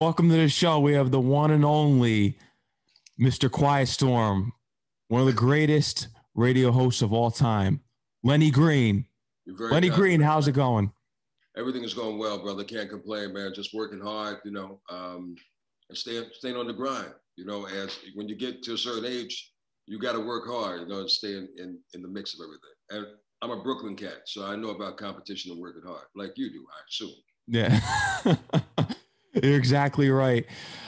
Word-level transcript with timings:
Welcome 0.00 0.28
to 0.30 0.36
the 0.36 0.48
show. 0.48 0.78
We 0.78 0.92
have 0.92 1.10
the 1.10 1.18
one 1.18 1.50
and 1.50 1.64
only 1.64 2.38
Mr. 3.20 3.50
Quiet 3.50 3.88
Storm, 3.88 4.52
one 5.08 5.22
of 5.22 5.26
the 5.26 5.32
greatest 5.32 6.06
radio 6.36 6.70
hosts 6.70 7.02
of 7.02 7.12
all 7.12 7.32
time, 7.32 7.80
Lenny 8.22 8.52
Green. 8.52 9.06
Lenny 9.44 9.88
Green, 9.88 10.20
how's 10.20 10.46
it 10.46 10.52
going? 10.52 10.92
Everything 11.56 11.82
is 11.82 11.94
going 11.94 12.16
well, 12.16 12.40
brother. 12.40 12.62
Can't 12.62 12.88
complain, 12.88 13.34
man. 13.34 13.52
Just 13.52 13.74
working 13.74 14.00
hard, 14.00 14.36
you 14.44 14.52
know, 14.52 14.80
um, 14.88 15.34
and 15.88 15.98
staying 15.98 16.26
staying 16.32 16.54
on 16.54 16.68
the 16.68 16.74
grind. 16.74 17.12
You 17.34 17.46
know, 17.46 17.66
as 17.66 17.98
when 18.14 18.28
you 18.28 18.36
get 18.36 18.62
to 18.62 18.74
a 18.74 18.78
certain 18.78 19.04
age, 19.04 19.52
you 19.86 19.98
got 19.98 20.12
to 20.12 20.20
work 20.20 20.46
hard, 20.46 20.82
you 20.82 20.86
know, 20.86 21.00
and 21.00 21.10
stay 21.10 21.32
in, 21.32 21.48
in, 21.58 21.76
in 21.94 22.02
the 22.02 22.08
mix 22.08 22.34
of 22.34 22.40
everything. 22.44 22.60
And 22.90 23.16
I'm 23.42 23.50
a 23.50 23.64
Brooklyn 23.64 23.96
cat, 23.96 24.22
so 24.26 24.46
I 24.46 24.54
know 24.54 24.70
about 24.70 24.96
competition 24.96 25.50
and 25.50 25.60
working 25.60 25.82
hard, 25.84 26.04
like 26.14 26.34
you 26.36 26.52
do, 26.52 26.64
I 26.70 26.78
assume. 26.88 27.16
Yeah. 27.48 28.94
You're 29.34 29.56
exactly 29.56 30.10
right. 30.10 30.46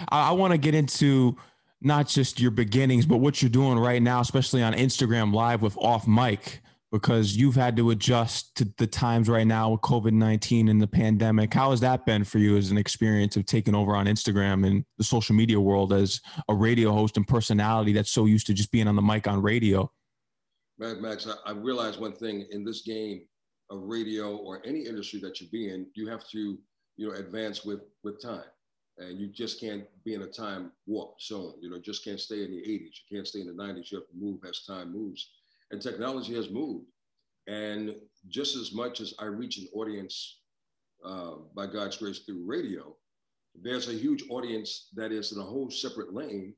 I, 0.08 0.30
I 0.30 0.32
want 0.32 0.52
to 0.52 0.58
get 0.58 0.74
into 0.74 1.36
not 1.80 2.08
just 2.08 2.40
your 2.40 2.50
beginnings, 2.50 3.06
but 3.06 3.18
what 3.18 3.40
you're 3.42 3.50
doing 3.50 3.78
right 3.78 4.02
now, 4.02 4.20
especially 4.20 4.62
on 4.62 4.74
Instagram 4.74 5.32
Live 5.32 5.62
with 5.62 5.76
Off 5.78 6.06
Mic, 6.06 6.60
because 6.92 7.36
you've 7.36 7.54
had 7.54 7.76
to 7.76 7.90
adjust 7.90 8.56
to 8.56 8.68
the 8.76 8.86
times 8.86 9.28
right 9.28 9.46
now 9.46 9.70
with 9.70 9.80
COVID 9.80 10.12
19 10.12 10.68
and 10.68 10.82
the 10.82 10.86
pandemic. 10.86 11.54
How 11.54 11.70
has 11.70 11.80
that 11.80 12.04
been 12.04 12.24
for 12.24 12.38
you 12.38 12.56
as 12.56 12.70
an 12.70 12.78
experience 12.78 13.36
of 13.36 13.46
taking 13.46 13.74
over 13.74 13.94
on 13.94 14.06
Instagram 14.06 14.66
and 14.66 14.84
the 14.98 15.04
social 15.04 15.34
media 15.34 15.60
world 15.60 15.92
as 15.92 16.20
a 16.48 16.54
radio 16.54 16.92
host 16.92 17.16
and 17.16 17.26
personality 17.26 17.92
that's 17.92 18.10
so 18.10 18.26
used 18.26 18.46
to 18.48 18.54
just 18.54 18.72
being 18.72 18.88
on 18.88 18.96
the 18.96 19.02
mic 19.02 19.28
on 19.28 19.40
radio? 19.40 19.90
Mad 20.78 21.00
Max, 21.00 21.26
I, 21.26 21.50
I 21.50 21.52
realized 21.52 22.00
one 22.00 22.14
thing 22.14 22.46
in 22.50 22.64
this 22.64 22.82
game 22.82 23.22
of 23.70 23.82
radio 23.84 24.36
or 24.36 24.60
any 24.66 24.80
industry 24.80 25.20
that 25.20 25.40
you 25.40 25.48
be 25.48 25.68
in, 25.68 25.86
you 25.94 26.08
have 26.08 26.26
to 26.30 26.58
you 27.00 27.08
know, 27.08 27.14
advance 27.14 27.64
with 27.64 27.80
with 28.04 28.20
time. 28.20 28.44
And 28.98 29.18
you 29.18 29.28
just 29.28 29.58
can't 29.58 29.84
be 30.04 30.12
in 30.12 30.20
a 30.20 30.26
time 30.26 30.72
warp 30.86 31.18
zone. 31.18 31.54
You 31.62 31.70
know, 31.70 31.78
just 31.78 32.04
can't 32.04 32.20
stay 32.20 32.44
in 32.44 32.50
the 32.50 32.58
80s. 32.58 32.92
You 33.00 33.16
can't 33.16 33.26
stay 33.26 33.40
in 33.40 33.46
the 33.46 33.54
90s. 33.54 33.90
You 33.90 33.98
have 33.98 34.08
to 34.08 34.16
move 34.20 34.40
as 34.46 34.66
time 34.66 34.92
moves. 34.92 35.30
And 35.70 35.80
technology 35.80 36.34
has 36.34 36.50
moved. 36.50 36.84
And 37.46 37.96
just 38.28 38.54
as 38.54 38.74
much 38.74 39.00
as 39.00 39.14
I 39.18 39.24
reach 39.24 39.56
an 39.56 39.68
audience 39.72 40.40
uh, 41.02 41.36
by 41.56 41.66
God's 41.68 41.96
grace 41.96 42.18
through 42.18 42.44
radio, 42.44 42.94
there's 43.54 43.88
a 43.88 43.94
huge 43.94 44.24
audience 44.28 44.88
that 44.94 45.10
is 45.10 45.32
in 45.32 45.40
a 45.40 45.42
whole 45.52 45.70
separate 45.70 46.12
lane 46.12 46.54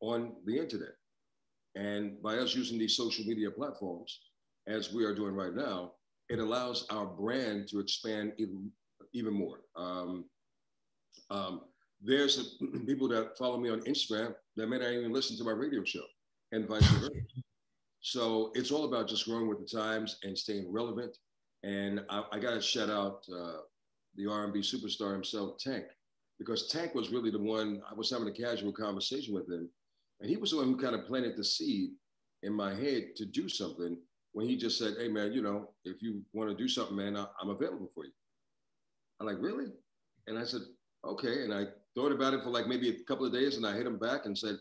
on 0.00 0.34
the 0.44 0.58
internet. 0.58 0.96
And 1.76 2.22
by 2.22 2.36
us 2.36 2.54
using 2.54 2.78
these 2.78 2.94
social 2.94 3.24
media 3.24 3.50
platforms, 3.50 4.20
as 4.66 4.92
we 4.92 5.06
are 5.06 5.14
doing 5.14 5.34
right 5.34 5.54
now, 5.54 5.92
it 6.28 6.40
allows 6.40 6.86
our 6.90 7.06
brand 7.06 7.68
to 7.68 7.80
expand 7.80 8.34
even 8.36 8.70
even 9.12 9.32
more. 9.34 9.60
Um, 9.76 10.24
um, 11.30 11.62
there's 12.00 12.38
a, 12.38 12.78
people 12.86 13.08
that 13.08 13.36
follow 13.38 13.58
me 13.58 13.70
on 13.70 13.80
Instagram 13.82 14.34
that 14.56 14.68
may 14.68 14.78
not 14.78 14.92
even 14.92 15.12
listen 15.12 15.36
to 15.38 15.44
my 15.44 15.52
radio 15.52 15.84
show 15.84 16.04
and 16.52 16.66
vice 16.68 16.86
versa. 16.88 17.10
so 18.00 18.52
it's 18.54 18.70
all 18.70 18.84
about 18.84 19.08
just 19.08 19.26
growing 19.26 19.48
with 19.48 19.58
the 19.58 19.78
times 19.78 20.18
and 20.22 20.36
staying 20.36 20.70
relevant. 20.72 21.16
And 21.62 22.00
I, 22.08 22.24
I 22.32 22.38
got 22.38 22.54
to 22.54 22.60
shout 22.60 22.90
out 22.90 23.24
uh, 23.34 23.58
the 24.16 24.26
R&B 24.30 24.60
superstar 24.60 25.12
himself, 25.12 25.58
Tank, 25.58 25.84
because 26.38 26.68
Tank 26.68 26.94
was 26.94 27.10
really 27.10 27.30
the 27.30 27.38
one, 27.38 27.82
I 27.90 27.94
was 27.94 28.10
having 28.10 28.28
a 28.28 28.32
casual 28.32 28.72
conversation 28.72 29.34
with 29.34 29.50
him. 29.50 29.68
And 30.20 30.30
he 30.30 30.36
was 30.36 30.50
the 30.50 30.56
one 30.58 30.66
who 30.66 30.76
kind 30.76 30.94
of 30.94 31.06
planted 31.06 31.36
the 31.36 31.44
seed 31.44 31.90
in 32.42 32.52
my 32.52 32.74
head 32.74 33.16
to 33.16 33.26
do 33.26 33.48
something 33.48 33.96
when 34.32 34.46
he 34.46 34.56
just 34.56 34.78
said, 34.78 34.94
hey, 34.98 35.08
man, 35.08 35.32
you 35.32 35.42
know, 35.42 35.70
if 35.84 36.00
you 36.00 36.22
want 36.32 36.50
to 36.50 36.56
do 36.56 36.68
something, 36.68 36.96
man, 36.96 37.16
I, 37.16 37.26
I'm 37.40 37.50
available 37.50 37.90
for 37.94 38.04
you. 38.04 38.12
I'm 39.20 39.26
like, 39.26 39.40
really? 39.40 39.66
And 40.26 40.38
I 40.38 40.44
said, 40.44 40.62
okay. 41.04 41.44
And 41.44 41.52
I 41.52 41.66
thought 41.94 42.12
about 42.12 42.34
it 42.34 42.42
for 42.42 42.50
like 42.50 42.66
maybe 42.66 42.88
a 42.90 43.04
couple 43.04 43.26
of 43.26 43.32
days 43.32 43.56
and 43.56 43.66
I 43.66 43.76
hit 43.76 43.86
him 43.86 43.98
back 43.98 44.26
and 44.26 44.36
said, 44.36 44.56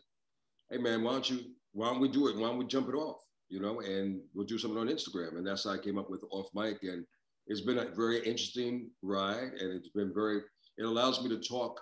hey 0.70 0.78
man, 0.78 1.04
why 1.04 1.12
don't 1.12 1.30
you, 1.30 1.40
why 1.74 1.90
don't 1.90 2.00
we 2.00 2.10
do 2.10 2.28
it? 2.28 2.36
Why 2.36 2.48
don't 2.48 2.58
we 2.58 2.66
jump 2.66 2.90
it 2.90 2.96
off? 2.96 3.22
You 3.50 3.60
know, 3.62 3.80
and 3.82 4.20
we'll 4.34 4.46
do 4.46 4.58
something 4.58 4.80
on 4.80 4.88
Instagram. 4.88 5.38
And 5.38 5.48
that's 5.48 5.64
how 5.64 5.72
I 5.72 5.78
came 5.78 5.98
up 5.98 6.10
with 6.10 6.24
Off 6.32 6.48
Mic. 6.54 6.80
And 6.84 7.06
it's 7.48 7.62
been 7.62 7.78
a 7.78 7.96
very 7.96 8.18
interesting 8.18 8.90
ride 9.02 9.54
and 9.60 9.72
it's 9.72 9.90
been 9.90 10.14
very, 10.14 10.42
it 10.78 10.84
allows 10.84 11.22
me 11.24 11.30
to 11.30 11.40
talk 11.40 11.80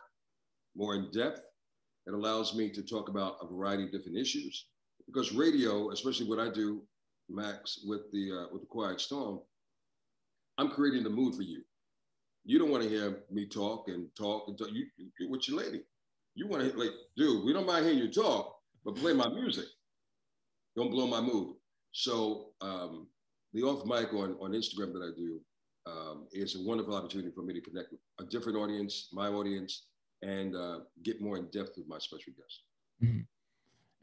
more 0.75 0.95
in 0.95 1.09
depth. 1.11 1.41
It 2.07 2.13
allows 2.13 2.53
me 2.53 2.69
to 2.71 2.83
talk 2.83 3.09
about 3.09 3.37
a 3.41 3.47
variety 3.47 3.85
of 3.85 3.91
different 3.91 4.17
issues 4.17 4.67
because 5.07 5.33
radio, 5.33 5.91
especially 5.91 6.27
what 6.27 6.39
I 6.39 6.51
do, 6.51 6.83
Max, 7.29 7.79
with 7.85 8.11
the 8.11 8.31
uh, 8.31 8.53
with 8.53 8.61
the 8.61 8.67
Quiet 8.67 9.01
Storm, 9.01 9.39
I'm 10.57 10.69
creating 10.69 11.03
the 11.03 11.09
mood 11.09 11.35
for 11.35 11.41
you. 11.41 11.63
You 12.45 12.59
don't 12.59 12.69
want 12.69 12.83
to 12.83 12.89
hear 12.89 13.17
me 13.31 13.47
talk 13.47 13.87
and 13.87 14.07
talk 14.15 14.47
and 14.47 14.57
talk. 14.57 14.69
You, 14.71 14.85
you 14.97 15.29
with 15.29 15.47
your 15.49 15.57
lady. 15.57 15.81
You 16.35 16.47
want 16.47 16.63
to 16.63 16.77
like, 16.77 16.91
dude, 17.17 17.43
we 17.43 17.53
don't 17.53 17.65
mind 17.65 17.85
hearing 17.85 17.99
you 17.99 18.11
talk, 18.11 18.55
but 18.83 18.95
play 18.95 19.13
my 19.13 19.27
music. 19.29 19.65
Don't 20.75 20.91
blow 20.91 21.07
my 21.07 21.21
mood. 21.21 21.55
So 21.91 22.49
um, 22.61 23.07
the 23.53 23.63
off 23.63 23.85
mic 23.85 24.13
on, 24.13 24.35
on 24.41 24.51
Instagram 24.51 24.93
that 24.93 25.01
I 25.01 25.17
do 25.17 25.39
um, 25.87 26.27
is 26.31 26.55
a 26.55 26.61
wonderful 26.61 26.95
opportunity 26.95 27.31
for 27.33 27.41
me 27.41 27.53
to 27.53 27.61
connect 27.61 27.91
with 27.91 28.01
a 28.19 28.25
different 28.29 28.57
audience, 28.57 29.09
my 29.11 29.27
audience, 29.29 29.87
and 30.21 30.55
uh, 30.55 30.79
get 31.03 31.21
more 31.21 31.37
in 31.37 31.45
depth 31.45 31.77
with 31.77 31.87
my 31.87 31.97
special 31.97 32.33
guests. 32.37 32.61
Mm-hmm. 33.03 33.21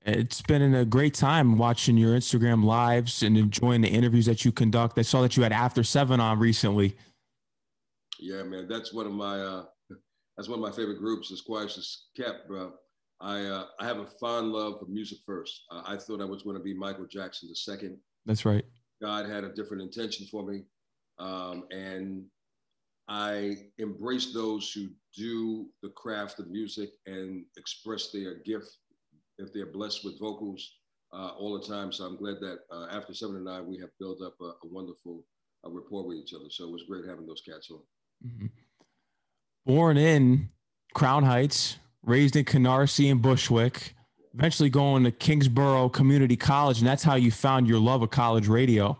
It's 0.04 0.42
been 0.42 0.74
a 0.74 0.84
great 0.84 1.14
time 1.14 1.58
watching 1.58 1.96
your 1.96 2.16
Instagram 2.16 2.64
lives 2.64 3.22
and 3.22 3.38
enjoying 3.38 3.82
the 3.82 3.88
interviews 3.88 4.26
that 4.26 4.44
you 4.44 4.50
conduct. 4.50 4.98
I 4.98 5.02
saw 5.02 5.22
that 5.22 5.36
you 5.36 5.44
had 5.44 5.52
After 5.52 5.84
Seven 5.84 6.18
on 6.18 6.40
recently. 6.40 6.96
Yeah, 8.22 8.44
man, 8.44 8.68
that's 8.68 8.92
one 8.92 9.06
of 9.06 9.12
my 9.12 9.40
uh, 9.40 9.64
that's 10.36 10.48
one 10.48 10.60
of 10.60 10.62
my 10.62 10.70
favorite 10.70 11.00
groups. 11.00 11.32
As 11.32 11.40
quiet 11.40 11.76
as 11.76 12.04
kept, 12.16 12.46
bro. 12.46 12.72
I 13.20 13.40
uh, 13.46 13.64
I 13.80 13.84
have 13.84 13.98
a 13.98 14.06
fond 14.06 14.52
love 14.52 14.78
for 14.78 14.86
music 14.86 15.18
first. 15.26 15.64
Uh, 15.72 15.82
I 15.84 15.96
thought 15.96 16.20
I 16.20 16.24
was 16.24 16.42
going 16.42 16.56
to 16.56 16.62
be 16.62 16.72
Michael 16.72 17.06
Jackson 17.06 17.48
the 17.48 17.56
second. 17.56 17.98
That's 18.24 18.44
right. 18.44 18.64
God 19.02 19.28
had 19.28 19.42
a 19.42 19.52
different 19.52 19.82
intention 19.82 20.28
for 20.30 20.44
me, 20.44 20.62
um, 21.18 21.64
and 21.72 22.24
I 23.08 23.56
embrace 23.78 24.32
those 24.32 24.70
who 24.70 24.88
do 25.16 25.66
the 25.82 25.88
craft 25.88 26.38
of 26.38 26.48
music 26.48 26.90
and 27.06 27.44
express 27.56 28.12
their 28.12 28.36
gift 28.44 28.70
if 29.38 29.52
they're 29.52 29.66
blessed 29.66 30.04
with 30.04 30.20
vocals 30.20 30.76
uh, 31.12 31.30
all 31.36 31.58
the 31.58 31.66
time. 31.66 31.90
So 31.90 32.04
I'm 32.04 32.16
glad 32.16 32.36
that 32.40 32.60
uh, 32.70 32.86
after 32.92 33.14
seven 33.14 33.34
and 33.34 33.44
nine, 33.46 33.66
we 33.66 33.78
have 33.78 33.90
built 33.98 34.22
up 34.22 34.36
a, 34.40 34.44
a 34.44 34.68
wonderful 34.70 35.24
uh, 35.66 35.70
rapport 35.70 36.06
with 36.06 36.18
each 36.18 36.34
other. 36.34 36.50
So 36.50 36.68
it 36.68 36.70
was 36.70 36.84
great 36.88 37.04
having 37.04 37.26
those 37.26 37.42
cats 37.44 37.68
on. 37.72 37.80
Mm-hmm. 38.24 38.46
Born 39.66 39.96
in 39.96 40.50
Crown 40.94 41.24
Heights, 41.24 41.78
raised 42.04 42.36
in 42.36 42.44
Canarsie 42.44 43.10
and 43.10 43.22
Bushwick, 43.22 43.94
eventually 44.34 44.70
going 44.70 45.04
to 45.04 45.10
Kingsborough 45.10 45.88
Community 45.88 46.36
College, 46.36 46.78
and 46.78 46.86
that's 46.86 47.02
how 47.02 47.14
you 47.14 47.30
found 47.30 47.68
your 47.68 47.78
love 47.78 48.02
of 48.02 48.10
college 48.10 48.48
radio. 48.48 48.98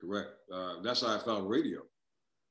Correct. 0.00 0.28
Uh, 0.52 0.80
that's 0.82 1.02
how 1.02 1.14
I 1.14 1.18
found 1.18 1.48
radio. 1.48 1.80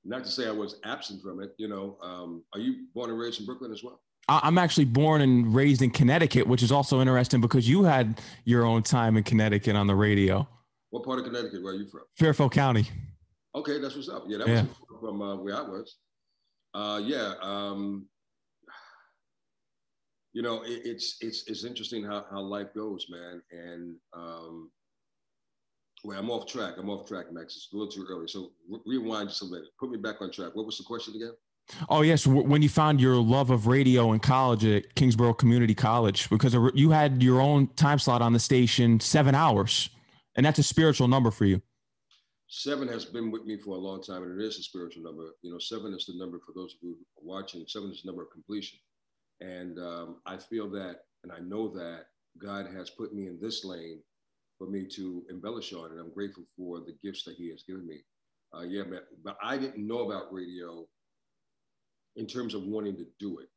Not 0.06 0.24
to 0.24 0.32
say 0.32 0.48
I 0.48 0.52
was 0.52 0.76
absent 0.86 1.22
from 1.22 1.42
it. 1.42 1.54
You 1.58 1.68
know, 1.68 1.98
um, 2.02 2.44
are 2.54 2.60
you 2.60 2.86
born 2.94 3.10
and 3.10 3.20
raised 3.20 3.40
in 3.40 3.46
Brooklyn 3.46 3.72
as 3.72 3.84
well? 3.84 4.02
I'm 4.30 4.60
actually 4.60 4.86
born 4.86 5.22
and 5.22 5.54
raised 5.54 5.82
in 5.82 5.90
Connecticut, 5.90 6.46
which 6.46 6.62
is 6.62 6.72
also 6.72 7.02
interesting 7.02 7.42
because 7.42 7.68
you 7.68 7.84
had 7.84 8.22
your 8.46 8.64
own 8.64 8.84
time 8.84 9.18
in 9.18 9.24
Connecticut 9.24 9.76
on 9.76 9.88
the 9.88 9.96
radio. 9.96 10.48
What 10.92 11.04
part 11.04 11.20
of 11.20 11.26
Connecticut? 11.26 11.64
Where 11.64 11.74
are 11.74 11.78
you 11.78 11.88
from? 11.90 12.02
Fairfield 12.18 12.52
County. 12.52 12.86
Okay, 13.56 13.80
that's 13.80 13.96
what's 13.96 14.10
up. 14.10 14.26
Yeah, 14.28 14.40
that 14.40 14.48
yeah. 14.48 14.62
was 14.62 15.00
from 15.00 15.22
uh, 15.22 15.36
where 15.38 15.56
I 15.56 15.62
was. 15.62 15.96
Uh, 16.74 17.02
yeah, 17.04 17.34
um, 17.42 18.06
you 20.34 20.42
know, 20.42 20.62
it, 20.64 20.82
it's 20.86 21.18
it's 21.22 21.48
it's 21.48 21.64
interesting 21.64 22.04
how, 22.04 22.26
how 22.30 22.42
life 22.42 22.68
goes, 22.76 23.08
man. 23.10 23.42
And 23.52 23.96
um, 24.14 24.70
wait, 26.04 26.18
I'm 26.18 26.30
off 26.30 26.46
track. 26.46 26.76
I'm 26.78 26.90
off 26.90 27.08
track, 27.08 27.32
Max. 27.32 27.56
It's 27.56 27.70
a 27.74 27.76
little 27.76 27.92
too 27.92 28.06
early. 28.08 28.28
So 28.28 28.52
re- 28.70 28.82
rewind 28.86 29.30
just 29.30 29.42
a 29.42 29.46
minute. 29.46 29.70
Put 29.80 29.90
me 29.90 29.98
back 29.98 30.22
on 30.22 30.32
track. 30.32 30.52
What 30.54 30.68
was 30.68 30.78
the 30.78 30.84
question 30.84 31.16
again? 31.16 31.34
Oh 31.88 32.02
yes, 32.02 32.26
when 32.26 32.62
you 32.62 32.70
found 32.70 33.00
your 33.00 33.16
love 33.16 33.52
of 33.52 33.68
radio 33.68 34.14
in 34.14 34.20
college 34.20 34.66
at 34.66 34.96
Kingsborough 34.96 35.36
Community 35.36 35.76
College, 35.76 36.30
because 36.30 36.56
you 36.74 36.90
had 36.92 37.22
your 37.22 37.42
own 37.42 37.68
time 37.76 38.00
slot 38.00 38.22
on 38.22 38.34
the 38.34 38.40
station, 38.40 39.00
seven 39.00 39.36
hours, 39.36 39.90
and 40.36 40.46
that's 40.46 40.58
a 40.58 40.64
spiritual 40.64 41.08
number 41.08 41.30
for 41.30 41.46
you 41.46 41.62
seven 42.50 42.88
has 42.88 43.06
been 43.06 43.30
with 43.32 43.46
me 43.46 43.58
for 43.58 43.76
a 43.76 43.80
long 43.80 44.02
time, 44.02 44.24
and 44.24 44.40
it 44.40 44.44
is 44.44 44.58
a 44.58 44.64
spiritual 44.64 45.04
number. 45.04 45.36
You 45.42 45.52
know, 45.52 45.60
seven 45.60 45.94
is 45.94 46.06
the 46.06 46.18
number 46.18 46.40
for 46.40 46.52
those 46.54 46.74
of 46.74 46.80
you 46.82 46.98
watching. 47.16 47.64
Seven 47.68 47.92
is 47.92 48.02
the 48.02 48.10
number 48.10 48.24
of 48.24 48.32
completion, 48.32 48.80
and 49.40 49.78
um, 49.80 50.18
I 50.26 50.38
feel 50.38 50.70
that, 50.72 51.02
and 51.24 51.32
I 51.32 51.40
know 51.40 51.70
that 51.76 52.06
God 52.42 52.68
has 52.76 52.90
put 52.90 53.14
me 53.14 53.28
in 53.28 53.40
this 53.40 53.64
lane 53.64 54.02
for 54.58 54.68
me 54.68 54.86
to 54.96 55.24
embellish 55.30 55.74
on, 55.74 55.92
and 55.92 56.00
I'm 56.00 56.14
grateful 56.14 56.44
for 56.58 56.80
the 56.80 56.98
gifts 57.04 57.24
that 57.26 57.36
He 57.36 57.50
has 57.52 57.64
given 57.64 57.88
me. 57.88 58.02
Uh, 58.56 58.62
yeah, 58.62 58.84
man, 58.84 59.02
but 59.24 59.38
I 59.44 59.58
didn't 59.58 59.88
know 59.88 60.10
about 60.10 60.34
radio 60.34 60.86
in 62.16 62.26
terms 62.26 62.56
of 62.56 62.64
wanting 62.64 62.98
to 62.98 63.06
do 63.20 63.40
it. 63.40 63.48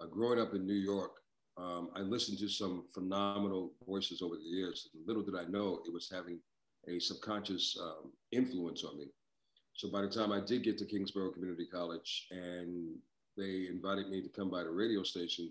Uh, 0.00 0.06
growing 0.06 0.40
up 0.40 0.54
in 0.54 0.66
New 0.66 0.72
York, 0.72 1.12
um, 1.58 1.90
I 1.94 2.00
listened 2.00 2.38
to 2.38 2.48
some 2.48 2.86
phenomenal 2.94 3.74
voices 3.86 4.22
over 4.22 4.36
the 4.36 4.42
years. 4.42 4.88
Little 5.06 5.22
did 5.22 5.36
I 5.36 5.44
know 5.44 5.82
it 5.86 5.92
was 5.92 6.10
having 6.10 6.40
a 6.88 6.98
subconscious 6.98 7.76
um, 7.80 8.12
influence 8.32 8.84
on 8.84 8.98
me. 8.98 9.06
So 9.74 9.90
by 9.90 10.02
the 10.02 10.08
time 10.08 10.32
I 10.32 10.40
did 10.40 10.64
get 10.64 10.78
to 10.78 10.84
Kingsborough 10.84 11.32
Community 11.32 11.66
College 11.66 12.28
and 12.30 12.94
they 13.36 13.66
invited 13.70 14.08
me 14.10 14.20
to 14.22 14.28
come 14.28 14.50
by 14.50 14.62
the 14.62 14.70
radio 14.70 15.02
station, 15.02 15.50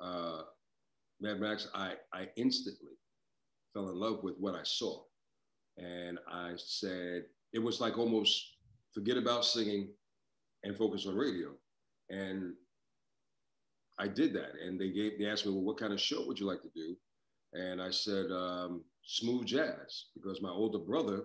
uh, 0.00 0.42
Mad 1.20 1.40
Max, 1.40 1.68
I, 1.74 1.94
I 2.12 2.28
instantly 2.36 2.92
fell 3.74 3.88
in 3.90 3.96
love 3.96 4.22
with 4.22 4.36
what 4.38 4.54
I 4.54 4.62
saw. 4.62 5.02
And 5.76 6.18
I 6.30 6.52
said, 6.56 7.24
it 7.52 7.58
was 7.58 7.80
like 7.80 7.98
almost 7.98 8.56
forget 8.92 9.16
about 9.16 9.44
singing 9.44 9.88
and 10.64 10.76
focus 10.76 11.06
on 11.06 11.16
radio. 11.16 11.50
And 12.10 12.54
I 13.98 14.08
did 14.08 14.32
that. 14.34 14.52
And 14.64 14.80
they 14.80 14.90
gave, 14.90 15.18
they 15.18 15.26
asked 15.26 15.46
me, 15.46 15.52
well, 15.52 15.64
what 15.64 15.78
kind 15.78 15.92
of 15.92 16.00
show 16.00 16.26
would 16.26 16.38
you 16.38 16.46
like 16.46 16.62
to 16.62 16.70
do? 16.74 16.96
And 17.52 17.82
I 17.82 17.90
said, 17.90 18.30
um, 18.30 18.82
smooth 19.04 19.46
jazz, 19.46 20.06
because 20.14 20.40
my 20.40 20.50
older 20.50 20.78
brother 20.78 21.24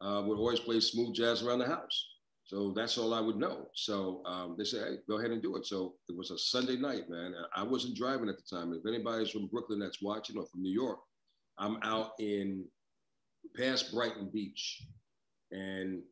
uh, 0.00 0.22
would 0.26 0.38
always 0.38 0.60
play 0.60 0.80
smooth 0.80 1.14
jazz 1.14 1.42
around 1.42 1.60
the 1.60 1.66
house. 1.66 2.06
So 2.44 2.72
that's 2.76 2.96
all 2.96 3.12
I 3.12 3.20
would 3.20 3.36
know. 3.36 3.66
So 3.74 4.22
um, 4.24 4.54
they 4.56 4.64
said, 4.64 4.86
hey, 4.86 4.96
go 5.08 5.18
ahead 5.18 5.32
and 5.32 5.42
do 5.42 5.56
it. 5.56 5.66
So 5.66 5.94
it 6.08 6.16
was 6.16 6.30
a 6.30 6.38
Sunday 6.38 6.76
night, 6.76 7.08
man. 7.08 7.34
I 7.56 7.64
wasn't 7.64 7.96
driving 7.96 8.28
at 8.28 8.36
the 8.36 8.56
time. 8.56 8.72
If 8.72 8.86
anybody's 8.86 9.30
from 9.30 9.48
Brooklyn 9.48 9.80
that's 9.80 10.00
watching 10.00 10.36
or 10.38 10.46
from 10.46 10.62
New 10.62 10.72
York, 10.72 11.00
I'm 11.58 11.78
out 11.82 12.10
in 12.20 12.64
past 13.56 13.92
Brighton 13.92 14.30
Beach. 14.32 14.82
And 15.50 16.02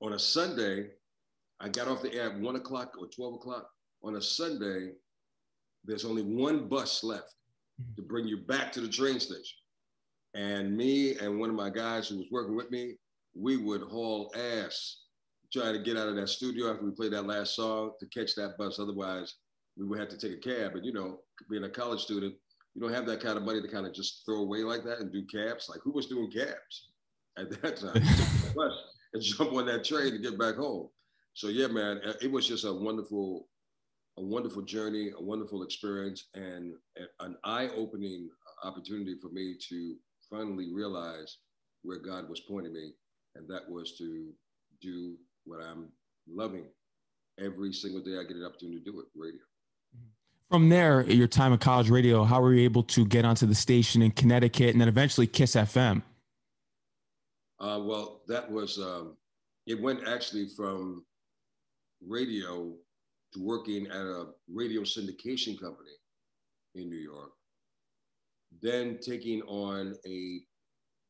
on 0.00 0.14
a 0.14 0.18
Sunday, 0.18 0.88
I 1.60 1.68
got 1.68 1.88
off 1.88 2.02
the 2.02 2.14
air 2.14 2.30
at 2.30 2.40
one 2.40 2.56
o'clock 2.56 2.94
or 2.98 3.06
12 3.08 3.34
o'clock. 3.34 3.68
On 4.02 4.16
a 4.16 4.22
Sunday, 4.22 4.92
there's 5.84 6.04
only 6.04 6.22
one 6.22 6.68
bus 6.68 7.04
left 7.04 7.34
to 7.96 8.02
bring 8.02 8.26
you 8.26 8.38
back 8.38 8.72
to 8.72 8.80
the 8.80 8.88
train 8.88 9.20
station. 9.20 9.58
And 10.34 10.76
me 10.76 11.16
and 11.18 11.40
one 11.40 11.50
of 11.50 11.56
my 11.56 11.70
guys 11.70 12.08
who 12.08 12.18
was 12.18 12.26
working 12.30 12.56
with 12.56 12.70
me, 12.70 12.96
we 13.34 13.56
would 13.56 13.82
haul 13.82 14.32
ass 14.36 15.04
trying 15.52 15.74
to 15.74 15.82
get 15.82 15.96
out 15.96 16.08
of 16.08 16.16
that 16.16 16.28
studio 16.28 16.70
after 16.70 16.84
we 16.84 16.90
played 16.90 17.12
that 17.12 17.26
last 17.26 17.54
song 17.54 17.92
to 18.00 18.06
catch 18.06 18.34
that 18.34 18.58
bus. 18.58 18.78
Otherwise, 18.78 19.34
we 19.76 19.86
would 19.86 19.98
have 19.98 20.08
to 20.08 20.18
take 20.18 20.32
a 20.32 20.40
cab. 20.40 20.74
And 20.74 20.84
you 20.84 20.92
know, 20.92 21.20
being 21.50 21.64
a 21.64 21.68
college 21.68 22.02
student, 22.02 22.34
you 22.74 22.80
don't 22.82 22.92
have 22.92 23.06
that 23.06 23.22
kind 23.22 23.38
of 23.38 23.44
money 23.44 23.62
to 23.62 23.68
kind 23.68 23.86
of 23.86 23.94
just 23.94 24.22
throw 24.26 24.40
away 24.40 24.58
like 24.58 24.84
that 24.84 25.00
and 25.00 25.12
do 25.12 25.24
cabs. 25.24 25.68
Like 25.68 25.80
who 25.82 25.92
was 25.92 26.06
doing 26.06 26.30
cabs 26.30 26.90
at 27.38 27.50
that 27.62 27.76
time? 27.76 28.02
and 29.14 29.22
jump 29.22 29.52
on 29.52 29.66
that 29.66 29.84
train 29.84 30.12
to 30.12 30.18
get 30.18 30.38
back 30.38 30.56
home. 30.56 30.88
So 31.34 31.48
yeah, 31.48 31.66
man, 31.66 32.00
it 32.22 32.30
was 32.30 32.46
just 32.46 32.64
a 32.64 32.72
wonderful, 32.72 33.48
a 34.18 34.22
wonderful 34.22 34.62
journey, 34.62 35.12
a 35.16 35.22
wonderful 35.22 35.62
experience, 35.62 36.28
and 36.34 36.74
an 37.20 37.36
eye-opening 37.44 38.28
opportunity 38.62 39.16
for 39.20 39.28
me 39.28 39.56
to 39.68 39.96
finally 40.30 40.72
realize 40.72 41.38
where 41.82 41.98
God 41.98 42.28
was 42.28 42.40
pointing 42.40 42.72
me, 42.72 42.92
and 43.34 43.48
that 43.48 43.68
was 43.68 43.96
to 43.98 44.32
do 44.80 45.16
what 45.44 45.60
I'm 45.62 45.88
loving 46.28 46.64
every 47.38 47.72
single 47.72 48.00
day 48.00 48.18
I 48.18 48.22
get 48.22 48.36
an 48.36 48.44
opportunity 48.44 48.78
to 48.78 48.90
do 48.90 49.00
it, 49.00 49.06
radio. 49.14 49.40
From 50.50 50.68
there, 50.68 51.02
your 51.02 51.26
time 51.26 51.52
at 51.52 51.60
college 51.60 51.90
radio, 51.90 52.24
how 52.24 52.40
were 52.40 52.54
you 52.54 52.64
able 52.64 52.84
to 52.84 53.04
get 53.04 53.24
onto 53.24 53.46
the 53.46 53.54
station 53.54 54.00
in 54.00 54.12
Connecticut 54.12 54.70
and 54.70 54.80
then 54.80 54.88
eventually 54.88 55.26
Kiss 55.26 55.54
FM? 55.56 56.02
Uh, 57.58 57.80
well, 57.82 58.22
that 58.28 58.50
was, 58.50 58.78
um, 58.78 59.16
it 59.66 59.80
went 59.80 60.06
actually 60.06 60.48
from 60.48 61.04
radio 62.06 62.72
working 63.36 63.86
at 63.86 63.96
a 63.96 64.26
radio 64.48 64.82
syndication 64.82 65.60
company 65.60 65.90
in 66.74 66.88
New 66.88 66.96
York, 66.96 67.30
then 68.62 68.98
taking 69.00 69.42
on 69.42 69.94
a 70.06 70.40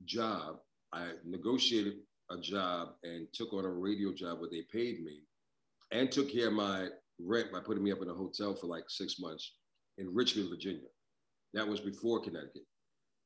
job. 0.05 0.57
I 0.93 1.13
negotiated 1.25 1.95
a 2.31 2.39
job 2.39 2.91
and 3.03 3.27
took 3.33 3.53
on 3.53 3.65
a 3.65 3.71
radio 3.71 4.13
job 4.13 4.41
where 4.41 4.51
they 4.51 4.63
paid 4.73 5.05
me 5.05 5.23
and 5.93 6.11
took 6.11 6.33
care 6.33 6.49
of 6.49 6.55
my 6.55 6.89
rent 7.21 7.53
by 7.53 7.61
putting 7.61 7.83
me 7.83 7.93
up 7.93 8.03
in 8.03 8.11
a 8.11 8.15
hotel 8.15 8.55
for 8.55 8.67
like 8.67 8.85
six 8.89 9.19
months 9.19 9.53
in 9.99 10.13
Richmond, 10.13 10.51
Virginia. 10.51 10.89
That 11.55 11.67
was 11.67 11.81
before 11.81 12.21
Connecticut. 12.21 12.67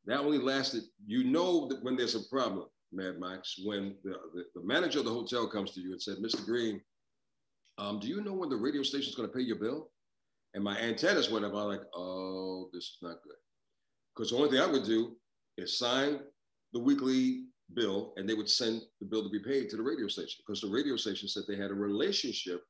That 0.06 0.20
only 0.20 0.38
lasted, 0.38 0.84
you 1.06 1.24
know, 1.24 1.68
that 1.68 1.82
when 1.82 1.96
there's 1.96 2.14
a 2.14 2.28
problem, 2.30 2.66
Mad 2.92 3.18
Max, 3.18 3.56
when 3.64 3.96
the, 4.02 4.14
the, 4.34 4.44
the 4.54 4.66
manager 4.66 5.00
of 5.00 5.04
the 5.04 5.12
hotel 5.12 5.46
comes 5.46 5.72
to 5.72 5.80
you 5.80 5.92
and 5.92 6.02
said, 6.02 6.16
Mr. 6.16 6.44
Green, 6.44 6.80
um, 7.80 7.98
do 7.98 8.06
you 8.06 8.20
know 8.20 8.34
when 8.34 8.50
the 8.50 8.56
radio 8.56 8.82
station 8.82 9.08
is 9.08 9.14
going 9.14 9.28
to 9.28 9.34
pay 9.34 9.42
your 9.42 9.56
bill? 9.56 9.90
And 10.54 10.62
my 10.62 10.78
antennas 10.78 11.30
went 11.30 11.44
up. 11.44 11.54
I'm 11.54 11.68
like, 11.68 11.82
oh, 11.94 12.68
this 12.72 12.84
is 12.84 12.98
not 13.02 13.22
good. 13.22 13.36
Because 14.14 14.30
the 14.30 14.36
only 14.36 14.50
thing 14.50 14.60
I 14.60 14.66
would 14.66 14.84
do 14.84 15.16
is 15.56 15.78
sign 15.78 16.20
the 16.72 16.78
weekly 16.78 17.44
bill 17.74 18.12
and 18.16 18.28
they 18.28 18.34
would 18.34 18.50
send 18.50 18.82
the 19.00 19.06
bill 19.06 19.22
to 19.22 19.30
be 19.30 19.38
paid 19.38 19.70
to 19.70 19.76
the 19.76 19.82
radio 19.82 20.08
station 20.08 20.42
because 20.44 20.60
the 20.60 20.68
radio 20.68 20.96
station 20.96 21.28
said 21.28 21.44
they 21.46 21.56
had 21.56 21.70
a 21.70 21.74
relationship 21.74 22.62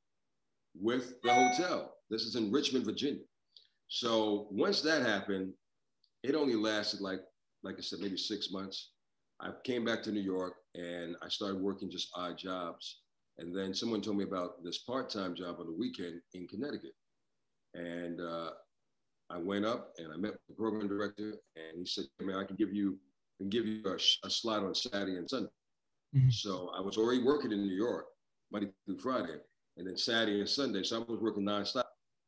with 0.79 1.21
the 1.23 1.33
hotel. 1.33 1.93
This 2.09 2.21
is 2.21 2.35
in 2.35 2.51
Richmond, 2.51 2.85
Virginia. 2.85 3.23
So 3.87 4.47
once 4.51 4.81
that 4.81 5.01
happened, 5.01 5.53
it 6.23 6.35
only 6.35 6.55
lasted 6.55 7.01
like, 7.01 7.21
like 7.63 7.75
I 7.77 7.81
said, 7.81 7.99
maybe 7.99 8.17
six 8.17 8.51
months. 8.51 8.91
I 9.41 9.49
came 9.63 9.83
back 9.83 10.03
to 10.03 10.11
New 10.11 10.21
York 10.21 10.53
and 10.75 11.15
I 11.21 11.29
started 11.29 11.59
working 11.59 11.89
just 11.89 12.09
odd 12.15 12.37
jobs. 12.37 13.01
And 13.37 13.55
then 13.55 13.73
someone 13.73 14.01
told 14.01 14.17
me 14.17 14.23
about 14.23 14.63
this 14.63 14.79
part-time 14.79 15.35
job 15.35 15.57
on 15.59 15.65
the 15.65 15.73
weekend 15.73 16.21
in 16.33 16.47
Connecticut. 16.47 16.93
And 17.73 18.19
uh, 18.21 18.51
I 19.29 19.37
went 19.37 19.65
up 19.65 19.93
and 19.97 20.11
I 20.13 20.17
met 20.17 20.33
the 20.47 20.55
program 20.55 20.87
director 20.87 21.35
and 21.55 21.79
he 21.79 21.85
said, 21.85 22.05
man, 22.21 22.37
I 22.37 22.43
can 22.43 22.55
give 22.55 22.73
you 22.73 22.97
and 23.39 23.49
give 23.49 23.65
you 23.65 23.81
a, 23.85 24.27
a 24.27 24.29
slot 24.29 24.63
on 24.63 24.75
Saturday 24.75 25.17
and 25.17 25.29
Sunday. 25.29 25.49
Mm-hmm. 26.15 26.29
So 26.29 26.71
I 26.77 26.81
was 26.81 26.97
already 26.97 27.23
working 27.23 27.51
in 27.51 27.61
New 27.61 27.75
York 27.75 28.05
Monday 28.51 28.69
through 28.85 28.99
Friday, 28.99 29.37
and 29.77 29.87
then 29.87 29.97
Saturday 29.97 30.39
and 30.39 30.49
Sunday. 30.49 30.83
So 30.83 30.97
I 30.97 31.11
was 31.11 31.19
working 31.21 31.43
nonstop. 31.43 31.85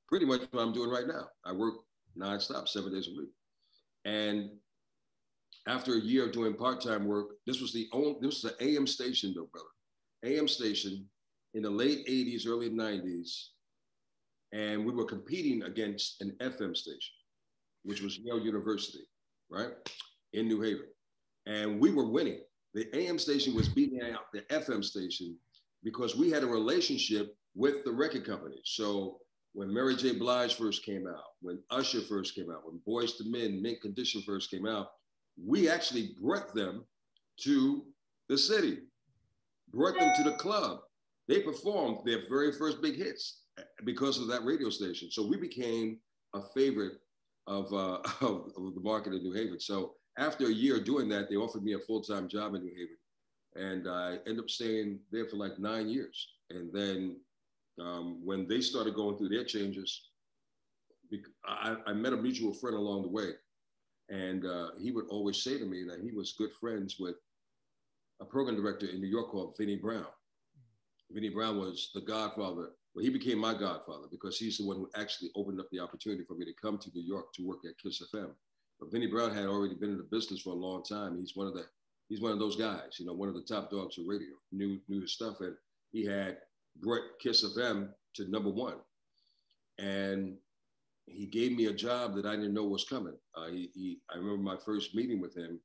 Pretty 0.08 0.26
much 0.26 0.42
what 0.52 0.62
I'm 0.62 0.74
doing 0.74 0.90
right 0.90 1.08
now. 1.08 1.28
I 1.46 1.52
work 1.52 1.76
nonstop, 2.18 2.68
seven 2.68 2.94
days 2.94 3.08
a 3.08 3.20
week. 3.20 3.30
And 4.06 4.52
after 5.68 5.94
a 5.94 6.00
year 6.00 6.26
of 6.26 6.32
doing 6.32 6.54
part-time 6.54 7.06
work, 7.06 7.28
this 7.46 7.62
was 7.62 7.74
the 7.74 7.88
only 7.92 8.16
this 8.22 8.44
was 8.44 8.54
the 8.58 8.66
AM 8.66 8.88
station 8.88 9.34
though, 9.36 9.50
brother. 9.52 9.68
AM 10.24 10.48
station 10.48 11.06
in 11.54 11.64
the 11.64 11.70
late 11.70 12.08
80s, 12.08 12.48
early 12.48 12.70
90s. 12.70 13.48
And 14.52 14.86
we 14.86 14.92
were 14.92 15.06
competing 15.06 15.64
against 15.64 16.22
an 16.22 16.36
FM 16.40 16.76
station, 16.76 17.14
which 17.84 18.02
was 18.02 18.20
Yale 18.20 18.40
University, 18.40 19.04
right? 19.50 19.72
In 20.34 20.48
New 20.48 20.62
Haven 20.62 20.88
and 21.46 21.80
we 21.80 21.92
were 21.92 22.08
winning. 22.08 22.40
The 22.74 22.88
AM 22.96 23.20
station 23.20 23.56
was 23.56 23.70
beating 23.70 24.02
out 24.02 24.32
the 24.34 24.42
FM 24.52 24.84
station 24.84 25.38
because 25.84 26.16
we 26.16 26.32
had 26.32 26.44
a 26.44 26.48
relationship 26.48 27.36
with 27.56 27.84
the 27.84 27.92
record 27.92 28.26
company. 28.26 28.60
So 28.64 29.20
when 29.54 29.72
Mary 29.72 29.96
J. 29.96 30.14
Blige 30.14 30.56
first 30.56 30.84
came 30.84 31.08
out, 31.08 31.24
when 31.42 31.60
Usher 31.70 32.02
first 32.02 32.34
came 32.34 32.50
out, 32.50 32.64
when 32.66 32.80
Boyz 32.88 33.22
II 33.22 33.32
Men, 33.32 33.62
Mint 33.62 33.82
Condition 33.82 34.24
first 34.26 34.50
came 34.50 34.66
out, 34.66 34.92
we 35.44 35.70
actually 35.70 36.16
brought 36.20 36.56
them 36.56 36.86
to 37.42 37.86
the 38.30 38.38
city, 38.38 38.80
brought 39.74 40.00
them 40.00 40.12
to 40.18 40.24
the 40.24 40.36
club. 40.38 40.80
They 41.28 41.42
performed 41.42 42.00
their 42.06 42.24
very 42.30 42.52
first 42.52 42.82
big 42.82 42.96
hits 42.96 43.42
because 43.86 44.20
of 44.20 44.28
that 44.28 44.44
radio 44.44 44.70
station. 44.70 45.10
So 45.12 45.26
we 45.26 45.38
became 45.38 46.00
a 46.34 46.42
favorite 46.54 46.94
of, 47.48 47.72
uh, 47.74 48.00
of, 48.22 48.52
of 48.58 48.76
the 48.76 48.82
market 48.82 49.14
in 49.14 49.24
New 49.24 49.34
Haven. 49.34 49.60
So 49.60 49.94
after 50.18 50.48
a 50.48 50.54
year 50.54 50.80
doing 50.80 51.10
that, 51.10 51.30
they 51.30 51.36
offered 51.36 51.64
me 51.64 51.74
a 51.74 51.80
full 51.80 52.02
time 52.02 52.28
job 52.28 52.56
in 52.56 52.64
New 52.64 52.72
Haven. 52.72 52.98
And 53.56 53.88
I 53.88 54.18
ended 54.26 54.40
up 54.40 54.50
staying 54.50 55.00
there 55.12 55.26
for 55.26 55.38
like 55.38 55.60
nine 55.60 55.88
years. 55.88 56.28
And 56.50 56.74
then 56.74 57.18
um, 57.80 58.22
when 58.24 58.48
they 58.48 58.62
started 58.62 58.96
going 58.96 59.18
through 59.18 59.30
their 59.30 59.44
changes, 59.44 60.10
I, 61.46 61.76
I, 61.86 61.94
met 61.94 62.14
a 62.14 62.18
mutual 62.18 62.54
friend 62.54 62.76
along 62.76 63.04
the 63.04 63.10
way. 63.10 63.32
And 64.10 64.46
uh, 64.46 64.70
he 64.80 64.92
would 64.92 65.06
always 65.10 65.44
say 65.44 65.60
to 65.60 65.66
me 65.66 65.84
that 65.84 66.00
he 66.04 66.12
was 66.12 66.34
good 66.38 66.52
friends 66.60 66.98
with 67.00 67.16
a 68.24 68.26
program 68.26 68.56
director 68.56 68.88
in 68.88 69.02
New 69.02 69.08
York 69.08 69.30
called 69.30 69.56
Vinnie 69.58 69.76
Brown. 69.76 70.08
Vinnie 71.12 71.30
Brown 71.30 71.60
was 71.60 71.92
the 71.94 72.02
godfather. 72.02 72.72
Well, 72.96 73.04
he 73.04 73.10
became 73.10 73.38
my 73.38 73.54
godfather 73.54 74.08
because 74.10 74.38
he's 74.38 74.58
the 74.58 74.66
one 74.66 74.78
who 74.78 74.90
actually 74.96 75.30
opened 75.36 75.60
up 75.60 75.68
the 75.72 75.80
opportunity 75.80 76.24
for 76.24 76.36
me 76.36 76.46
to 76.46 76.54
come 76.54 76.78
to 76.80 76.92
New 76.96 77.04
York 77.04 77.34
to 77.34 77.46
work 77.46 77.60
at 77.68 77.78
Kiss 77.78 78.02
FM. 78.14 78.32
But 78.80 78.92
Vinnie 78.92 79.08
Brown 79.08 79.34
had 79.34 79.46
already 79.46 79.76
been 79.76 79.92
in 79.92 79.98
the 79.98 80.04
business 80.04 80.42
for 80.42 80.52
a 80.52 80.54
long 80.54 80.84
time. 80.84 81.18
He's 81.18 81.36
one 81.36 81.48
of 81.48 81.54
the 81.54 81.66
he's 82.10 82.22
one 82.22 82.32
of 82.32 82.40
those 82.40 82.56
guys, 82.56 82.98
you 83.00 83.06
know, 83.06 83.14
one 83.14 83.30
of 83.30 83.36
the 83.36 83.42
top 83.42 83.70
dogs 83.70 83.98
of 83.98 84.06
radio, 84.08 84.36
knew 84.52 84.80
knew 84.88 85.02
his 85.02 85.14
stuff, 85.14 85.42
and 85.42 85.56
he 85.92 86.06
had 86.06 86.38
brought 86.82 87.02
Kiss 87.22 87.44
FM 87.44 87.90
to 88.16 88.30
number 88.30 88.50
one, 88.50 88.78
and 89.80 90.38
he 91.06 91.26
gave 91.26 91.52
me 91.52 91.66
a 91.66 91.74
job 91.74 92.16
that 92.16 92.26
I 92.26 92.36
didn't 92.36 92.54
know 92.54 92.64
was 92.64 92.86
coming. 92.86 93.16
Uh, 93.36 93.48
he, 93.48 93.70
he, 93.74 93.98
I 94.10 94.18
remember 94.18 94.42
my 94.42 94.58
first 94.58 94.96
meeting 94.96 95.20
with 95.20 95.36
him. 95.36 95.60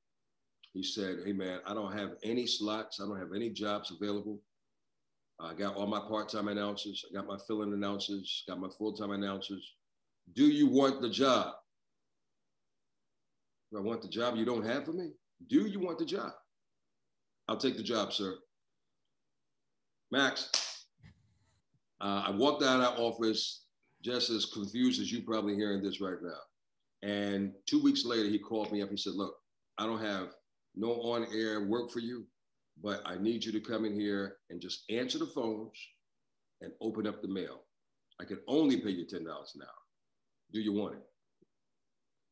He 0.75 0.83
said, 0.83 1.19
"Hey 1.25 1.33
man, 1.33 1.61
I 1.67 1.75
don't 1.75 1.93
have 1.93 2.17
any 2.23 2.47
slots. 2.47 3.01
I 3.01 3.07
don't 3.07 3.19
have 3.19 3.33
any 3.35 3.51
jobs 3.51 3.91
available. 3.91 4.41
I 5.41 5.55
got 5.55 5.77
all 5.77 5.87
my 5.87 6.01
part-time 6.01 6.49
announcers. 6.49 7.05
I 7.09 7.15
got 7.15 7.27
my 7.27 7.39
fill-in 7.47 7.73
announcers. 7.73 8.45
Got 8.49 8.61
my 8.61 8.69
full-time 8.77 9.13
announcers. 9.13 9.75
Do 10.35 10.47
you 10.49 10.67
want 10.67 11.01
the 11.01 11.11
job?" 11.11 11.55
Do 13.71 13.79
I 13.79 13.83
want 13.83 14.01
the 14.01 14.09
job 14.09 14.37
you 14.37 14.47
don't 14.47 14.65
have 14.65 14.87
for 14.87 14.95
me? 14.95 15.11
Do 15.49 15.67
you 15.67 15.79
want 15.79 15.99
the 15.99 16.07
job? 16.07 16.33
I'll 17.49 17.59
take 17.59 17.77
the 17.77 17.83
job, 17.83 18.13
sir. 18.13 18.39
Max, 20.11 20.51
Uh, 22.01 22.23
I 22.29 22.31
walked 22.31 22.63
out 22.63 22.81
of 22.81 22.99
office 22.99 23.65
just 24.03 24.31
as 24.31 24.47
confused 24.47 25.01
as 25.01 25.11
you 25.11 25.23
probably 25.23 25.57
hearing 25.57 25.83
this 25.83 26.01
right 26.01 26.23
now. 26.23 26.41
And 27.03 27.53
two 27.67 27.83
weeks 27.83 28.05
later, 28.05 28.29
he 28.29 28.39
called 28.39 28.71
me 28.71 28.83
up. 28.83 28.91
He 28.91 28.97
said, 28.97 29.15
Look, 29.15 29.35
I 29.79 29.85
don't 29.87 30.01
have 30.01 30.35
no 30.78 30.92
on 31.02 31.26
air 31.35 31.64
work 31.64 31.90
for 31.90 31.99
you, 32.00 32.26
but 32.82 33.02
I 33.04 33.18
need 33.18 33.44
you 33.44 33.52
to 33.52 33.61
come 33.61 33.85
in 33.85 33.99
here 33.99 34.37
and 34.50 34.61
just 34.61 34.85
answer 34.90 35.18
the 35.18 35.26
phones 35.26 35.76
and 36.61 36.73
open 36.80 37.06
up 37.06 37.20
the 37.23 37.28
mail. 37.28 37.64
I 38.20 38.25
can 38.25 38.38
only 38.49 38.78
pay 38.78 38.90
you 38.90 39.04
$10 39.04 39.20
an 39.20 39.23
hour. 39.26 39.82
Do 40.52 40.61
you 40.61 40.73
want 40.73 40.94
it? 40.94 41.02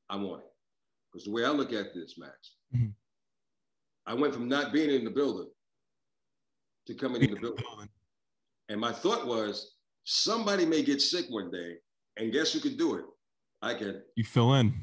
I 0.09 0.17
want 0.17 0.43
it. 0.43 0.51
Because 1.13 1.25
the 1.25 1.33
way 1.33 1.45
I 1.45 1.51
look 1.51 1.73
at 1.73 1.95
this, 1.95 2.17
Max, 2.19 2.33
mm-hmm. 2.75 2.91
I 4.07 4.15
went 4.15 4.35
from 4.35 4.49
not 4.49 4.73
being 4.73 4.91
in 4.91 5.05
the 5.05 5.11
building 5.11 5.49
to 6.87 6.95
coming 6.95 7.23
in 7.23 7.35
the 7.35 7.41
building. 7.41 7.89
And 8.69 8.81
my 8.81 8.93
thought 8.93 9.27
was, 9.27 9.77
somebody 10.05 10.65
may 10.65 10.83
get 10.83 11.01
sick 11.01 11.27
one 11.29 11.51
day, 11.51 11.77
and 12.17 12.33
guess 12.33 12.53
who 12.53 12.61
could 12.61 12.79
do 12.79 12.97
it? 12.97 13.05
I 13.63 13.75
can. 13.75 14.03
You 14.17 14.25
fill 14.25 14.55
in. 14.55 14.75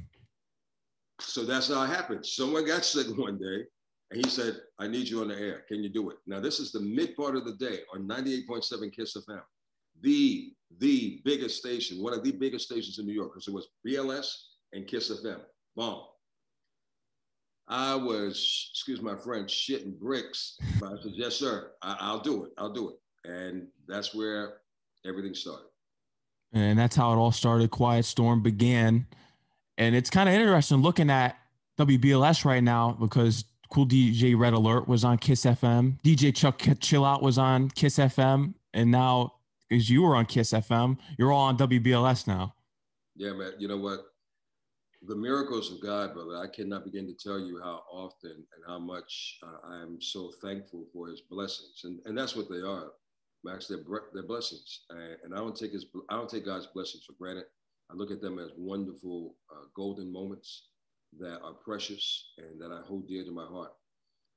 So 1.19 1.43
that's 1.43 1.69
how 1.69 1.83
it 1.83 1.87
happened. 1.87 2.25
Someone 2.25 2.65
got 2.65 2.85
sick 2.85 3.07
one 3.17 3.37
day, 3.37 3.63
and 4.11 4.23
he 4.23 4.29
said, 4.29 4.57
I 4.79 4.87
need 4.87 5.07
you 5.07 5.21
on 5.21 5.29
the 5.29 5.39
air. 5.39 5.63
Can 5.67 5.83
you 5.83 5.89
do 5.89 6.09
it? 6.09 6.17
Now, 6.27 6.39
this 6.39 6.59
is 6.59 6.71
the 6.71 6.81
mid 6.81 7.15
part 7.15 7.35
of 7.35 7.45
the 7.45 7.53
day 7.53 7.79
on 7.93 8.07
98.7 8.07 8.93
Kiss 8.93 9.15
FM, 9.17 9.41
the, 10.01 10.53
the 10.79 11.21
biggest 11.23 11.57
station, 11.57 12.01
one 12.01 12.13
of 12.13 12.23
the 12.23 12.31
biggest 12.31 12.65
stations 12.65 12.99
in 12.99 13.05
New 13.05 13.13
York, 13.13 13.33
because 13.33 13.47
it 13.47 13.53
was 13.53 13.69
BLS 13.87 14.33
and 14.73 14.87
Kiss 14.87 15.11
FM. 15.11 15.39
Bomb. 15.75 16.03
I 17.67 17.95
was, 17.95 18.69
excuse 18.71 19.01
my 19.01 19.15
French, 19.15 19.51
shitting 19.51 19.97
bricks. 19.97 20.57
But 20.79 20.93
I 20.93 21.01
said, 21.01 21.13
yes, 21.15 21.35
sir, 21.35 21.71
I, 21.81 22.11
will 22.11 22.19
do 22.19 22.45
it. 22.45 22.51
I'll 22.57 22.73
do 22.73 22.89
it. 22.91 23.29
And 23.29 23.67
that's 23.87 24.13
where 24.13 24.57
everything 25.05 25.33
started. 25.33 25.67
And 26.53 26.77
that's 26.77 26.95
how 26.95 27.13
it 27.13 27.15
all 27.15 27.31
started. 27.31 27.71
Quiet 27.71 28.05
Storm 28.05 28.43
began. 28.43 29.07
And 29.77 29.95
it's 29.95 30.09
kind 30.09 30.29
of 30.29 30.35
interesting 30.35 30.81
looking 30.81 31.09
at 31.09 31.37
WBLS 31.79 32.45
right 32.45 32.63
now 32.63 32.91
because 32.99 33.45
Kool 33.69 33.87
DJ 33.87 34.37
Red 34.37 34.53
Alert 34.53 34.87
was 34.87 35.03
on 35.03 35.17
Kiss 35.17 35.45
FM. 35.45 35.99
DJ 36.01 36.35
Chuck 36.35 36.61
Chill 36.79 37.03
Out 37.03 37.21
was 37.23 37.37
on 37.37 37.69
Kiss 37.69 37.97
FM. 37.97 38.53
And 38.73 38.91
now, 38.91 39.33
as 39.71 39.89
you 39.89 40.03
were 40.03 40.15
on 40.15 40.25
Kiss 40.25 40.51
FM, 40.51 40.97
you're 41.17 41.31
all 41.31 41.45
on 41.45 41.57
WBLS 41.57 42.27
now. 42.27 42.53
Yeah, 43.15 43.33
man. 43.33 43.53
You 43.57 43.67
know 43.67 43.77
what? 43.77 44.01
the 45.07 45.15
miracles 45.15 45.71
of 45.71 45.81
God, 45.81 46.13
brother, 46.13 46.37
I 46.37 46.47
cannot 46.47 46.85
begin 46.85 47.05
to 47.07 47.13
tell 47.13 47.39
you 47.39 47.59
how 47.61 47.83
often 47.91 48.31
and 48.31 48.63
how 48.65 48.79
much 48.79 49.39
uh, 49.43 49.67
I 49.67 49.81
am 49.81 50.01
so 50.01 50.31
thankful 50.41 50.85
for 50.93 51.07
his 51.07 51.21
blessings. 51.21 51.81
And, 51.83 51.99
and 52.05 52.17
that's 52.17 52.35
what 52.35 52.49
they 52.49 52.61
are, 52.61 52.91
Max, 53.43 53.67
they're, 53.67 53.83
they're 54.13 54.23
blessings. 54.23 54.81
and 54.89 55.33
I 55.33 55.37
don't 55.37 55.55
take 55.55 55.73
his, 55.73 55.85
I 56.09 56.15
don't 56.15 56.29
take 56.29 56.45
God's 56.45 56.67
blessings 56.67 57.03
for 57.05 57.13
granted. 57.13 57.45
I 57.91 57.95
look 57.95 58.11
at 58.11 58.21
them 58.21 58.39
as 58.39 58.51
wonderful 58.57 59.35
uh, 59.51 59.65
golden 59.75 60.11
moments 60.11 60.69
that 61.19 61.41
are 61.41 61.53
precious 61.53 62.33
and 62.37 62.59
that 62.59 62.71
I 62.71 62.81
hold 62.85 63.07
dear 63.07 63.23
to 63.23 63.31
my 63.31 63.45
heart. 63.45 63.71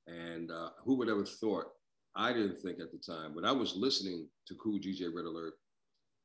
And 0.06 0.50
uh, 0.50 0.70
who 0.84 0.96
would 0.96 1.08
ever 1.08 1.24
thought, 1.24 1.66
I 2.14 2.32
didn't 2.32 2.60
think 2.60 2.80
at 2.80 2.92
the 2.92 2.98
time, 2.98 3.34
when 3.34 3.44
I 3.44 3.52
was 3.52 3.76
listening 3.76 4.28
to 4.46 4.54
Kool 4.54 4.78
DJ 4.78 5.12
Red 5.14 5.26
Alert 5.26 5.54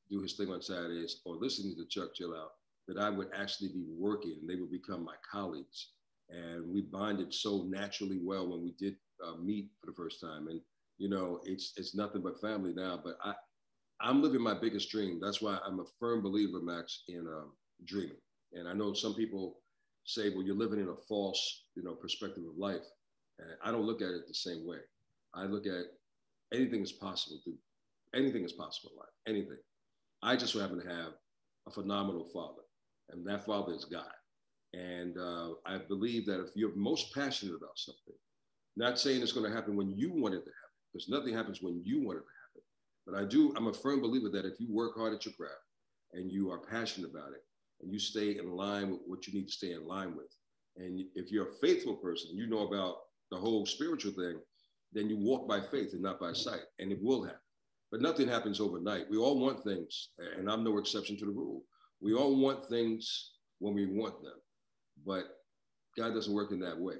do 0.10 0.22
his 0.22 0.34
thing 0.34 0.50
on 0.50 0.62
Saturdays 0.62 1.22
or 1.26 1.36
listening 1.36 1.76
to 1.78 1.86
Chuck 1.86 2.14
Chill 2.14 2.36
Out, 2.36 2.52
that 2.88 2.98
I 2.98 3.10
would 3.10 3.30
actually 3.34 3.70
be 3.70 3.86
working 3.88 4.38
and 4.42 4.50
they 4.50 4.56
would 4.56 4.72
become 4.72 5.04
my 5.04 5.16
colleagues. 5.30 5.92
And 6.30 6.68
we 6.68 6.82
bonded 6.82 7.34
so 7.34 7.64
naturally 7.70 8.20
well 8.22 8.50
when 8.50 8.62
we 8.64 8.74
did 8.78 8.96
uh, 9.26 9.36
meet 9.36 9.70
for 9.80 9.88
the 9.88 9.96
first 9.96 10.20
time. 10.22 10.48
And, 10.48 10.62
you 10.98 11.10
know, 11.10 11.40
it's, 11.46 11.74
it's 11.78 11.96
nothing 11.96 12.22
but 12.22 12.42
family 12.42 12.74
now, 12.74 13.00
but 13.04 13.18
I, 13.24 13.34
I'm 14.02 14.22
living 14.22 14.42
my 14.42 14.54
biggest 14.54 14.90
dream. 14.90 15.20
That's 15.22 15.42
why 15.42 15.60
I'm 15.66 15.80
a 15.80 15.86
firm 16.00 16.22
believer, 16.22 16.60
Max, 16.62 17.04
in 17.08 17.28
um, 17.28 17.52
dreaming. 17.86 18.18
And 18.54 18.68
I 18.68 18.74
know 18.74 18.94
some 18.94 19.14
people 19.14 19.60
say, 20.06 20.30
well, 20.30 20.44
you're 20.44 20.56
living 20.56 20.80
in 20.80 20.90
a 20.90 20.96
false, 21.08 21.66
you 21.76 21.84
know, 21.84 21.94
perspective 21.94 22.44
of 22.50 22.58
life. 22.58 22.86
And 23.40 23.50
I 23.64 23.72
don't 23.72 23.86
look 23.86 24.02
at 24.02 24.10
it 24.10 24.28
the 24.28 24.34
same 24.34 24.68
way. 24.68 24.78
I 25.34 25.46
look 25.46 25.66
at 25.66 25.86
anything 26.54 26.82
is 26.82 26.92
possible. 26.92 27.40
To, 27.46 27.54
anything 28.16 28.44
is 28.44 28.54
possible 28.54 28.92
in 28.92 28.98
life, 28.98 29.10
anything. 29.28 29.60
I 30.24 30.36
just 30.36 30.54
happen 30.54 30.82
to 30.82 30.90
have 30.90 31.14
a 31.68 31.72
phenomenal 31.72 32.28
father 32.34 32.62
and 33.12 33.26
that 33.28 33.46
Father 33.46 33.74
is 33.74 33.86
God. 33.86 34.12
And 34.74 35.18
uh, 35.18 35.50
I 35.66 35.80
believe 35.88 36.26
that 36.28 36.42
if 36.42 36.50
you're 36.56 36.76
most 36.76 37.14
passionate 37.14 37.56
about 37.56 37.78
something, 37.78 38.16
not 38.78 39.00
saying 39.00 39.22
it's 39.22 39.34
going 39.34 39.50
to 39.50 39.56
happen 39.56 39.76
when 39.76 39.98
you 39.98 40.12
want 40.14 40.34
it 40.34 40.46
to 40.46 40.52
happen, 40.52 40.76
because 40.94 41.10
nothing 41.10 41.34
happens 41.34 41.62
when 41.62 41.82
you 41.84 42.06
want 42.06 42.20
it 42.20 42.22
to 42.22 42.28
happen. 42.28 42.41
But 43.06 43.16
I 43.16 43.26
do, 43.26 43.54
I'm 43.56 43.68
a 43.68 43.74
firm 43.74 44.02
believer 44.02 44.30
that 44.30 44.46
if 44.46 44.60
you 44.60 44.68
work 44.70 44.96
hard 44.96 45.14
at 45.14 45.26
your 45.26 45.34
craft 45.34 45.56
and 46.14 46.32
you 46.32 46.52
are 46.52 46.60
passionate 46.60 47.10
about 47.10 47.32
it 47.34 47.44
and 47.82 47.92
you 47.92 48.00
stay 48.00 48.38
in 48.38 48.52
line 48.52 48.92
with 48.92 49.02
what 49.08 49.28
you 49.28 49.34
need 49.34 49.48
to 49.48 49.54
stay 49.54 49.74
in 49.74 49.88
line 49.88 50.16
with, 50.16 50.28
and 50.78 51.04
if 51.16 51.32
you're 51.32 51.50
a 51.50 51.56
faithful 51.62 51.96
person, 51.96 52.36
you 52.36 52.48
know 52.48 52.68
about 52.68 52.98
the 53.32 53.38
whole 53.38 53.66
spiritual 53.66 54.14
thing, 54.14 54.40
then 54.94 55.10
you 55.10 55.18
walk 55.18 55.48
by 55.48 55.60
faith 55.60 55.94
and 55.94 56.02
not 56.02 56.20
by 56.20 56.34
sight, 56.34 56.62
and 56.80 56.92
it 56.92 57.00
will 57.02 57.24
happen. 57.24 57.40
But 57.92 58.02
nothing 58.02 58.28
happens 58.28 58.60
overnight. 58.60 59.10
We 59.10 59.18
all 59.18 59.40
want 59.40 59.64
things, 59.64 60.10
and 60.38 60.50
I'm 60.50 60.64
no 60.64 60.78
exception 60.78 61.18
to 61.18 61.26
the 61.26 61.32
rule. 61.32 61.64
We 62.00 62.14
all 62.14 62.38
want 62.38 62.68
things 62.68 63.32
when 63.60 63.74
we 63.74 63.86
want 63.86 64.22
them, 64.24 64.40
but 65.06 65.26
God 65.98 66.14
doesn't 66.14 66.34
work 66.34 66.52
in 66.52 66.60
that 66.62 66.80
way. 66.80 66.96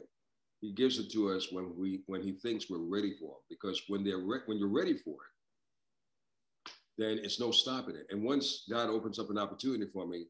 He 0.60 0.74
gives 0.74 1.00
it 1.00 1.12
to 1.14 1.30
us 1.32 1.48
when 1.52 1.74
we 1.78 2.04
when 2.08 2.22
He 2.22 2.34
thinks 2.34 2.70
we're 2.70 2.78
ready 2.78 3.16
for 3.20 3.38
it. 3.38 3.44
Because 3.50 3.82
when 3.88 4.04
they're 4.04 4.20
re- 4.20 4.42
when 4.46 4.58
you're 4.58 4.68
ready 4.68 4.96
for 4.98 5.14
it, 5.14 5.32
then 6.98 7.20
it's 7.24 7.40
no 7.40 7.52
stopping 7.52 7.96
it. 7.96 8.08
And 8.10 8.24
once 8.24 8.64
God 8.70 8.90
opens 8.90 9.20
up 9.20 9.30
an 9.30 9.38
opportunity 9.38 9.86
for 9.92 10.08
me, 10.08 10.26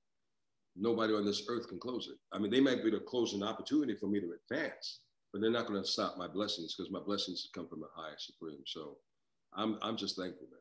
nobody 0.75 1.13
on 1.13 1.25
this 1.25 1.43
earth 1.49 1.67
can 1.67 1.79
close 1.79 2.07
it. 2.07 2.17
I 2.31 2.39
mean, 2.39 2.51
they 2.51 2.61
might 2.61 2.81
be 2.81 2.89
able 2.89 2.99
to 2.99 3.05
close 3.05 3.33
an 3.33 3.43
opportunity 3.43 3.95
for 3.95 4.07
me 4.07 4.19
to 4.19 4.33
advance, 4.49 4.99
but 5.31 5.41
they're 5.41 5.51
not 5.51 5.67
going 5.67 5.81
to 5.81 5.87
stop 5.87 6.17
my 6.17 6.27
blessings 6.27 6.75
because 6.75 6.91
my 6.91 6.99
blessings 6.99 7.49
come 7.53 7.67
from 7.67 7.79
the 7.79 7.87
highest 7.95 8.27
supreme. 8.27 8.61
So 8.65 8.97
I'm 9.53 9.77
I'm 9.81 9.97
just 9.97 10.17
thankful, 10.17 10.47
man. 10.51 10.59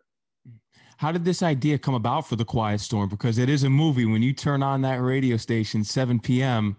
How 0.96 1.12
did 1.12 1.24
this 1.24 1.42
idea 1.42 1.78
come 1.78 1.94
about 1.94 2.26
for 2.26 2.36
the 2.36 2.44
Quiet 2.44 2.80
Storm? 2.80 3.08
Because 3.08 3.38
it 3.38 3.48
is 3.48 3.62
a 3.62 3.70
movie. 3.70 4.04
When 4.04 4.22
you 4.22 4.32
turn 4.32 4.62
on 4.62 4.82
that 4.82 5.00
radio 5.00 5.36
station, 5.36 5.84
7 5.84 6.20
p.m., 6.20 6.76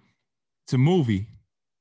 it's 0.65 0.73
a 0.73 0.77
movie, 0.77 1.27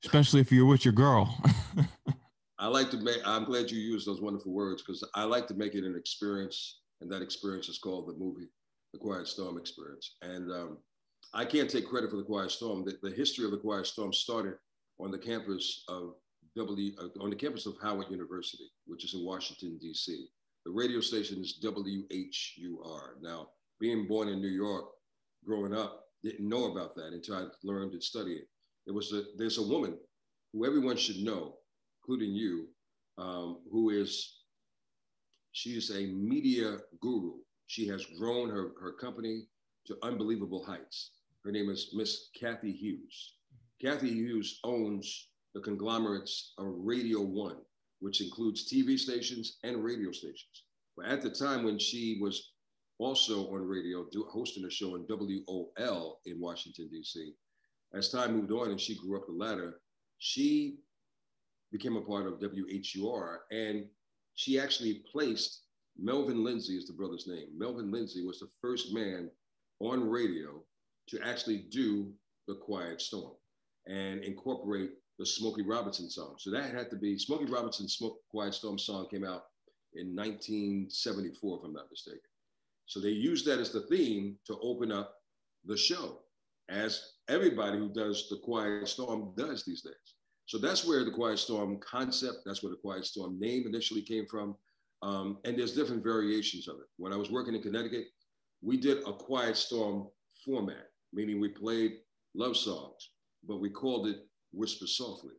especially 0.05 0.41
if 0.41 0.51
you're 0.51 0.67
with 0.67 0.85
your 0.85 0.93
girl. 0.93 1.39
I 2.59 2.67
like 2.67 2.91
to 2.91 2.99
make, 2.99 3.19
I'm 3.25 3.45
glad 3.45 3.71
you 3.71 3.79
used 3.79 4.07
those 4.07 4.21
wonderful 4.21 4.53
words 4.53 4.83
because 4.83 5.07
I 5.15 5.25
like 5.25 5.47
to 5.49 5.55
make 5.55 5.75
it 5.75 5.85
an 5.85 5.97
experience. 5.97 6.81
And 7.00 7.11
that 7.11 7.23
experience 7.23 7.69
is 7.69 7.78
called 7.78 8.09
the 8.09 8.19
movie, 8.19 8.49
The 8.92 8.99
Quiet 8.99 9.26
Storm 9.26 9.59
Experience. 9.59 10.16
And 10.23 10.50
um, 10.52 10.78
I 11.33 11.45
can't 11.45 11.71
take 11.71 11.88
credit 11.88 12.11
for 12.11 12.16
The 12.16 12.23
Quiet 12.23 12.50
Storm. 12.50 12.85
The, 12.85 12.99
the, 13.02 13.14
history 13.14 13.45
of 13.45 13.52
The 13.52 13.59
Quiet 13.59 13.87
Storm 13.87 14.12
started 14.12 14.54
on 14.99 15.11
the 15.11 15.19
campus 15.19 15.85
of 15.88 16.14
W, 16.57 16.92
uh, 16.99 17.23
on 17.23 17.30
the 17.30 17.37
campus 17.37 17.66
of 17.66 17.76
Howard 17.83 18.11
University, 18.11 18.71
which 18.87 19.04
is 19.04 19.14
in 19.14 19.25
Washington, 19.25 19.78
D.C. 19.80 20.26
The 20.66 20.73
radio 20.73 21.00
station 21.00 21.40
is 21.40 21.59
WHUR. 21.62 23.16
Now, 23.23 23.49
being 23.78 24.07
born 24.07 24.28
in 24.28 24.40
New 24.40 24.49
York, 24.49 24.87
growing 25.45 25.75
up, 25.75 26.04
didn't 26.23 26.49
know 26.49 26.71
about 26.71 26.95
that 26.97 27.12
until 27.12 27.37
I 27.37 27.47
learned 27.64 27.92
and 27.92 28.02
studied 28.02 28.38
it. 28.38 28.49
There 28.85 28.95
was 28.95 29.12
a, 29.12 29.25
there's 29.38 29.59
a 29.59 29.66
woman 29.66 29.97
who 30.52 30.66
everyone 30.66 30.97
should 30.97 31.23
know, 31.23 31.54
including 32.02 32.35
you, 32.35 32.69
um, 33.19 33.61
who 33.71 33.90
is, 33.90 34.40
she 35.61 35.76
is 35.76 35.90
a 35.90 36.07
media 36.07 36.79
guru. 37.02 37.35
She 37.67 37.87
has 37.88 38.07
grown 38.19 38.49
her, 38.49 38.73
her 38.81 38.93
company 38.93 39.47
to 39.87 39.99
unbelievable 40.02 40.64
heights. 40.64 41.11
Her 41.45 41.52
name 41.52 41.69
is 41.69 41.90
Miss 41.93 42.31
Cathy 42.35 42.73
Hughes. 42.73 43.35
Cathy 43.79 44.09
Hughes 44.09 44.59
owns 44.64 45.29
the 45.52 45.61
conglomerates 45.61 46.55
of 46.57 46.73
Radio 46.79 47.21
One, 47.21 47.59
which 47.99 48.23
includes 48.23 48.73
TV 48.73 48.99
stations 48.99 49.59
and 49.62 49.85
radio 49.85 50.12
stations. 50.12 50.64
But 50.97 51.05
at 51.09 51.21
the 51.21 51.31
time 51.31 51.64
when 51.64 51.79
she 51.79 52.19
was 52.23 52.52
also 52.97 53.52
on 53.52 53.61
radio, 53.61 54.07
do, 54.11 54.25
hosting 54.31 54.64
a 54.64 54.71
show 54.71 54.95
on 54.95 55.05
WOL 55.11 56.21
in 56.25 56.40
Washington, 56.40 56.88
D.C., 56.90 57.35
as 57.93 58.09
time 58.09 58.35
moved 58.35 58.52
on 58.52 58.71
and 58.71 58.81
she 58.81 58.97
grew 58.97 59.19
up 59.19 59.26
the 59.26 59.33
ladder, 59.35 59.83
she 60.17 60.79
became 61.71 61.97
a 61.97 62.00
part 62.00 62.26
of 62.26 62.40
WHUR 62.40 63.43
and 63.50 63.85
she 64.35 64.59
actually 64.59 65.03
placed 65.11 65.63
Melvin 65.99 66.43
Lindsey 66.45 66.77
is 66.77 66.87
the 66.87 66.93
brother's 66.93 67.27
name. 67.27 67.49
Melvin 67.57 67.91
Lindsey 67.91 68.25
was 68.25 68.41
the 68.41 68.49
first 68.61 68.95
man 68.95 69.31
on 69.81 70.09
radio 70.09 70.63
to 71.09 71.21
actually 71.27 71.67
do 71.71 72.13
the 72.47 72.55
Quiet 72.55 73.01
Storm 73.01 73.33
and 73.87 74.23
incorporate 74.23 74.93
the 75.19 75.27
Smokey 75.27 75.63
Robinson 75.63 76.09
song. 76.09 76.37
So 76.39 76.51
that 76.51 76.75
had 76.75 76.91
to 76.91 76.97
be 76.97 77.19
Smokey 77.19 77.45
Robinson's 77.47 77.95
Smoke 77.95 78.19
Quiet 78.31 78.55
Storm 78.55 78.79
song 78.79 79.07
came 79.11 79.25
out 79.25 79.45
in 79.95 80.15
1974, 80.17 81.59
if 81.59 81.65
I'm 81.65 81.73
not 81.73 81.91
mistaken. 81.91 82.21
So 82.87 83.01
they 83.01 83.11
used 83.11 83.47
that 83.47 83.59
as 83.59 83.71
the 83.71 83.83
theme 83.83 84.37
to 84.47 84.59
open 84.63 84.91
up 84.91 85.15
the 85.65 85.77
show, 85.77 86.21
as 86.69 87.15
everybody 87.29 87.79
who 87.79 87.93
does 87.93 88.29
the 88.31 88.39
Quiet 88.39 88.89
Storm 88.89 89.33
does 89.37 89.65
these 89.65 89.83
days. 89.83 90.15
So 90.50 90.59
that's 90.59 90.85
where 90.85 91.04
the 91.04 91.12
Quiet 91.12 91.38
Storm 91.38 91.78
concept, 91.78 92.38
that's 92.45 92.61
where 92.61 92.73
the 92.73 92.76
Quiet 92.76 93.07
Storm 93.07 93.38
name 93.38 93.69
initially 93.69 94.02
came 94.02 94.26
from. 94.26 94.57
Um, 95.00 95.38
and 95.45 95.57
there's 95.57 95.76
different 95.76 96.02
variations 96.02 96.66
of 96.66 96.75
it. 96.78 96.88
When 96.97 97.12
I 97.12 97.16
was 97.16 97.30
working 97.30 97.54
in 97.54 97.62
Connecticut, 97.62 98.07
we 98.61 98.76
did 98.76 98.99
a 99.07 99.12
quiet 99.12 99.57
storm 99.57 100.09
format, 100.45 100.88
meaning 101.12 101.38
we 101.38 101.50
played 101.50 101.99
love 102.35 102.57
songs, 102.57 103.11
but 103.47 103.61
we 103.61 103.71
called 103.71 104.09
it 104.09 104.26
Whisper 104.52 104.88
Softly. 104.88 105.35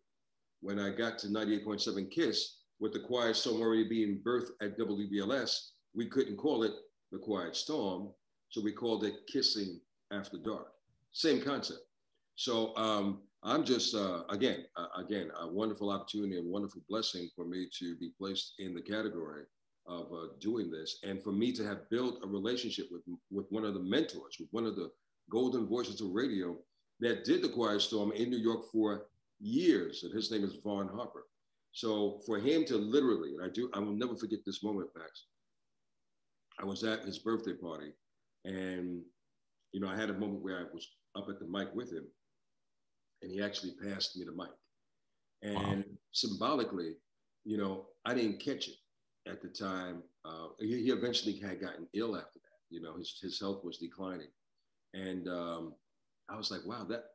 When 0.62 0.80
I 0.80 0.92
got 0.92 1.20
to 1.20 1.28
98.7 1.28 2.10
Kiss, 2.10 2.60
with 2.80 2.94
the 2.94 3.02
Quiet 3.02 3.36
Storm 3.36 3.62
already 3.62 3.90
being 3.90 4.22
birthed 4.26 4.52
at 4.62 4.80
WBLS, 4.80 5.72
we 5.94 6.06
couldn't 6.06 6.38
call 6.38 6.64
it 6.64 6.72
the 7.12 7.20
Quiet 7.20 7.58
Storm, 7.58 8.14
so 8.48 8.62
we 8.62 8.72
called 8.72 9.04
it 9.04 9.28
Kissing 9.28 9.82
After 10.14 10.38
Dark. 10.38 10.68
Same 11.12 11.42
concept. 11.42 11.82
So 12.36 12.74
um, 12.78 13.24
I'm 13.44 13.64
just 13.64 13.96
uh, 13.96 14.24
again, 14.30 14.66
uh, 14.76 14.88
again, 14.98 15.32
a 15.40 15.48
wonderful 15.48 15.90
opportunity 15.90 16.38
and 16.38 16.48
wonderful 16.48 16.82
blessing 16.88 17.30
for 17.36 17.46
me 17.46 17.68
to 17.80 17.96
be 17.96 18.12
placed 18.18 18.54
in 18.60 18.76
the 18.76 18.82
category 18.82 19.44
of 19.88 20.12
uh, 20.14 20.28
doing 20.40 20.70
this, 20.70 21.00
and 21.04 21.24
for 21.24 21.32
me 21.32 21.52
to 21.54 21.66
have 21.66 21.90
built 21.90 22.20
a 22.24 22.28
relationship 22.28 22.88
with 22.92 23.02
with 23.32 23.48
one 23.50 23.66
of 23.66 23.74
the 23.74 23.80
mentors, 23.80 24.38
with 24.40 24.50
one 24.52 24.66
of 24.66 24.76
the 24.76 24.92
golden 25.30 25.66
voices 25.68 26.02
of 26.02 26.12
radio 26.12 26.56
that 27.00 27.24
did 27.24 27.42
the 27.42 27.50
Quiet 27.50 27.82
Storm 27.82 28.12
in 28.12 28.30
New 28.30 28.38
York 28.38 28.66
for 28.72 29.08
years, 29.40 30.04
and 30.04 30.14
his 30.14 30.30
name 30.30 30.44
is 30.44 30.58
Vaughn 30.64 30.88
Harper. 30.88 31.26
So 31.72 32.22
for 32.26 32.38
him 32.38 32.64
to 32.66 32.78
literally, 32.78 33.34
and 33.34 33.44
I 33.44 33.50
do, 33.50 33.72
I 33.74 33.80
will 33.80 33.96
never 33.96 34.16
forget 34.16 34.40
this 34.46 34.64
moment, 34.64 34.90
Max. 34.96 35.26
I 36.60 36.66
was 36.66 36.84
at 36.84 37.06
his 37.06 37.18
birthday 37.18 37.54
party, 37.54 37.94
and 38.46 39.02
you 39.72 39.80
know, 39.80 39.88
I 39.88 39.96
had 39.96 40.12
a 40.12 40.20
moment 40.20 40.44
where 40.44 40.60
I 40.60 40.66
was 40.72 40.88
up 41.16 41.28
at 41.30 41.40
the 41.40 41.48
mic 41.48 41.74
with 41.74 41.92
him, 41.92 42.06
and 43.22 43.32
he 43.32 43.42
actually 43.42 43.74
passed 43.84 44.18
me 44.18 44.26
the 44.26 44.32
mic. 44.32 44.50
And 45.44 45.78
wow. 45.78 45.84
symbolically, 46.12 46.96
you 47.46 47.58
know, 47.58 47.88
I 48.06 48.14
didn't 48.14 48.40
catch 48.40 48.68
it 48.68 48.76
at 49.28 49.42
the 49.42 49.48
time. 49.48 50.04
Uh, 50.26 50.48
he, 50.60 50.84
he, 50.84 50.92
eventually 50.92 51.38
had 51.38 51.62
gotten 51.62 51.88
ill 51.94 52.16
after 52.16 52.40
that. 52.40 52.60
You 52.70 52.82
know, 52.82 52.96
his, 52.98 53.18
his 53.22 53.40
health 53.40 53.64
was 53.64 53.78
declining. 53.78 54.28
And 54.94 55.28
um, 55.28 55.74
I 56.30 56.38
was 56.38 56.52
like, 56.52 56.62
wow, 56.66 56.86
that, 56.90 57.06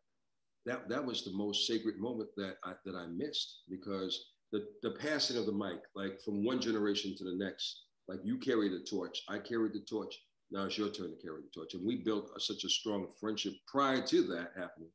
that, 0.64 0.88
that 0.88 1.04
was 1.04 1.24
the 1.24 1.32
most 1.32 1.66
sacred 1.66 1.98
moment 1.98 2.30
that 2.36 2.56
I, 2.64 2.72
that 2.84 2.96
I 2.96 3.06
missed 3.06 3.62
because 3.68 4.32
the, 4.52 4.66
the 4.82 4.92
passing 4.92 5.36
of 5.36 5.46
the 5.46 5.52
mic, 5.52 5.80
like 5.94 6.20
from 6.24 6.44
one 6.44 6.60
generation 6.60 7.14
to 7.16 7.24
the 7.24 7.36
next, 7.36 7.84
like 8.08 8.20
you 8.24 8.38
carried 8.38 8.72
the 8.72 8.84
torch, 8.88 9.22
I 9.28 9.38
carried 9.38 9.72
the 9.72 9.84
torch. 9.88 10.14
Now 10.50 10.66
it's 10.66 10.78
your 10.78 10.88
turn 10.88 11.10
to 11.10 11.22
carry 11.22 11.42
the 11.42 11.50
torch. 11.52 11.74
And 11.74 11.84
we 11.84 11.96
built 11.96 12.30
a, 12.36 12.40
such 12.40 12.64
a 12.64 12.68
strong 12.68 13.08
friendship 13.20 13.54
prior 13.66 14.00
to 14.06 14.22
that 14.28 14.52
happening. 14.56 14.90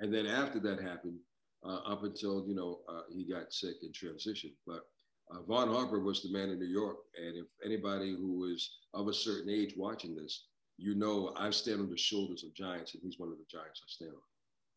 And 0.00 0.12
then 0.12 0.26
after 0.26 0.58
that 0.60 0.80
happened, 0.80 1.18
uh, 1.64 1.80
up 1.86 2.02
until, 2.02 2.44
you 2.46 2.54
know, 2.54 2.80
uh, 2.88 3.02
he 3.10 3.24
got 3.24 3.52
sick 3.52 3.76
and 3.82 3.94
transitioned. 3.94 4.54
But 4.66 4.82
uh, 5.30 5.42
Vaughn 5.42 5.68
Harper 5.68 6.00
was 6.00 6.22
the 6.22 6.32
man 6.32 6.50
in 6.50 6.58
New 6.58 6.66
York. 6.66 6.96
And 7.16 7.36
if 7.36 7.46
anybody 7.64 8.12
who 8.12 8.52
is 8.52 8.78
of 8.94 9.08
a 9.08 9.14
certain 9.14 9.50
age 9.50 9.74
watching 9.76 10.16
this, 10.16 10.46
you 10.78 10.94
know 10.94 11.32
I 11.36 11.50
stand 11.50 11.80
on 11.80 11.90
the 11.90 11.96
shoulders 11.96 12.42
of 12.42 12.54
giants, 12.54 12.94
and 12.94 13.02
he's 13.04 13.18
one 13.18 13.30
of 13.30 13.38
the 13.38 13.44
giants 13.48 13.80
I 13.82 13.88
stand 13.88 14.12
on 14.12 14.20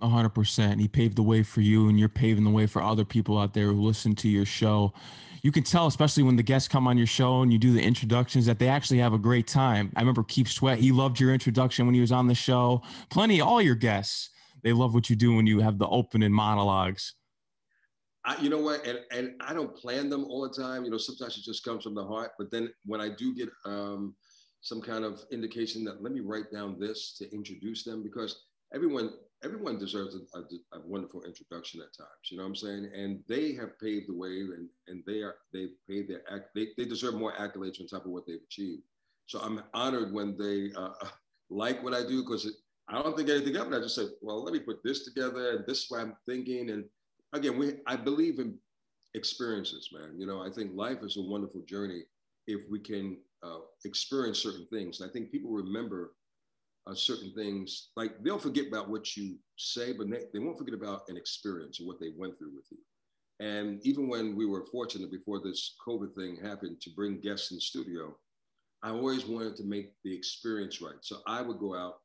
hundred 0.02 0.30
percent. 0.30 0.80
He 0.80 0.88
paved 0.88 1.16
the 1.16 1.24
way 1.24 1.44
for 1.44 1.62
you, 1.62 1.88
and 1.90 2.00
you're 2.00 2.10
paving 2.10 2.44
the 2.44 2.50
way 2.50 2.68
for 2.68 2.82
other 2.82 3.06
people 3.06 3.38
out 3.38 3.54
there 3.54 3.68
who 3.68 3.82
listen 3.82 4.16
to 4.16 4.30
your 4.30 4.46
show. 4.46 4.94
You 5.42 5.52
can 5.52 5.64
tell, 5.64 5.88
especially 5.88 6.24
when 6.24 6.38
the 6.38 6.44
guests 6.44 6.68
come 6.68 6.88
on 6.88 6.98
your 6.98 7.08
show 7.08 7.42
and 7.42 7.54
you 7.54 7.60
do 7.60 7.72
the 7.72 7.82
introductions, 7.82 8.46
that 8.48 8.60
they 8.60 8.68
actually 8.68 8.98
have 8.98 9.14
a 9.14 9.18
great 9.18 9.48
time. 9.48 9.92
I 9.96 10.00
remember 10.00 10.24
Keith 10.24 10.48
Sweat; 10.48 10.80
he 10.80 10.92
loved 10.92 11.20
your 11.20 11.34
introduction 11.34 11.86
when 11.86 11.96
he 11.96 12.02
was 12.02 12.12
on 12.12 12.28
the 12.28 12.36
show. 12.36 12.82
Plenty, 13.10 13.42
all 13.42 13.62
your 13.62 13.76
guests, 13.76 14.30
they 14.66 14.74
love 14.74 14.96
what 14.96 15.12
you 15.12 15.16
do 15.16 15.36
when 15.36 15.46
you 15.46 15.60
have 15.60 15.78
the 15.78 15.88
opening 15.88 16.32
monologues. 16.32 17.14
I, 18.26 18.42
you 18.42 18.50
know 18.50 18.58
what, 18.58 18.86
and 18.88 19.00
and 19.12 19.34
I 19.40 19.54
don't 19.54 19.76
plan 19.78 20.10
them 20.10 20.26
all 20.26 20.42
the 20.42 20.62
time. 20.62 20.84
You 20.84 20.90
know, 20.90 20.98
sometimes 20.98 21.38
it 21.38 21.44
just 21.44 21.64
comes 21.64 21.84
from 21.84 21.94
the 21.94 22.04
heart. 22.04 22.32
But 22.40 22.50
then 22.52 22.74
when 22.84 23.00
I 23.00 23.10
do 23.10 23.36
get 23.36 23.50
um, 23.66 24.16
some 24.62 24.82
kind 24.82 25.06
of 25.06 25.24
indication 25.32 25.84
that 25.84 26.02
let 26.02 26.12
me 26.12 26.22
write 26.22 26.52
down 26.52 26.80
this 26.80 27.16
to 27.20 27.32
introduce 27.32 27.84
them, 27.84 28.02
because 28.02 28.42
everyone 28.74 29.12
everyone 29.44 29.78
deserves 29.78 30.16
a, 30.16 30.40
a, 30.40 30.42
a, 30.80 30.88
wonderful 30.88 31.22
introduction 31.22 31.82
at 31.82 31.96
times. 31.96 32.32
You 32.32 32.38
know 32.38 32.44
what 32.44 32.50
I'm 32.50 32.56
saying? 32.56 32.90
And 32.96 33.20
they 33.30 33.54
have 33.54 33.78
paved 33.80 34.10
the 34.10 34.18
way, 34.18 34.40
and 34.40 34.68
and 34.88 35.04
they 35.06 35.22
are 35.22 35.36
they've 35.54 35.75
paid 35.88 36.10
their 36.10 36.24
act. 36.34 36.56
They 36.56 36.70
they 36.75 36.86
deserve 36.86 37.14
more 37.14 37.34
accolades 37.34 37.80
on 37.80 37.86
top 37.86 38.06
of 38.06 38.12
what 38.12 38.25
they've 38.25 38.42
achieved. 38.44 38.82
So 39.28 39.40
I'm 39.42 39.62
honored 39.75 40.12
when 40.12 40.36
they 40.36 40.72
uh, 40.75 40.94
like 41.51 41.84
what 41.84 41.94
I 41.94 42.01
do 42.01 42.24
because 42.24 42.51
I 42.88 43.02
don't 43.02 43.18
think 43.18 43.30
anything 43.30 43.56
of 43.56 43.72
it. 43.72 43.76
I 43.76 43.80
just 43.80 43.96
said, 43.96 44.10
well, 44.22 44.44
let 44.44 44.54
me 44.54 44.60
put 44.60 44.84
this 44.84 45.04
together, 45.04 45.52
and 45.52 45.66
this 45.66 45.84
is 45.84 45.86
what 45.90 46.02
I'm 46.02 46.16
thinking. 46.28 46.70
And 46.70 46.86
again, 47.34 47.58
we 47.58 47.74
I 47.88 47.96
believe 47.96 48.40
in 48.40 48.58
experiences, 49.16 49.90
man. 49.92 50.14
You 50.18 50.28
know, 50.28 50.42
I 50.42 50.50
think 50.52 50.72
life 50.76 51.00
is 51.02 51.18
a 51.18 51.22
wonderful 51.22 51.62
journey 51.68 52.04
if 52.48 52.62
we 52.70 52.80
can 52.80 53.18
uh, 53.44 53.60
experience 53.86 54.40
certain 54.40 54.68
things. 54.72 55.02
I 55.02 55.08
think 55.08 55.32
people 55.32 55.52
remember 55.52 56.14
uh, 56.88 56.94
certain 56.94 57.34
things. 57.34 57.90
Like 57.96 58.24
they'll 58.24 58.38
forget 58.38 58.68
about 58.68 58.90
what 58.90 59.18
you 59.18 59.38
say, 59.58 59.94
but 59.94 60.10
they, 60.10 60.22
they 60.34 60.40
won't 60.40 60.58
forget 60.58 60.76
about 60.76 61.04
an 61.08 61.18
experience 61.18 61.80
or 61.80 61.88
what 61.88 62.00
they 62.00 62.12
went 62.16 62.38
through 62.38 62.56
with 62.56 62.66
you. 62.72 62.78
And 63.40 63.86
even 63.86 64.08
when 64.08 64.36
we 64.36 64.46
were 64.46 64.66
fortunate 64.72 65.12
before 65.12 65.42
this 65.42 65.76
COVID 65.86 66.16
thing 66.16 66.38
happened 66.42 66.80
to 66.82 66.90
bring 66.92 67.20
guests 67.20 67.52
in 67.52 67.58
the 67.58 67.62
studio, 67.62 68.16
I 68.82 68.92
always 68.92 69.26
wanted 69.26 69.56
to 69.58 69.64
make 69.64 69.92
the 70.04 70.16
experience 70.16 70.82
right. 70.82 71.02
So 71.02 71.18
I 71.28 71.42
would 71.42 71.60
go 71.60 71.76
out 71.76 71.96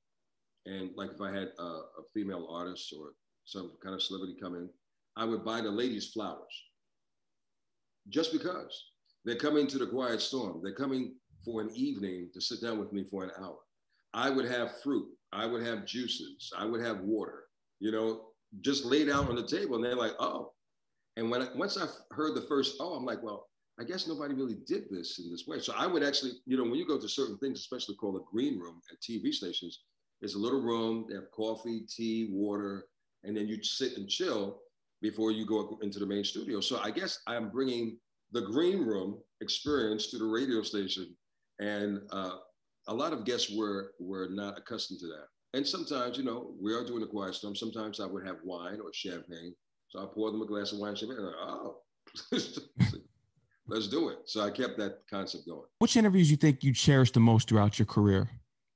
and 0.67 0.91
like 0.97 1.11
if 1.13 1.21
I 1.21 1.33
had 1.33 1.49
a, 1.59 1.63
a 1.63 2.03
female 2.15 2.49
artist 2.51 2.93
or 2.97 3.13
some 3.45 3.73
kind 3.83 3.95
of 3.95 4.03
celebrity 4.03 4.37
come 4.41 4.55
in, 4.55 4.69
I 5.17 5.25
would 5.25 5.45
buy 5.45 5.61
the 5.61 5.71
ladies 5.71 6.11
flowers 6.13 6.63
just 8.09 8.33
because 8.33 8.91
they're 9.25 9.37
coming 9.37 9.67
to 9.69 9.79
the 9.79 9.87
quiet 9.87 10.21
storm. 10.21 10.61
They're 10.63 10.75
coming 10.75 11.15
for 11.45 11.61
an 11.61 11.71
evening 11.75 12.31
to 12.35 12.41
sit 12.41 12.61
down 12.63 12.79
with 12.79 12.93
me 12.93 13.05
for 13.05 13.25
an 13.25 13.31
hour. 13.39 13.59
I 14.13 14.31
would 14.31 14.47
have 14.47 14.81
fruit, 14.83 15.09
I 15.33 15.47
would 15.47 15.65
have 15.65 15.87
juices, 15.87 16.53
I 16.57 16.65
would 16.65 16.81
have 16.83 17.01
water, 17.01 17.45
you 17.79 17.93
know, 17.93 18.27
just 18.61 18.85
laid 18.85 19.09
out 19.09 19.29
on 19.29 19.37
the 19.37 19.47
table. 19.47 19.77
And 19.77 19.85
they're 19.85 19.95
like, 19.95 20.15
oh. 20.19 20.53
And 21.17 21.31
when 21.31 21.43
I, 21.43 21.49
once 21.55 21.77
I 21.77 21.87
heard 22.13 22.35
the 22.35 22.47
first, 22.49 22.77
oh, 22.81 22.95
I'm 22.95 23.05
like, 23.05 23.23
well, 23.23 23.47
I 23.79 23.85
guess 23.85 24.07
nobody 24.07 24.35
really 24.35 24.59
did 24.67 24.85
this 24.91 25.19
in 25.19 25.31
this 25.31 25.47
way. 25.47 25.61
So 25.61 25.73
I 25.77 25.87
would 25.87 26.03
actually, 26.03 26.33
you 26.45 26.57
know, 26.57 26.65
when 26.65 26.75
you 26.75 26.87
go 26.87 26.99
to 26.99 27.09
certain 27.09 27.39
things, 27.39 27.61
especially 27.61 27.97
called 27.97 28.17
a 28.17 28.25
green 28.31 28.59
room 28.59 28.81
at 28.91 29.01
TV 29.01 29.33
stations, 29.33 29.81
it's 30.23 30.35
a 30.35 30.39
little 30.39 30.61
room. 30.61 31.07
They 31.09 31.15
have 31.15 31.31
coffee, 31.31 31.83
tea, 31.89 32.29
water, 32.33 32.87
and 33.25 33.37
then 33.37 33.49
you 33.49 33.63
sit 33.63 33.97
and 33.97 34.09
chill 34.09 34.61
before 35.03 35.33
you 35.33 35.47
go 35.47 35.79
into 35.83 35.99
the 35.99 36.07
main 36.07 36.25
studio. 36.25 36.61
So 36.61 36.79
I 36.83 36.91
guess 36.91 37.21
I'm 37.27 37.51
bringing 37.51 37.99
the 38.33 38.43
green 38.43 38.81
room 38.81 39.19
experience 39.41 40.11
to 40.11 40.19
the 40.19 40.25
radio 40.25 40.63
station, 40.63 41.17
and 41.59 42.01
uh, 42.11 42.37
a 42.89 42.95
lot 42.95 43.13
of 43.13 43.25
guests 43.25 43.51
were 43.55 43.93
were 43.99 44.29
not 44.31 44.59
accustomed 44.59 45.01
to 45.01 45.07
that. 45.07 45.27
And 45.53 45.67
sometimes, 45.67 46.17
you 46.17 46.25
know, 46.25 46.55
we 46.61 46.73
are 46.75 46.85
doing 46.85 47.03
a 47.03 47.07
quiet 47.07 47.35
storm. 47.35 47.57
Sometimes 47.57 47.99
I 47.99 48.07
would 48.07 48.25
have 48.27 48.37
wine 48.45 48.79
or 48.81 48.93
champagne. 48.93 49.55
So 49.89 49.99
I 50.01 50.07
poured 50.15 50.35
them 50.35 50.43
a 50.43 50.47
glass 50.47 50.73
of 50.73 50.79
wine 50.79 50.91
and 50.91 50.99
champagne. 50.99 51.25
Like, 51.25 51.35
oh, 51.41 51.79
let's 53.67 53.89
do 53.89 54.11
it. 54.11 54.19
So 54.27 54.43
I 54.43 54.51
kept 54.51 54.79
that 54.79 54.99
concept 55.11 55.47
going. 55.49 55.67
Which 55.81 55.97
interviews 55.97 56.31
you 56.31 56.37
think 56.37 56.63
you 56.63 56.73
cherished 56.73 57.15
the 57.15 57.21
most 57.21 57.49
throughout 57.49 57.81
your 57.81 57.87
career? 57.87 58.31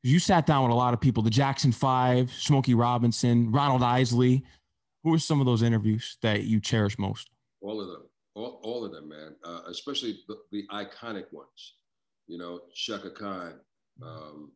You 0.05 0.19
sat 0.19 0.45
down 0.45 0.65
with 0.65 0.71
a 0.71 0.75
lot 0.75 0.93
of 0.93 1.01
people, 1.01 1.23
the 1.23 1.31
Jackson 1.31 1.73
Five, 1.73 2.31
Smokey 2.31 2.75
Robinson, 2.75 3.51
Ronald 3.51 3.83
Isley. 3.83 4.45
Who 5.03 5.13
were 5.13 5.19
some 5.19 5.41
of 5.41 5.47
those 5.47 5.63
interviews 5.63 6.19
that 6.21 6.45
you 6.45 6.61
cherish 6.61 6.99
most? 6.99 7.31
All 7.63 7.81
of 7.81 7.87
them. 7.87 8.03
All, 8.35 8.61
all 8.63 8.85
of 8.85 8.93
them, 8.93 9.09
man. 9.09 9.35
Uh, 9.43 9.63
especially 9.67 10.19
the, 10.29 10.37
the 10.53 10.67
iconic 10.71 11.33
ones. 11.33 11.77
You 12.27 12.37
know, 12.37 12.61
Chaka 12.75 13.13
Khan, 13.13 13.55
um, 14.03 14.53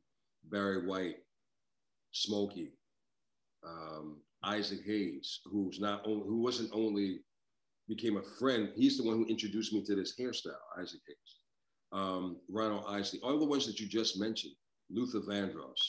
Barry 0.50 0.86
White, 0.86 1.16
Smokey, 2.12 2.72
um, 3.66 4.18
Isaac 4.44 4.80
Hayes, 4.84 5.40
who's 5.46 5.80
not 5.80 6.02
only 6.04 6.26
who 6.26 6.42
wasn't 6.42 6.70
only 6.74 7.20
became 7.88 8.18
a 8.18 8.22
friend, 8.38 8.68
he's 8.76 8.98
the 8.98 9.02
one 9.02 9.16
who 9.16 9.24
introduced 9.24 9.72
me 9.72 9.82
to 9.84 9.94
this 9.94 10.14
hairstyle, 10.20 10.52
Isaac 10.78 11.00
Hayes. 11.08 11.36
Um, 11.90 12.36
Ronald 12.50 12.84
Isley, 12.86 13.18
all 13.22 13.38
the 13.38 13.46
ones 13.46 13.66
that 13.66 13.80
you 13.80 13.86
just 13.86 14.20
mentioned, 14.20 14.52
Luther 14.90 15.20
Vandross, 15.20 15.80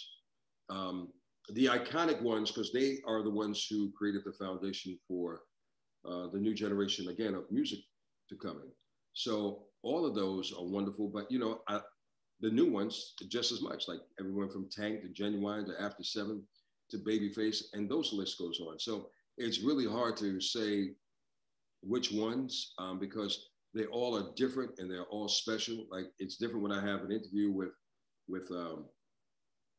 um, 0.70 1.10
the 1.54 1.66
iconic 1.66 2.22
ones, 2.22 2.52
because 2.52 2.72
they 2.72 2.98
are 3.08 3.24
the 3.24 3.30
ones 3.30 3.66
who 3.70 3.92
created 3.92 4.22
the 4.26 4.34
foundation 4.34 4.98
for 5.08 5.42
uh, 6.06 6.28
the 6.28 6.40
new 6.40 6.54
generation 6.54 7.10
again 7.10 7.34
of 7.34 7.50
music 7.52 7.80
to 8.30 8.36
come 8.36 8.58
in. 8.64 8.72
So 9.14 9.64
all 9.84 10.06
of 10.06 10.16
those 10.16 10.54
are 10.54 10.64
wonderful, 10.64 11.08
but 11.08 11.32
you 11.32 11.40
know, 11.40 11.62
I, 11.68 11.82
the 12.42 12.50
new 12.50 12.72
ones 12.72 13.14
just 13.28 13.52
as 13.52 13.62
much, 13.62 13.88
like 13.88 14.00
everyone 14.20 14.50
from 14.50 14.70
Tank 14.70 15.02
to 15.02 15.08
Ginuwine 15.08 15.66
to 15.68 15.82
After 15.82 16.04
Seven 16.04 16.44
to 16.92 16.98
Babyface, 16.98 17.64
and 17.74 17.90
those 17.90 18.14
list 18.14 18.38
goes 18.38 18.60
on. 18.62 18.80
So 18.80 19.10
it's 19.38 19.62
really 19.62 19.86
hard 19.86 20.18
to 20.18 20.40
say 20.40 20.92
which 21.82 22.12
ones 22.12 22.74
um, 22.78 23.00
because 23.00 23.50
they 23.74 23.86
all 23.86 24.18
are 24.18 24.34
different 24.36 24.72
and 24.80 24.90
they're 24.90 25.06
all 25.06 25.28
special. 25.28 25.86
Like 25.92 26.06
it's 26.20 26.38
different 26.38 26.64
when 26.64 26.72
I 26.72 26.86
have 26.86 27.02
an 27.02 27.12
interview 27.12 27.52
with 27.52 27.70
with 28.30 28.50
um, 28.52 28.86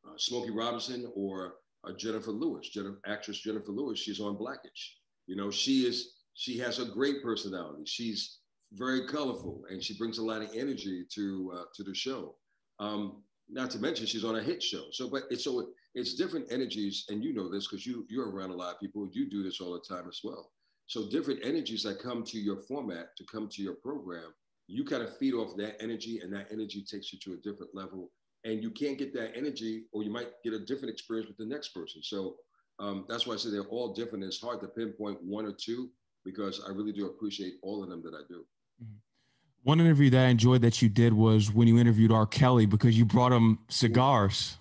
uh, 0.07 0.17
Smokey 0.17 0.51
Robinson 0.51 1.11
or 1.15 1.55
uh, 1.87 1.93
Jennifer 1.93 2.31
Lewis, 2.31 2.69
Jennifer, 2.69 3.01
actress 3.07 3.39
Jennifer 3.39 3.73
Lewis. 3.73 3.99
She's 3.99 4.21
on 4.21 4.37
Blackish. 4.37 4.97
You 5.27 5.37
know, 5.37 5.51
she 5.51 5.87
is 5.87 6.15
she 6.35 6.59
has 6.59 6.79
a 6.79 6.85
great 6.85 7.23
personality. 7.23 7.85
She's 7.87 8.39
very 8.73 9.07
colorful, 9.07 9.65
and 9.71 9.83
she 9.83 9.97
brings 9.97 10.19
a 10.19 10.25
lot 10.25 10.43
of 10.43 10.51
energy 10.55 11.05
to 11.15 11.53
uh, 11.57 11.65
to 11.75 11.83
the 11.83 11.95
show. 11.95 12.37
Um, 12.79 13.23
not 13.49 13.71
to 13.73 13.79
mention 13.79 14.07
she's 14.07 14.25
on 14.25 14.37
a 14.37 14.43
hit 14.43 14.63
show. 14.63 14.85
So, 14.93 15.09
but 15.09 15.25
it's 15.31 15.45
so 15.45 15.69
it's 15.95 16.15
different 16.15 16.47
energies, 16.51 17.05
and 17.09 17.25
you 17.25 17.33
know 17.33 17.51
this 17.51 17.67
because 17.67 17.87
you 17.87 18.07
you're 18.09 18.31
around 18.31 18.51
a 18.51 18.57
lot 18.57 18.75
of 18.75 18.81
people. 18.81 19.09
You 19.13 19.29
do 19.29 19.43
this 19.43 19.61
all 19.61 19.73
the 19.73 19.95
time 19.95 20.09
as 20.09 20.21
well. 20.23 20.51
So 20.87 21.09
different 21.09 21.41
energies 21.45 21.83
that 21.85 22.01
come 22.01 22.25
to 22.25 22.39
your 22.39 22.63
format 22.63 23.17
to 23.17 23.25
come 23.31 23.49
to 23.49 23.63
your 23.63 23.75
program, 23.75 24.35
you 24.67 24.85
kind 24.85 25.03
of 25.03 25.17
feed 25.19 25.35
off 25.35 25.57
that 25.57 25.81
energy, 25.81 26.21
and 26.21 26.33
that 26.33 26.49
energy 26.51 26.85
takes 26.85 27.13
you 27.13 27.19
to 27.21 27.35
a 27.35 27.37
different 27.37 27.75
level. 27.75 28.11
And 28.45 28.63
you 28.63 28.71
can't 28.71 28.97
get 28.97 29.13
that 29.15 29.37
energy, 29.37 29.85
or 29.93 30.03
you 30.03 30.11
might 30.11 30.29
get 30.43 30.55
a 30.55 30.59
different 30.59 30.91
experience 30.91 31.29
with 31.29 31.37
the 31.37 31.45
next 31.45 31.69
person. 31.69 32.03
So 32.03 32.37
um, 32.79 33.05
that's 33.09 33.27
why 33.27 33.35
I 33.35 33.37
say 33.37 33.51
they're 33.51 33.65
all 33.65 33.93
different. 33.93 34.25
It's 34.25 34.41
hard 34.41 34.61
to 34.63 34.69
pinpoint 34.69 35.23
one 35.23 35.45
or 35.45 35.53
two 35.53 35.91
because 36.25 36.63
I 36.67 36.71
really 36.71 36.93
do 36.93 37.07
appreciate 37.07 37.55
all 37.63 37.83
of 37.83 37.91
them 37.91 38.03
that 38.03 38.15
I 38.15 38.23
do. 38.29 38.45
Mm-hmm. 38.83 38.97
One 39.63 39.81
interview 39.81 40.09
that 40.11 40.27
I 40.27 40.29
enjoyed 40.29 40.63
that 40.63 40.81
you 40.81 40.89
did 40.89 41.13
was 41.13 41.53
when 41.53 41.69
you 41.69 41.79
interviewed 41.79 42.11
R. 42.11 42.27
Kelly 42.27 42.65
because 42.65 42.99
you 42.99 43.05
brought 43.05 43.33
him 43.33 43.59
cigars. 43.69 44.57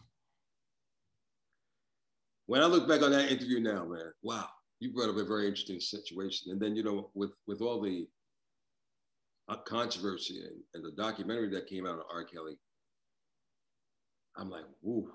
When 2.48 2.62
I 2.62 2.65
look 2.65 2.88
back 2.88 3.02
on 3.02 3.12
that 3.12 3.32
interview 3.32 3.62
now, 3.62 3.86
man, 3.86 4.12
wow, 4.24 4.50
you 4.82 4.92
brought 4.92 5.10
up 5.10 5.15
a 5.15 5.24
very 5.24 5.46
interesting 5.46 5.80
situation. 5.80 6.52
And 6.52 6.60
then, 6.60 6.76
you 6.76 6.84
know, 6.84 7.12
with 7.13 7.32
with 7.48 7.62
all 7.62 7.80
the 7.80 8.08
uh, 9.48 9.58
controversy 9.58 10.42
and, 10.42 10.58
and 10.74 10.84
the 10.84 11.02
documentary 11.02 11.50
that 11.52 11.68
came 11.68 11.86
out 11.86 12.00
on 12.00 12.04
R. 12.12 12.26
Kelly, 12.26 12.58
I'm 14.38 14.50
like, 14.50 14.65
whoo. 14.82 15.10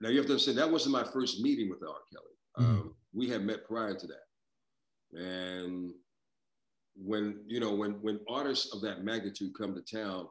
Now 0.00 0.10
you 0.10 0.18
have 0.18 0.26
to 0.26 0.32
understand 0.32 0.58
that 0.58 0.70
wasn't 0.70 0.92
my 0.92 1.04
first 1.04 1.40
meeting 1.40 1.70
with 1.70 1.82
R. 1.82 1.94
Kelly. 2.12 2.66
Mm-hmm. 2.66 2.80
Um, 2.80 2.94
we 3.14 3.28
had 3.28 3.44
met 3.44 3.66
prior 3.66 3.94
to 3.94 4.06
that, 4.06 5.18
and 5.18 5.92
when 6.94 7.40
you 7.46 7.60
know 7.60 7.74
when 7.74 7.92
when 8.02 8.20
artists 8.28 8.74
of 8.74 8.82
that 8.82 9.04
magnitude 9.04 9.52
come 9.58 9.74
to 9.74 9.96
town, 9.96 10.26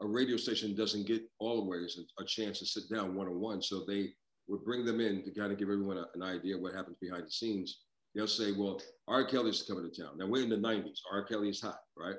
a 0.00 0.06
radio 0.06 0.36
station 0.36 0.74
doesn't 0.74 1.06
get 1.06 1.22
always 1.38 1.98
a, 1.98 2.22
a 2.22 2.26
chance 2.26 2.58
to 2.60 2.66
sit 2.66 2.84
down 2.92 3.14
one 3.14 3.26
on 3.26 3.40
one. 3.40 3.62
So 3.62 3.84
they 3.86 4.10
would 4.48 4.64
bring 4.64 4.84
them 4.84 5.00
in 5.00 5.22
to 5.24 5.30
kind 5.30 5.52
of 5.52 5.58
give 5.58 5.68
everyone 5.68 5.98
a, 5.98 6.06
an 6.14 6.22
idea 6.22 6.56
of 6.56 6.62
what 6.62 6.74
happens 6.74 6.96
behind 7.00 7.26
the 7.26 7.30
scenes. 7.30 7.80
They'll 8.14 8.26
say, 8.26 8.52
"Well, 8.52 8.80
R. 9.06 9.24
Kelly's 9.24 9.62
coming 9.62 9.88
to 9.90 10.02
town." 10.02 10.18
Now 10.18 10.26
we're 10.26 10.42
in 10.42 10.48
the 10.50 10.56
'90s. 10.56 11.00
R. 11.12 11.24
Kelly 11.24 11.50
is 11.50 11.60
hot, 11.60 11.80
right? 11.96 12.16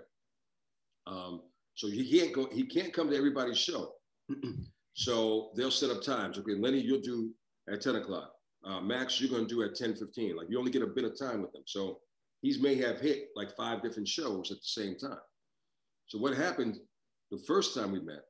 Um, 1.08 1.42
so 1.76 1.88
he 1.88 2.20
can't 2.20 2.34
go. 2.34 2.48
He 2.52 2.66
can't 2.66 2.94
come 2.94 3.10
to 3.10 3.18
everybody's 3.18 3.58
show. 3.58 3.94
so 4.94 5.52
they'll 5.56 5.72
set 5.72 5.90
up 5.90 6.04
times. 6.04 6.38
Okay, 6.38 6.56
Lenny, 6.56 6.80
you'll 6.80 7.02
do 7.02 7.32
at 7.72 7.82
10 7.82 7.96
o'clock. 7.98 8.34
Uh, 8.64 8.80
Max, 8.80 9.20
you're 9.20 9.30
going 9.30 9.48
to 9.48 9.56
do 9.56 9.64
at 9.64 9.76
10:15. 9.76 10.36
Like 10.36 10.48
you 10.50 10.60
only 10.60 10.72
get 10.72 10.84
a 10.84 10.88
bit 10.88 11.06
of 11.06 11.18
time 11.18 11.42
with 11.42 11.52
them. 11.52 11.64
So 11.66 12.00
he's 12.42 12.60
may 12.60 12.76
have 12.76 13.00
hit 13.00 13.30
like 13.36 13.56
five 13.56 13.82
different 13.82 14.08
shows 14.08 14.52
at 14.52 14.58
the 14.58 14.64
same 14.64 14.96
time. 14.98 15.20
So 16.08 16.20
what 16.20 16.36
happened 16.36 16.78
the 17.32 17.40
first 17.48 17.74
time 17.74 17.92
we 17.92 18.02
met, 18.02 18.24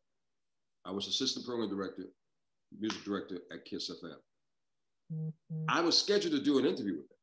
I 0.86 0.92
was 0.92 1.08
assistant 1.08 1.46
program 1.46 1.70
director, 1.70 2.04
music 2.80 3.04
director 3.04 3.40
at 3.52 3.66
Kiss 3.66 3.90
FM. 3.90 4.16
Mm-hmm. 5.14 5.66
I 5.68 5.82
was 5.82 5.98
scheduled 5.98 6.34
to 6.34 6.42
do 6.42 6.60
an 6.60 6.66
interview 6.66 6.94
with 6.98 7.12
him. 7.12 7.18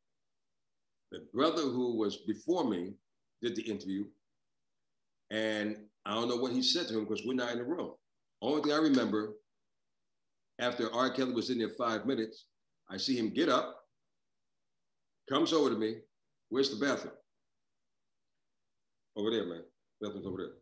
The 1.13 1.27
brother 1.33 1.63
who 1.63 1.97
was 1.97 2.17
before 2.17 2.65
me 2.65 2.95
did 3.41 3.57
the 3.57 3.63
interview, 3.63 4.05
and 5.31 5.79
I 6.05 6.15
don't 6.15 6.29
know 6.29 6.37
what 6.37 6.53
he 6.53 6.63
said 6.63 6.89
to 6.89 6.99
him 6.99 7.05
because 7.05 7.25
we're 7.25 7.35
not 7.35 7.53
in 7.53 7.59
the 7.59 7.65
room. 7.65 7.93
Only 8.41 8.63
thing 8.63 8.73
I 8.73 8.77
remember, 8.77 9.35
after 10.61 10.93
R. 10.93 11.11
Kelly 11.11 11.33
was 11.33 11.51
in 11.51 11.59
there 11.59 11.71
five 11.71 12.07
minutes, 12.07 12.47
I 12.91 12.97
see 12.97 13.17
him 13.17 13.31
get 13.31 13.49
up, 13.49 13.77
comes 15.29 15.53
over 15.53 15.71
to 15.71 15.77
me, 15.77 15.97
Where's 16.51 16.71
the 16.71 16.85
bathroom? 16.85 17.15
Over 19.17 19.31
there, 19.31 19.47
man. 19.47 19.63
Bathroom's 20.01 20.27
over 20.27 20.37
there. 20.39 20.53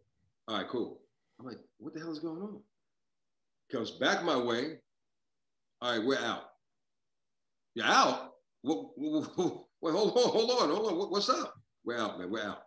All 0.48 0.58
right, 0.58 0.68
cool. 0.68 1.00
I'm 1.38 1.46
like, 1.46 1.58
what 1.78 1.94
the 1.94 2.00
hell 2.00 2.12
is 2.12 2.18
going 2.18 2.40
on? 2.40 2.60
Comes 3.70 3.92
back 3.92 4.24
my 4.24 4.36
way. 4.36 4.78
All 5.80 5.96
right, 5.96 6.04
we're 6.04 6.18
out. 6.18 6.44
You're 7.74 7.86
out? 7.86 8.32
Wait, 8.64 9.92
hold 9.92 10.16
on, 10.16 10.30
hold 10.30 10.50
on, 10.50 10.70
hold 10.70 11.02
on. 11.04 11.10
What's 11.10 11.28
up? 11.28 11.54
We're 11.84 11.98
out, 11.98 12.18
man. 12.18 12.30
We're 12.30 12.42
out. 12.42 12.62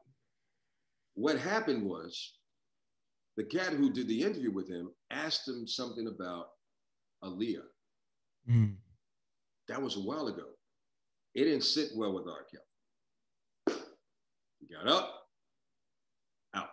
What 1.15 1.37
happened 1.37 1.83
was 1.83 2.35
the 3.39 3.45
cat 3.45 3.71
who 3.71 3.89
did 3.89 4.09
the 4.09 4.21
interview 4.21 4.51
with 4.51 4.67
him 4.67 4.91
asked 5.11 5.47
him 5.47 5.65
something 5.65 6.07
about 6.07 6.47
Aaliyah. 7.23 7.63
Mm. 8.49 8.75
That 9.69 9.81
was 9.81 9.95
a 9.95 10.01
while 10.01 10.27
ago. 10.27 10.43
It 11.35 11.45
didn't 11.45 11.63
sit 11.63 11.91
well 11.95 12.13
with 12.13 12.27
R. 12.27 12.45
Kelly 12.51 13.79
He 14.59 14.67
got 14.75 14.91
up, 14.91 15.23
out. 16.53 16.67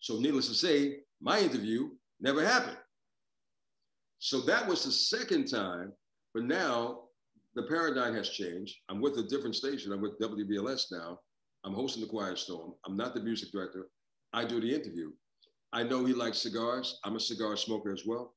So, 0.00 0.18
needless 0.18 0.48
to 0.48 0.54
say, 0.54 1.00
my 1.20 1.38
interview 1.38 1.90
never 2.18 2.42
happened. 2.42 2.78
So, 4.18 4.40
that 4.46 4.66
was 4.66 4.86
the 4.86 4.92
second 4.92 5.50
time, 5.50 5.92
but 6.32 6.44
now 6.44 7.00
the 7.56 7.64
paradigm 7.64 8.14
has 8.14 8.30
changed. 8.30 8.74
I'm 8.88 9.02
with 9.02 9.18
a 9.18 9.24
different 9.24 9.54
station. 9.54 9.92
I'm 9.92 10.00
with 10.00 10.18
WBLS 10.18 10.84
now. 10.90 11.18
I'm 11.62 11.74
hosting 11.74 12.02
the 12.02 12.08
Quiet 12.08 12.38
Storm. 12.38 12.72
I'm 12.86 12.96
not 12.96 13.12
the 13.12 13.20
music 13.20 13.52
director. 13.52 13.88
I 14.32 14.46
do 14.46 14.62
the 14.62 14.74
interview. 14.74 15.10
I 15.72 15.82
know 15.82 16.04
he 16.04 16.14
likes 16.14 16.38
cigars. 16.38 17.00
I'm 17.04 17.16
a 17.16 17.20
cigar 17.20 17.56
smoker 17.56 17.92
as 17.92 18.04
well. 18.06 18.34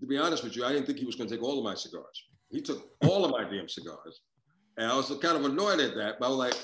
To 0.00 0.06
be 0.06 0.18
honest 0.18 0.44
with 0.44 0.56
you, 0.56 0.64
I 0.64 0.72
didn't 0.72 0.86
think 0.86 0.98
he 0.98 1.06
was 1.06 1.16
going 1.16 1.28
to 1.28 1.34
take 1.34 1.42
all 1.42 1.58
of 1.58 1.64
my 1.64 1.74
cigars. 1.74 2.24
He 2.50 2.60
took 2.60 2.90
all 3.02 3.24
of 3.24 3.30
my 3.30 3.44
damn 3.44 3.68
cigars. 3.68 4.20
And 4.76 4.90
I 4.90 4.96
was 4.96 5.08
kind 5.20 5.36
of 5.36 5.44
annoyed 5.44 5.80
at 5.80 5.96
that, 5.96 6.20
but 6.20 6.26
I 6.26 6.28
was 6.28 6.38
like, 6.38 6.54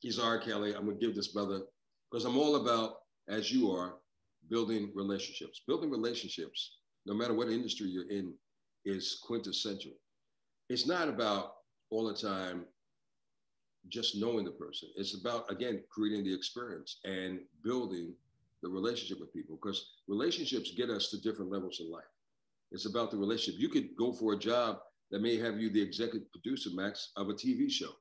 he's 0.00 0.18
R. 0.18 0.38
Kelly. 0.38 0.74
I'm 0.74 0.86
gonna 0.86 0.98
give 0.98 1.14
this 1.14 1.28
brother 1.28 1.60
because 2.10 2.24
I'm 2.24 2.38
all 2.38 2.56
about, 2.56 2.96
as 3.28 3.52
you 3.52 3.70
are, 3.70 3.96
building 4.48 4.90
relationships. 4.94 5.62
Building 5.66 5.90
relationships, 5.90 6.78
no 7.04 7.14
matter 7.14 7.34
what 7.34 7.48
industry 7.48 7.88
you're 7.88 8.10
in, 8.10 8.32
is 8.86 9.20
quintessential. 9.22 9.92
It's 10.70 10.86
not 10.86 11.08
about 11.08 11.56
all 11.90 12.06
the 12.06 12.14
time 12.14 12.64
just 13.88 14.16
knowing 14.16 14.44
the 14.44 14.50
person. 14.52 14.88
It's 14.96 15.14
about 15.14 15.50
again 15.50 15.82
creating 15.90 16.24
the 16.24 16.34
experience 16.34 17.00
and 17.04 17.40
building 17.62 18.14
the 18.62 18.68
relationship 18.68 19.20
with 19.20 19.32
people 19.32 19.58
because 19.60 19.92
relationships 20.08 20.72
get 20.76 20.90
us 20.90 21.10
to 21.10 21.20
different 21.20 21.50
levels 21.50 21.80
in 21.80 21.90
life. 21.90 22.04
It's 22.70 22.86
about 22.86 23.10
the 23.10 23.16
relationship. 23.16 23.60
You 23.60 23.68
could 23.68 23.96
go 23.96 24.12
for 24.12 24.32
a 24.32 24.38
job 24.38 24.78
that 25.10 25.22
may 25.22 25.38
have 25.38 25.58
you 25.58 25.70
the 25.70 25.80
executive 25.80 26.30
producer, 26.30 26.70
Max, 26.74 27.12
of 27.16 27.28
a 27.28 27.34
TV 27.34 27.70
show 27.70 27.92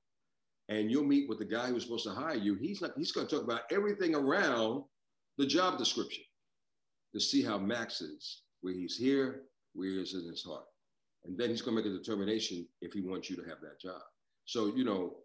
and 0.70 0.92
you'll 0.92 1.04
meet 1.04 1.30
with 1.30 1.40
the 1.40 1.46
guy 1.46 1.68
who's 1.68 1.84
supposed 1.84 2.06
to 2.06 2.12
hire 2.12 2.36
you. 2.36 2.56
He's 2.56 2.82
not, 2.82 2.92
he's 2.98 3.12
going 3.12 3.28
to 3.28 3.36
talk 3.36 3.44
about 3.44 3.62
everything 3.72 4.16
around 4.16 4.84
the 5.38 5.46
job 5.46 5.78
description 5.78 6.24
to 7.14 7.20
see 7.22 7.42
how 7.42 7.58
Max 7.58 8.02
is, 8.02 8.42
where 8.62 8.74
he's 8.74 8.98
here, 8.98 9.44
where 9.74 9.90
he 9.90 10.02
is 10.02 10.14
in 10.14 10.28
his 10.28 10.44
heart. 10.44 10.66
And 11.26 11.38
then 11.38 11.50
he's 11.50 11.62
going 11.62 11.78
to 11.78 11.84
make 11.84 11.92
a 11.92 11.98
determination 11.98 12.68
if 12.82 12.94
he 12.94 13.02
wants 13.02 13.30
you 13.30 13.36
to 13.38 13.44
have 13.44 13.62
that 13.62 13.80
job. 13.80 14.02
So, 14.46 14.74
you 14.76 14.84
know, 14.84 15.16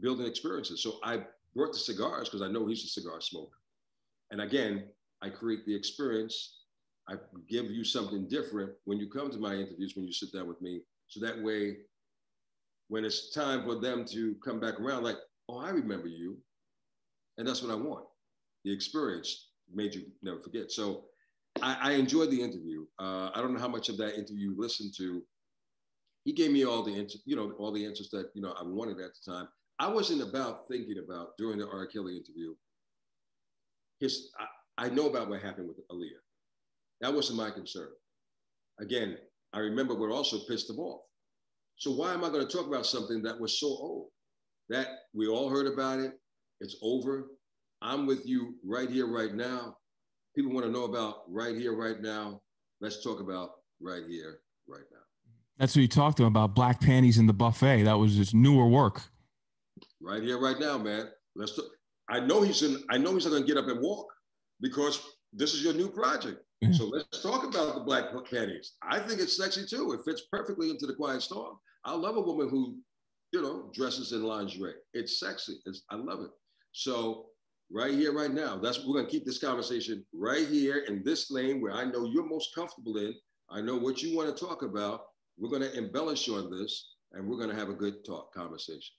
building 0.00 0.26
experiences. 0.26 0.82
So 0.82 0.98
I 1.02 1.24
brought 1.54 1.72
the 1.72 1.78
cigars 1.78 2.28
because 2.28 2.42
I 2.42 2.50
know 2.50 2.66
he's 2.66 2.84
a 2.84 2.88
cigar 2.88 3.20
smoker. 3.20 3.58
And 4.30 4.40
again, 4.40 4.88
I 5.22 5.28
create 5.28 5.64
the 5.66 5.74
experience. 5.74 6.64
I 7.08 7.14
give 7.48 7.66
you 7.66 7.84
something 7.84 8.28
different 8.28 8.72
when 8.84 8.98
you 8.98 9.08
come 9.08 9.30
to 9.30 9.38
my 9.38 9.54
interviews, 9.54 9.94
when 9.96 10.06
you 10.06 10.12
sit 10.12 10.32
down 10.32 10.46
with 10.46 10.60
me. 10.62 10.82
So 11.08 11.20
that 11.20 11.42
way 11.42 11.78
when 12.90 13.04
it's 13.04 13.30
time 13.30 13.64
for 13.64 13.76
them 13.76 14.04
to 14.04 14.34
come 14.44 14.58
back 14.58 14.80
around, 14.80 15.04
like, 15.04 15.16
oh, 15.48 15.58
I 15.58 15.70
remember 15.70 16.08
you. 16.08 16.36
And 17.38 17.46
that's 17.46 17.62
what 17.62 17.70
I 17.70 17.76
want. 17.76 18.04
The 18.64 18.72
experience 18.72 19.50
made 19.72 19.94
you 19.94 20.06
never 20.22 20.40
forget. 20.40 20.72
So 20.72 21.04
I, 21.62 21.76
I 21.80 21.92
enjoyed 21.92 22.30
the 22.30 22.42
interview. 22.42 22.84
Uh, 22.98 23.30
I 23.32 23.36
don't 23.36 23.54
know 23.54 23.60
how 23.60 23.68
much 23.68 23.88
of 23.88 23.96
that 23.98 24.18
interview 24.18 24.50
you 24.50 24.54
listened 24.58 24.92
to. 24.98 25.22
He 26.24 26.32
gave 26.32 26.50
me 26.50 26.64
all 26.64 26.82
the, 26.82 27.08
you 27.24 27.36
know, 27.36 27.52
all 27.58 27.72
the 27.72 27.86
answers 27.86 28.10
that, 28.10 28.30
you 28.34 28.42
know, 28.42 28.54
I 28.58 28.64
wanted 28.64 29.00
at 29.00 29.12
the 29.14 29.32
time. 29.32 29.48
I 29.78 29.86
wasn't 29.86 30.22
about 30.22 30.68
thinking 30.68 30.98
about 30.98 31.38
during 31.38 31.58
the 31.58 31.68
R. 31.68 31.86
Kelly 31.86 32.16
interview. 32.16 32.54
His, 34.00 34.30
I, 34.38 34.86
I 34.86 34.88
know 34.88 35.08
about 35.08 35.28
what 35.28 35.42
happened 35.42 35.68
with 35.68 35.76
Aaliyah. 35.88 36.20
That 37.00 37.14
wasn't 37.14 37.38
my 37.38 37.50
concern. 37.50 37.88
Again, 38.80 39.16
I 39.52 39.58
remember 39.58 39.94
what 39.94 40.10
also 40.10 40.38
pissed 40.48 40.70
him 40.70 40.78
off. 40.78 41.02
So 41.76 41.90
why 41.90 42.12
am 42.12 42.24
I 42.24 42.28
going 42.28 42.46
to 42.46 42.52
talk 42.52 42.66
about 42.66 42.86
something 42.86 43.22
that 43.22 43.38
was 43.38 43.60
so 43.60 43.66
old? 43.66 44.08
That 44.68 44.86
we 45.14 45.26
all 45.26 45.48
heard 45.48 45.66
about 45.66 45.98
it. 45.98 46.12
It's 46.60 46.76
over. 46.82 47.26
I'm 47.82 48.06
with 48.06 48.26
you 48.26 48.54
right 48.64 48.88
here, 48.88 49.06
right 49.06 49.34
now. 49.34 49.76
People 50.36 50.52
want 50.52 50.66
to 50.66 50.72
know 50.72 50.84
about 50.84 51.22
right 51.28 51.56
here, 51.56 51.74
right 51.74 52.00
now. 52.00 52.40
Let's 52.80 53.02
talk 53.02 53.20
about 53.20 53.50
right 53.80 54.02
here, 54.08 54.40
right 54.68 54.84
now. 54.92 54.98
That's 55.58 55.74
what 55.74 55.82
you 55.82 55.88
talked 55.88 56.18
to 56.18 56.24
about, 56.24 56.54
black 56.54 56.80
panties 56.80 57.18
in 57.18 57.26
the 57.26 57.32
buffet. 57.32 57.82
That 57.82 57.98
was 57.98 58.14
his 58.14 58.32
newer 58.32 58.66
work. 58.66 59.02
Right 60.00 60.22
here, 60.22 60.38
right 60.38 60.58
now, 60.58 60.78
man. 60.78 61.08
Let's 61.34 61.56
talk. 61.56 61.66
I 62.10 62.20
know 62.20 62.42
he's 62.42 62.62
in, 62.62 62.82
I 62.90 62.98
know 62.98 63.14
he's 63.14 63.24
not 63.24 63.32
gonna 63.32 63.46
get 63.46 63.56
up 63.56 63.68
and 63.68 63.80
walk 63.80 64.06
because 64.60 65.00
this 65.32 65.54
is 65.54 65.62
your 65.62 65.74
new 65.74 65.88
project. 65.88 66.42
Mm-hmm. 66.62 66.74
So 66.74 66.86
let's 66.86 67.22
talk 67.22 67.44
about 67.44 67.74
the 67.74 67.80
black 67.80 68.06
panties. 68.30 68.72
I 68.82 68.98
think 68.98 69.20
it's 69.20 69.36
sexy 69.36 69.64
too. 69.64 69.92
It 69.92 70.00
fits 70.04 70.22
perfectly 70.30 70.70
into 70.70 70.86
the 70.86 70.94
quiet 70.94 71.22
storm. 71.22 71.56
I 71.84 71.94
love 71.94 72.16
a 72.16 72.20
woman 72.20 72.48
who, 72.48 72.76
you 73.32 73.40
know, 73.40 73.70
dresses 73.72 74.12
in 74.12 74.24
lingerie. 74.24 74.74
It's 74.92 75.18
sexy. 75.18 75.58
It's, 75.64 75.82
I 75.90 75.94
love 75.94 76.20
it. 76.20 76.30
So 76.72 77.26
right 77.70 77.92
here, 77.92 78.12
right 78.12 78.32
now. 78.32 78.58
That's 78.58 78.84
we're 78.84 78.96
gonna 78.96 79.08
keep 79.08 79.24
this 79.24 79.38
conversation 79.38 80.04
right 80.12 80.46
here 80.46 80.78
in 80.88 81.02
this 81.04 81.30
lane 81.30 81.60
where 81.60 81.72
I 81.72 81.84
know 81.84 82.06
you're 82.06 82.26
most 82.26 82.54
comfortable 82.54 82.96
in. 82.98 83.14
I 83.50 83.60
know 83.60 83.76
what 83.76 84.02
you 84.02 84.16
want 84.16 84.34
to 84.36 84.44
talk 84.44 84.62
about. 84.62 85.02
We're 85.38 85.50
gonna 85.50 85.70
embellish 85.70 86.28
on 86.28 86.50
this, 86.50 86.94
and 87.12 87.26
we're 87.26 87.38
gonna 87.38 87.58
have 87.58 87.68
a 87.68 87.74
good 87.74 88.04
talk 88.04 88.34
conversation. 88.34 88.94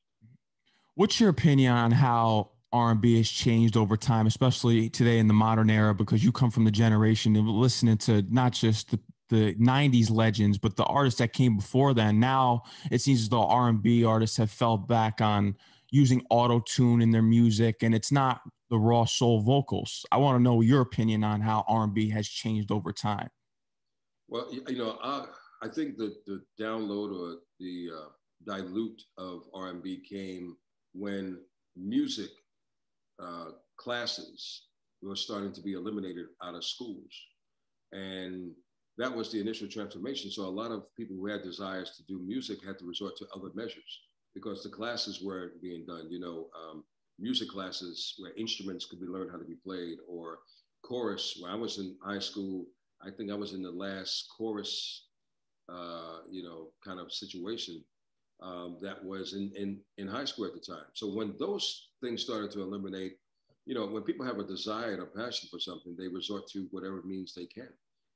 What's 0.96 1.20
your 1.20 1.30
opinion 1.30 1.74
on 1.74 1.92
how 1.92 2.52
R&B 2.74 3.18
has 3.18 3.30
changed 3.30 3.76
over 3.76 3.98
time, 3.98 4.28
especially 4.28 4.90
today 4.90 5.20
in 5.20 5.28
the 5.28 5.34
modern 5.34 5.70
era? 5.70 5.94
Because 5.94 6.24
you 6.24 6.32
come 6.32 6.52
from 6.52 6.66
the 6.66 6.72
generation 6.72 7.36
of 7.36 7.46
listening 7.46 7.98
to 8.00 8.24
not 8.30 8.54
just 8.54 8.92
the 8.92 9.00
the 9.30 9.56
90s 9.56 10.12
legends 10.12 10.58
but 10.58 10.76
the 10.76 10.84
artists 10.84 11.20
that 11.20 11.32
came 11.32 11.56
before 11.56 11.94
then 11.94 12.20
now 12.20 12.64
it 12.92 13.00
seems 13.00 13.22
as 13.22 13.30
though 13.30 13.46
r&b 13.46 14.04
artists 14.04 14.36
have 14.36 14.52
fell 14.52 14.76
back 14.76 15.22
on 15.22 15.56
using 15.90 16.26
auto 16.30 16.60
tune 16.60 17.02
in 17.02 17.12
their 17.12 17.22
music 17.22 17.82
and 17.82 17.96
it's 17.96 18.12
not 18.12 18.42
the 18.72 18.80
raw 18.80 19.06
soul 19.06 19.42
vocals. 19.42 20.06
I 20.12 20.18
want 20.18 20.40
to 20.40 20.42
know 20.42 20.62
your 20.62 20.82
opinion 20.82 21.24
on 21.24 21.42
how 21.42 21.66
R&B 21.68 22.10
has 22.12 22.28
changed 22.28 22.72
over 22.72 22.94
time. 22.94 23.30
Well, 24.30 24.48
you 24.50 24.78
know, 24.78 24.98
I, 25.04 25.26
I 25.62 25.68
think 25.68 25.98
that 25.98 26.16
the 26.26 26.42
download 26.60 27.14
or 27.14 27.40
the 27.60 27.90
uh, 27.94 28.10
dilute 28.46 29.04
of 29.18 29.44
R&B 29.54 30.04
came 30.10 30.56
when 30.94 31.38
music 31.76 32.30
uh, 33.22 33.52
classes 33.78 34.64
were 35.02 35.16
starting 35.16 35.52
to 35.54 35.62
be 35.62 35.74
eliminated 35.74 36.28
out 36.44 36.56
of 36.56 36.64
schools. 36.64 37.14
And 37.92 38.52
that 38.98 39.14
was 39.14 39.32
the 39.32 39.40
initial 39.40 39.68
transformation. 39.68 40.32
So 40.32 40.44
a 40.44 40.60
lot 40.62 40.72
of 40.72 40.84
people 40.96 41.16
who 41.16 41.28
had 41.28 41.44
desires 41.44 41.92
to 41.98 42.04
do 42.04 42.20
music 42.20 42.64
had 42.66 42.78
to 42.80 42.86
resort 42.86 43.18
to 43.18 43.28
other 43.36 43.50
measures 43.56 44.00
because 44.34 44.64
the 44.64 44.70
classes 44.70 45.22
weren't 45.24 45.62
being 45.62 45.86
done. 45.86 46.08
You 46.10 46.20
know, 46.20 46.48
um, 46.56 46.84
music 47.20 47.50
classes 47.50 48.16
where 48.18 48.34
instruments 48.38 48.86
could 48.86 49.00
be 49.00 49.08
learned 49.08 49.32
how 49.32 49.38
to 49.38 49.46
be 49.46 49.56
played, 49.56 49.98
or 50.08 50.40
chorus. 50.84 51.38
When 51.40 51.52
I 51.52 51.56
was 51.56 51.78
in 51.78 51.96
high 52.04 52.20
school, 52.20 52.66
I 53.02 53.10
think 53.12 53.32
I 53.32 53.36
was 53.36 53.54
in 53.54 53.62
the 53.62 53.72
last 53.72 54.28
chorus, 54.38 55.08
uh, 55.70 56.20
you 56.30 56.44
know, 56.44 56.70
kind 56.86 57.00
of 57.00 57.12
situation 57.12 57.84
um, 58.42 58.78
that 58.82 59.04
was 59.04 59.34
in, 59.34 59.52
in 59.56 59.80
in 59.98 60.08
high 60.08 60.26
school 60.26 60.46
at 60.46 60.54
the 60.54 60.60
time. 60.60 60.86
So 60.94 61.14
when 61.14 61.36
those 61.40 61.91
things 62.02 62.24
started 62.24 62.52
to 62.52 62.62
eliminate, 62.62 63.18
you 63.66 63.76
know, 63.76 63.86
when 63.86 64.04
people 64.04 64.26
have 64.26 64.40
a 64.40 64.44
desire 64.44 64.94
and 64.94 65.04
a 65.04 65.06
passion 65.06 65.48
for 65.52 65.60
something, 65.60 65.96
they 65.98 66.08
resort 66.08 66.48
to 66.50 66.68
whatever 66.72 67.02
means 67.04 67.34
they 67.34 67.46
can. 67.46 67.70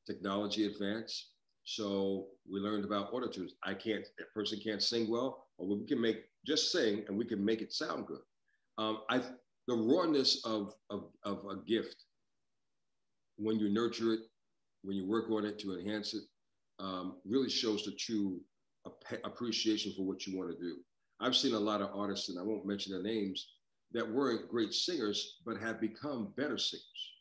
Technology 0.05 0.65
advanced, 0.65 1.29
so 1.63 2.27
we 2.51 2.59
learned 2.59 2.85
about 2.85 3.11
autotunes. 3.13 3.51
I 3.63 3.73
can't, 3.73 4.05
a 4.19 4.23
person 4.33 4.59
can't 4.63 4.81
sing 4.81 5.09
well, 5.09 5.47
or 5.57 5.67
we 5.67 5.85
can 5.85 6.01
make 6.01 6.25
just 6.45 6.71
sing 6.71 7.03
and 7.07 7.17
we 7.17 7.25
can 7.25 7.43
make 7.43 7.61
it 7.61 7.73
sound 7.73 8.05
good. 8.05 8.21
Um, 8.77 8.99
I, 9.09 9.21
the 9.67 9.75
rawness 9.75 10.41
of, 10.45 10.73
of, 10.89 11.05
of 11.23 11.45
a 11.49 11.55
gift, 11.65 11.95
when 13.37 13.59
you 13.59 13.69
nurture 13.69 14.13
it, 14.13 14.19
when 14.83 14.95
you 14.95 15.07
work 15.07 15.29
on 15.31 15.45
it 15.45 15.57
to 15.59 15.77
enhance 15.77 16.13
it, 16.13 16.23
um, 16.79 17.17
really 17.25 17.49
shows 17.49 17.83
the 17.83 17.93
true 17.93 18.39
ap- 18.85 19.19
appreciation 19.23 19.93
for 19.95 20.03
what 20.03 20.27
you 20.27 20.37
want 20.37 20.51
to 20.51 20.57
do. 20.63 20.77
I've 21.19 21.35
seen 21.35 21.55
a 21.55 21.59
lot 21.59 21.81
of 21.81 21.89
artists, 21.95 22.29
and 22.29 22.37
I 22.37 22.43
won't 22.43 22.65
mention 22.65 22.91
their 22.91 23.01
names, 23.01 23.54
that 23.91 24.09
weren't 24.09 24.49
great 24.49 24.73
singers, 24.73 25.37
but 25.45 25.57
have 25.57 25.79
become 25.79 26.33
better 26.35 26.57
singers 26.57 27.15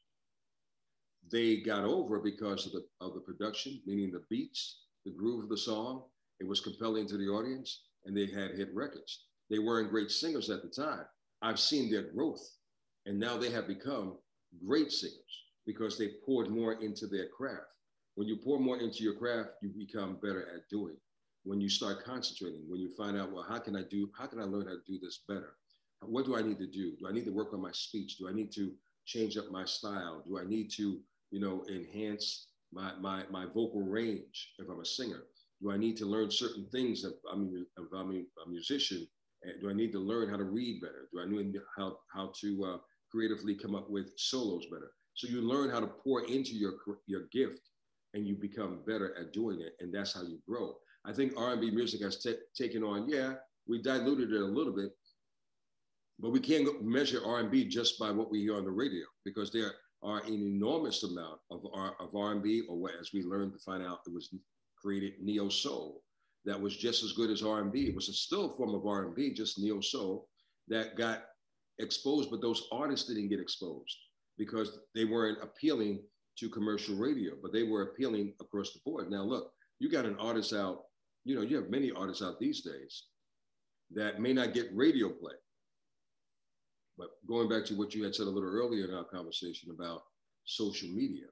they 1.30 1.56
got 1.56 1.84
over 1.84 2.20
because 2.20 2.66
of 2.66 2.72
the 2.72 2.84
of 3.00 3.14
the 3.14 3.20
production, 3.20 3.80
meaning 3.86 4.10
the 4.10 4.24
beats, 4.30 4.82
the 5.04 5.12
groove 5.12 5.44
of 5.44 5.48
the 5.48 5.56
song. 5.56 6.04
It 6.40 6.48
was 6.48 6.60
compelling 6.60 7.06
to 7.08 7.16
the 7.16 7.28
audience, 7.28 7.84
and 8.04 8.16
they 8.16 8.26
had 8.26 8.52
hit 8.52 8.74
records. 8.74 9.26
They 9.50 9.58
weren't 9.58 9.90
great 9.90 10.10
singers 10.10 10.50
at 10.50 10.62
the 10.62 10.68
time. 10.68 11.04
I've 11.42 11.60
seen 11.60 11.90
their 11.90 12.10
growth, 12.12 12.46
and 13.06 13.18
now 13.18 13.36
they 13.36 13.50
have 13.50 13.66
become 13.66 14.18
great 14.66 14.90
singers 14.90 15.20
because 15.66 15.96
they 15.96 16.12
poured 16.26 16.50
more 16.50 16.74
into 16.82 17.06
their 17.06 17.28
craft. 17.28 17.66
When 18.16 18.28
you 18.28 18.36
pour 18.36 18.58
more 18.58 18.78
into 18.78 19.02
your 19.02 19.14
craft, 19.14 19.50
you 19.62 19.70
become 19.70 20.18
better 20.22 20.48
at 20.54 20.68
doing. 20.70 20.96
When 21.44 21.60
you 21.60 21.68
start 21.68 22.04
concentrating, 22.04 22.64
when 22.68 22.80
you 22.80 22.90
find 22.96 23.18
out, 23.18 23.32
well, 23.32 23.44
how 23.46 23.58
can 23.58 23.76
I 23.76 23.82
do? 23.90 24.10
How 24.16 24.26
can 24.26 24.40
I 24.40 24.44
learn 24.44 24.66
how 24.66 24.74
to 24.74 24.82
do 24.86 24.98
this 24.98 25.20
better? 25.28 25.56
What 26.08 26.26
do 26.26 26.36
I 26.36 26.42
need 26.42 26.58
to 26.58 26.66
do? 26.66 26.96
Do 26.98 27.08
I 27.08 27.12
need 27.12 27.24
to 27.26 27.32
work 27.32 27.52
on 27.52 27.60
my 27.60 27.72
speech? 27.72 28.18
Do 28.18 28.28
I 28.28 28.32
need 28.32 28.52
to 28.52 28.72
change 29.06 29.36
up 29.36 29.50
my 29.50 29.64
style? 29.64 30.22
Do 30.26 30.38
I 30.38 30.44
need 30.44 30.70
to 30.76 31.00
you 31.34 31.40
know, 31.40 31.64
enhance 31.68 32.46
my, 32.72 32.92
my, 33.00 33.24
my 33.28 33.44
vocal 33.46 33.82
range 33.82 34.52
if 34.60 34.68
I'm 34.68 34.80
a 34.80 34.86
singer? 34.86 35.24
Do 35.60 35.72
I 35.72 35.76
need 35.76 35.96
to 35.96 36.06
learn 36.06 36.30
certain 36.30 36.66
things 36.70 37.04
if 37.04 37.14
I'm, 37.30 37.66
if 37.76 37.92
I'm 37.92 38.24
a 38.46 38.48
musician? 38.48 39.06
Do 39.60 39.68
I 39.68 39.72
need 39.72 39.90
to 39.92 39.98
learn 39.98 40.30
how 40.30 40.36
to 40.36 40.44
read 40.44 40.80
better? 40.80 41.08
Do 41.12 41.20
I 41.20 41.26
need 41.26 41.56
how, 41.76 41.98
how 42.14 42.32
to 42.40 42.64
uh, 42.64 42.76
creatively 43.10 43.56
come 43.56 43.74
up 43.74 43.90
with 43.90 44.12
solos 44.16 44.66
better? 44.66 44.92
So 45.14 45.26
you 45.26 45.42
learn 45.42 45.70
how 45.70 45.80
to 45.80 45.88
pour 45.88 46.24
into 46.24 46.52
your, 46.52 46.74
your 47.06 47.22
gift 47.32 47.60
and 48.14 48.26
you 48.26 48.36
become 48.36 48.82
better 48.86 49.16
at 49.18 49.32
doing 49.32 49.60
it. 49.60 49.74
And 49.80 49.92
that's 49.92 50.14
how 50.14 50.22
you 50.22 50.38
grow. 50.48 50.76
I 51.04 51.12
think 51.12 51.32
R&B 51.36 51.72
music 51.72 52.00
has 52.02 52.24
taken 52.56 52.84
on, 52.84 53.08
yeah, 53.08 53.34
we 53.66 53.82
diluted 53.82 54.32
it 54.32 54.40
a 54.40 54.44
little 54.44 54.72
bit, 54.72 54.92
but 56.18 56.30
we 56.30 56.40
can't 56.40 56.82
measure 56.82 57.24
R&B 57.24 57.68
just 57.68 57.98
by 57.98 58.10
what 58.10 58.30
we 58.30 58.40
hear 58.40 58.56
on 58.56 58.64
the 58.64 58.70
radio 58.70 59.04
because 59.24 59.50
there 59.50 59.72
are 60.02 60.22
an 60.24 60.34
enormous 60.34 61.02
amount 61.02 61.40
of, 61.50 61.66
R, 61.72 61.96
of 61.98 62.14
R&B, 62.14 62.62
or 62.68 62.90
as 63.00 63.10
we 63.12 63.22
learned 63.22 63.52
to 63.52 63.58
find 63.58 63.82
out, 63.82 64.00
it 64.06 64.12
was 64.12 64.32
created 64.80 65.14
neo 65.20 65.48
soul 65.48 66.02
that 66.44 66.60
was 66.60 66.76
just 66.76 67.02
as 67.02 67.12
good 67.12 67.30
as 67.30 67.42
R&B. 67.42 67.88
It 67.88 67.94
was 67.94 68.08
a 68.08 68.12
still 68.12 68.50
form 68.50 68.74
of 68.74 68.86
R&B, 68.86 69.32
just 69.32 69.58
neo 69.58 69.80
soul 69.80 70.28
that 70.68 70.96
got 70.96 71.24
exposed, 71.78 72.30
but 72.30 72.40
those 72.40 72.68
artists 72.70 73.08
didn't 73.08 73.30
get 73.30 73.40
exposed 73.40 73.96
because 74.38 74.80
they 74.94 75.04
weren't 75.04 75.42
appealing 75.42 76.02
to 76.38 76.48
commercial 76.48 76.96
radio, 76.96 77.34
but 77.40 77.52
they 77.52 77.62
were 77.62 77.82
appealing 77.82 78.34
across 78.40 78.72
the 78.72 78.80
board. 78.84 79.10
Now, 79.10 79.22
look, 79.22 79.52
you 79.78 79.90
got 79.90 80.04
an 80.04 80.16
artist 80.18 80.52
out, 80.52 80.84
you 81.24 81.34
know, 81.34 81.42
you 81.42 81.56
have 81.56 81.70
many 81.70 81.90
artists 81.90 82.22
out 82.22 82.38
these 82.38 82.62
days 82.62 83.04
that 83.92 84.20
may 84.20 84.32
not 84.32 84.54
get 84.54 84.74
radio 84.74 85.08
play, 85.08 85.34
but 86.98 87.08
going 87.26 87.48
back 87.48 87.64
to 87.66 87.74
what 87.74 87.94
you 87.94 88.04
had 88.04 88.14
said 88.14 88.26
a 88.26 88.30
little 88.30 88.48
earlier 88.48 88.84
in 88.86 88.94
our 88.94 89.04
conversation 89.04 89.70
about 89.70 90.02
social 90.44 90.88
media, 90.88 91.26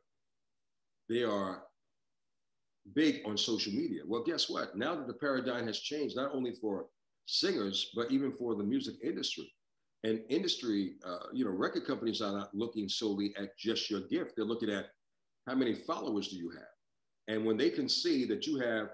they 1.09 1.23
are 1.23 1.65
big 2.95 3.21
on 3.27 3.37
social 3.37 3.73
media. 3.73 4.03
Well, 4.07 4.25
guess 4.25 4.49
what? 4.49 4.77
Now 4.77 4.95
that 4.95 5.07
the 5.07 5.15
paradigm 5.15 5.67
has 5.67 5.79
changed, 5.79 6.17
not 6.17 6.35
only 6.35 6.53
for 6.53 6.87
singers, 7.27 7.91
but 7.95 8.11
even 8.11 8.33
for 8.33 8.55
the 8.55 8.65
music 8.65 8.97
industry. 9.03 9.53
And 10.05 10.23
industry, 10.29 10.95
uh, 11.07 11.27
you 11.33 11.45
know, 11.45 11.53
record 11.53 11.87
companies 11.87 12.21
are 12.21 12.33
not 12.33 12.55
looking 12.55 12.89
solely 12.89 13.35
at 13.39 13.57
just 13.57 13.89
your 13.89 14.01
gift. 14.01 14.33
They're 14.37 14.45
looking 14.45 14.71
at 14.71 14.87
how 15.47 15.55
many 15.55 15.75
followers 15.75 16.29
do 16.29 16.37
you 16.37 16.51
have? 16.51 16.67
And 17.29 17.45
when 17.45 17.57
they 17.57 17.71
can 17.71 17.89
see 17.89 18.25
that 18.27 18.47
you 18.47 18.59
have 18.59 18.89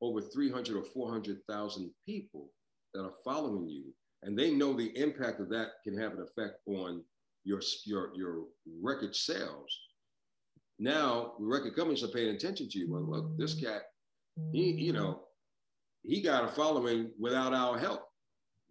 over 0.00 0.20
300 0.20 0.76
or 0.76 0.84
400,000 0.84 1.90
people 2.06 2.50
that 2.94 3.02
are 3.02 3.12
following 3.24 3.68
you, 3.68 3.92
and 4.24 4.38
they 4.38 4.50
know 4.50 4.72
the 4.72 4.96
impact 4.98 5.40
of 5.40 5.48
that 5.50 5.68
can 5.84 5.96
have 5.98 6.12
an 6.12 6.22
effect 6.22 6.58
on 6.66 7.02
your 7.44 7.60
your 7.84 8.10
your 8.16 8.44
record 8.80 9.14
sales. 9.14 9.78
Now 10.78 11.34
the 11.38 11.46
record 11.46 11.76
companies 11.76 12.02
are 12.02 12.08
paying 12.08 12.34
attention 12.34 12.68
to 12.70 12.78
you. 12.78 12.90
Well, 12.90 13.02
look, 13.02 13.38
this 13.38 13.54
cat, 13.54 13.82
he 14.52 14.72
you 14.72 14.92
know, 14.92 15.20
he 16.02 16.20
got 16.20 16.44
a 16.44 16.48
following 16.48 17.10
without 17.18 17.52
our 17.52 17.78
help. 17.78 18.02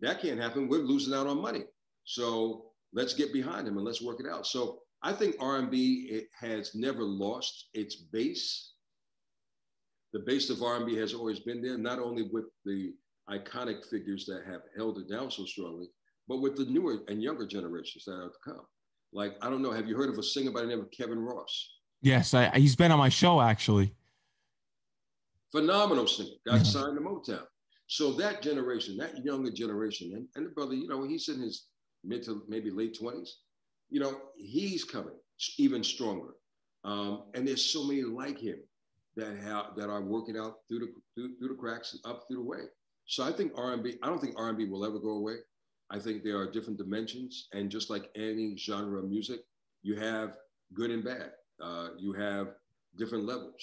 That 0.01 0.21
can't 0.21 0.39
happen. 0.39 0.67
We're 0.67 0.79
losing 0.79 1.13
out 1.13 1.27
on 1.27 1.41
money. 1.41 1.63
So 2.03 2.65
let's 2.91 3.13
get 3.13 3.31
behind 3.31 3.67
him 3.67 3.77
and 3.77 3.85
let's 3.85 4.01
work 4.01 4.19
it 4.19 4.27
out. 4.27 4.45
So 4.45 4.79
I 5.01 5.13
think 5.13 5.35
R&B 5.39 6.07
it 6.09 6.27
has 6.39 6.75
never 6.75 7.03
lost 7.03 7.69
its 7.73 7.95
base. 7.95 8.73
The 10.11 10.19
base 10.19 10.49
of 10.49 10.61
R&B 10.61 10.95
has 10.97 11.13
always 11.13 11.39
been 11.39 11.61
there, 11.61 11.77
not 11.77 11.99
only 11.99 12.23
with 12.31 12.45
the 12.65 12.93
iconic 13.29 13.85
figures 13.85 14.25
that 14.25 14.43
have 14.45 14.61
held 14.75 14.97
it 14.97 15.09
down 15.09 15.31
so 15.31 15.45
strongly, 15.45 15.87
but 16.27 16.41
with 16.41 16.55
the 16.55 16.65
newer 16.65 16.99
and 17.07 17.21
younger 17.21 17.45
generations 17.45 18.05
that 18.05 18.13
are 18.13 18.29
to 18.29 18.35
come. 18.43 18.65
Like, 19.11 19.35
I 19.41 19.49
don't 19.49 19.61
know, 19.61 19.71
have 19.71 19.87
you 19.87 19.95
heard 19.95 20.09
of 20.09 20.17
a 20.17 20.23
singer 20.23 20.51
by 20.51 20.61
the 20.61 20.67
name 20.67 20.79
of 20.79 20.89
Kevin 20.91 21.19
Ross? 21.19 21.69
Yes, 22.01 22.33
I, 22.33 22.49
he's 22.57 22.75
been 22.75 22.91
on 22.91 22.99
my 22.99 23.09
show 23.09 23.41
actually. 23.41 23.93
Phenomenal 25.51 26.07
singer, 26.07 26.29
got 26.45 26.55
mm-hmm. 26.55 26.63
signed 26.65 26.97
to 26.97 27.01
Motown. 27.01 27.45
So 27.87 28.11
that 28.13 28.41
generation, 28.41 28.97
that 28.97 29.23
younger 29.23 29.51
generation, 29.51 30.13
and, 30.15 30.27
and 30.35 30.47
the 30.47 30.49
brother, 30.49 30.73
you 30.73 30.87
know, 30.87 31.03
he's 31.07 31.29
in 31.29 31.39
his 31.39 31.67
mid 32.03 32.23
to 32.23 32.43
maybe 32.47 32.71
late 32.71 32.97
20s, 32.99 33.29
you 33.89 33.99
know, 33.99 34.19
he's 34.35 34.83
coming 34.83 35.13
even 35.57 35.83
stronger. 35.83 36.35
Um, 36.83 37.25
and 37.33 37.47
there's 37.47 37.63
so 37.63 37.83
many 37.83 38.01
like 38.03 38.39
him 38.39 38.57
that 39.15 39.37
have 39.37 39.75
that 39.77 39.89
are 39.89 40.01
working 40.01 40.37
out 40.37 40.55
through 40.67 40.79
the 40.79 40.87
through, 41.15 41.37
through 41.37 41.49
the 41.49 41.55
cracks 41.55 41.97
up 42.05 42.23
through 42.27 42.37
the 42.37 42.43
way. 42.43 42.61
So 43.05 43.23
I 43.23 43.31
think 43.31 43.51
R&B, 43.55 43.97
I 44.01 44.07
don't 44.07 44.21
think 44.21 44.35
R&B 44.37 44.65
will 44.65 44.85
ever 44.85 44.99
go 44.99 45.11
away. 45.11 45.37
I 45.89 45.99
think 45.99 46.23
there 46.23 46.37
are 46.37 46.49
different 46.49 46.77
dimensions. 46.77 47.47
And 47.53 47.69
just 47.69 47.89
like 47.89 48.09
any 48.15 48.55
genre 48.57 48.99
of 48.99 49.09
music, 49.09 49.41
you 49.81 49.95
have 49.95 50.37
good 50.73 50.91
and 50.91 51.03
bad. 51.03 51.31
Uh, 51.61 51.89
you 51.97 52.13
have 52.13 52.55
different 52.97 53.25
levels. 53.25 53.61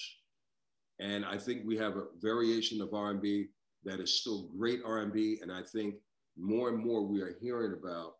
And 0.99 1.25
I 1.25 1.37
think 1.37 1.63
we 1.65 1.77
have 1.77 1.97
a 1.97 2.05
variation 2.21 2.81
of 2.81 2.93
R&B 2.93 3.47
that 3.83 3.99
is 3.99 4.21
still 4.21 4.49
great 4.57 4.81
R&B. 4.85 5.39
And 5.41 5.51
I 5.51 5.63
think 5.63 5.95
more 6.37 6.69
and 6.69 6.77
more 6.77 7.05
we 7.05 7.21
are 7.21 7.35
hearing 7.41 7.73
about 7.73 8.15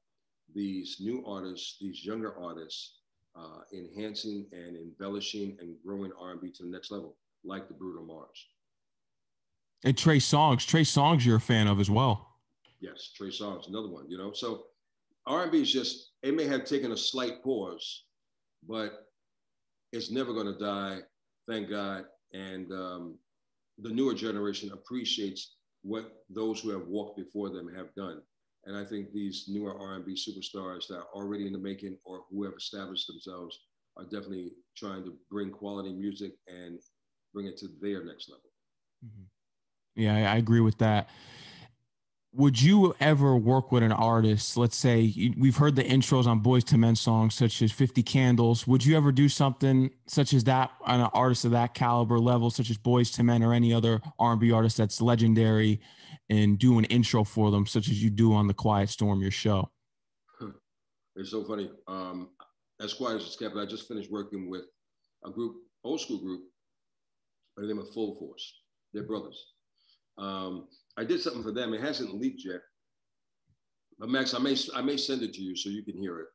these 0.54 0.98
new 1.00 1.24
artists, 1.26 1.78
these 1.80 2.04
younger 2.04 2.38
artists, 2.38 2.98
uh, 3.36 3.62
enhancing 3.74 4.46
and 4.52 4.76
embellishing 4.76 5.58
and 5.62 5.76
growing 5.86 6.12
R&B 6.20 6.52
to 6.52 6.64
the 6.64 6.70
next 6.70 6.92
level, 6.92 7.16
like 7.44 7.68
the 7.68 7.74
Bruno 7.74 8.04
Mars. 8.04 8.48
And 9.84 9.98
Trey 9.98 10.18
Songz, 10.18 10.66
Trey 10.66 10.84
Songz, 10.84 11.26
you're 11.26 11.38
a 11.38 11.42
fan 11.42 11.68
of 11.68 11.80
as 11.80 11.90
well. 11.90 12.36
Yes, 12.80 13.12
Trey 13.16 13.30
Songz, 13.30 13.68
another 13.68 13.90
one. 13.90 14.10
You 14.10 14.18
know, 14.18 14.32
so 14.34 14.66
R&B 15.26 15.62
is 15.62 15.72
just 15.72 16.12
it 16.24 16.36
may 16.36 16.46
have 16.46 16.66
taken 16.66 16.92
a 16.92 16.98
slight 16.98 17.44
pause, 17.44 18.06
but 18.68 19.08
it's 19.92 20.12
never 20.12 20.34
going 20.34 20.48
to 20.48 20.58
die. 20.58 21.00
Thank 21.48 21.70
God. 21.70 22.06
And 22.34 22.72
um, 22.72 23.18
the 23.80 23.90
newer 23.90 24.14
generation 24.14 24.72
appreciates 24.72 25.56
what 25.84 26.24
those 26.30 26.60
who 26.60 26.70
have 26.70 26.88
walked 26.88 27.18
before 27.18 27.50
them 27.50 27.74
have 27.76 27.94
done. 27.96 28.22
And 28.66 28.78
I 28.78 28.86
think 28.86 29.12
these 29.12 29.46
newer 29.48 29.76
R&B 29.80 30.14
superstars 30.14 30.88
that 30.88 30.98
are 30.98 31.08
already 31.16 31.48
in 31.48 31.54
the 31.54 31.60
making 31.60 31.98
or 32.06 32.22
who 32.30 32.44
have 32.44 32.54
established 32.56 33.08
themselves 33.08 33.58
are 33.98 34.04
definitely 34.04 34.52
trying 34.78 35.04
to 35.04 35.18
bring 35.30 35.50
quality 35.50 35.92
music 35.92 36.34
and 36.48 36.80
bring 37.34 37.48
it 37.48 37.58
to 37.58 37.70
their 37.82 38.04
next 38.04 38.30
level. 38.30 38.52
Mm-hmm. 39.04 39.24
Yeah, 39.96 40.32
I 40.32 40.38
agree 40.38 40.62
with 40.62 40.78
that. 40.80 41.10
Would 42.34 42.62
you 42.62 42.96
ever 43.02 43.36
work 43.36 43.74
with 43.74 43.84
an 43.84 43.92
artist? 43.92 44.56
Let's 44.56 44.78
say 44.78 45.34
we've 45.38 45.58
heard 45.58 45.76
the 45.76 45.84
intros 45.84 46.28
on 46.28 46.42
Boyz 46.42 46.72
II 46.72 46.80
Men 46.80 46.96
songs 46.96 47.34
such 47.34 47.62
as 47.62 47.74
50 47.74 48.04
candles. 48.04 48.66
Would 48.66 48.86
you 48.86 48.96
ever 48.96 49.12
do 49.12 49.28
something 49.28 49.92
such 50.08 50.34
as 50.34 50.46
that 50.46 50.72
on 50.86 51.02
an 51.02 51.10
artist 51.14 51.44
of 51.44 51.52
that 51.52 51.74
caliber 51.74 52.20
level 52.20 52.50
such 52.50 52.70
as 52.70 52.78
Boyz 52.78 53.20
II 53.20 53.26
Men 53.26 53.44
or 53.44 53.54
any 53.54 53.74
other 53.74 54.00
r&b 54.18 54.50
artist 54.50 54.78
that's 54.78 55.02
legendary 55.02 55.82
and 56.30 56.58
do 56.58 56.80
an 56.80 56.86
intro 56.86 57.26
for 57.26 57.52
them 57.52 57.66
such 57.66 57.90
as 57.90 58.02
you 58.02 58.10
do 58.10 58.34
on 58.34 58.48
the 58.48 58.54
quiet 58.54 58.90
storm 58.90 59.22
your 59.22 59.32
show? 59.32 59.70
It's 61.18 61.32
so 61.32 61.44
funny. 61.44 61.70
Um 61.90 62.30
as 62.80 62.94
quiet 62.94 63.22
as 63.22 63.36
kept 63.36 63.58
i 63.58 63.66
just 63.66 63.88
finished 63.88 64.10
working 64.10 64.50
with 64.50 64.64
a 65.26 65.30
group 65.30 65.58
old 65.84 66.00
school 66.00 66.18
group 66.18 66.42
by 67.58 67.64
the 67.64 67.68
name 67.68 67.80
of 67.80 67.90
full 67.90 68.16
force. 68.16 68.62
They're 68.94 69.04
brothers 69.04 69.52
um, 70.18 70.68
I 70.98 71.04
did 71.04 71.22
something 71.22 71.44
for 71.44 71.52
them. 71.52 71.74
It 71.74 71.82
hasn't 71.82 72.16
leaked 72.16 72.44
yet. 72.46 72.62
But 74.00 74.10
Max, 74.10 74.34
I 74.34 74.40
may 74.40 74.56
I 74.76 74.82
may 74.82 74.98
send 74.98 75.22
it 75.22 75.34
to 75.34 75.42
you 75.42 75.56
so 75.56 75.70
you 75.70 75.84
can 75.84 75.98
hear 75.98 76.20
it. 76.20 76.28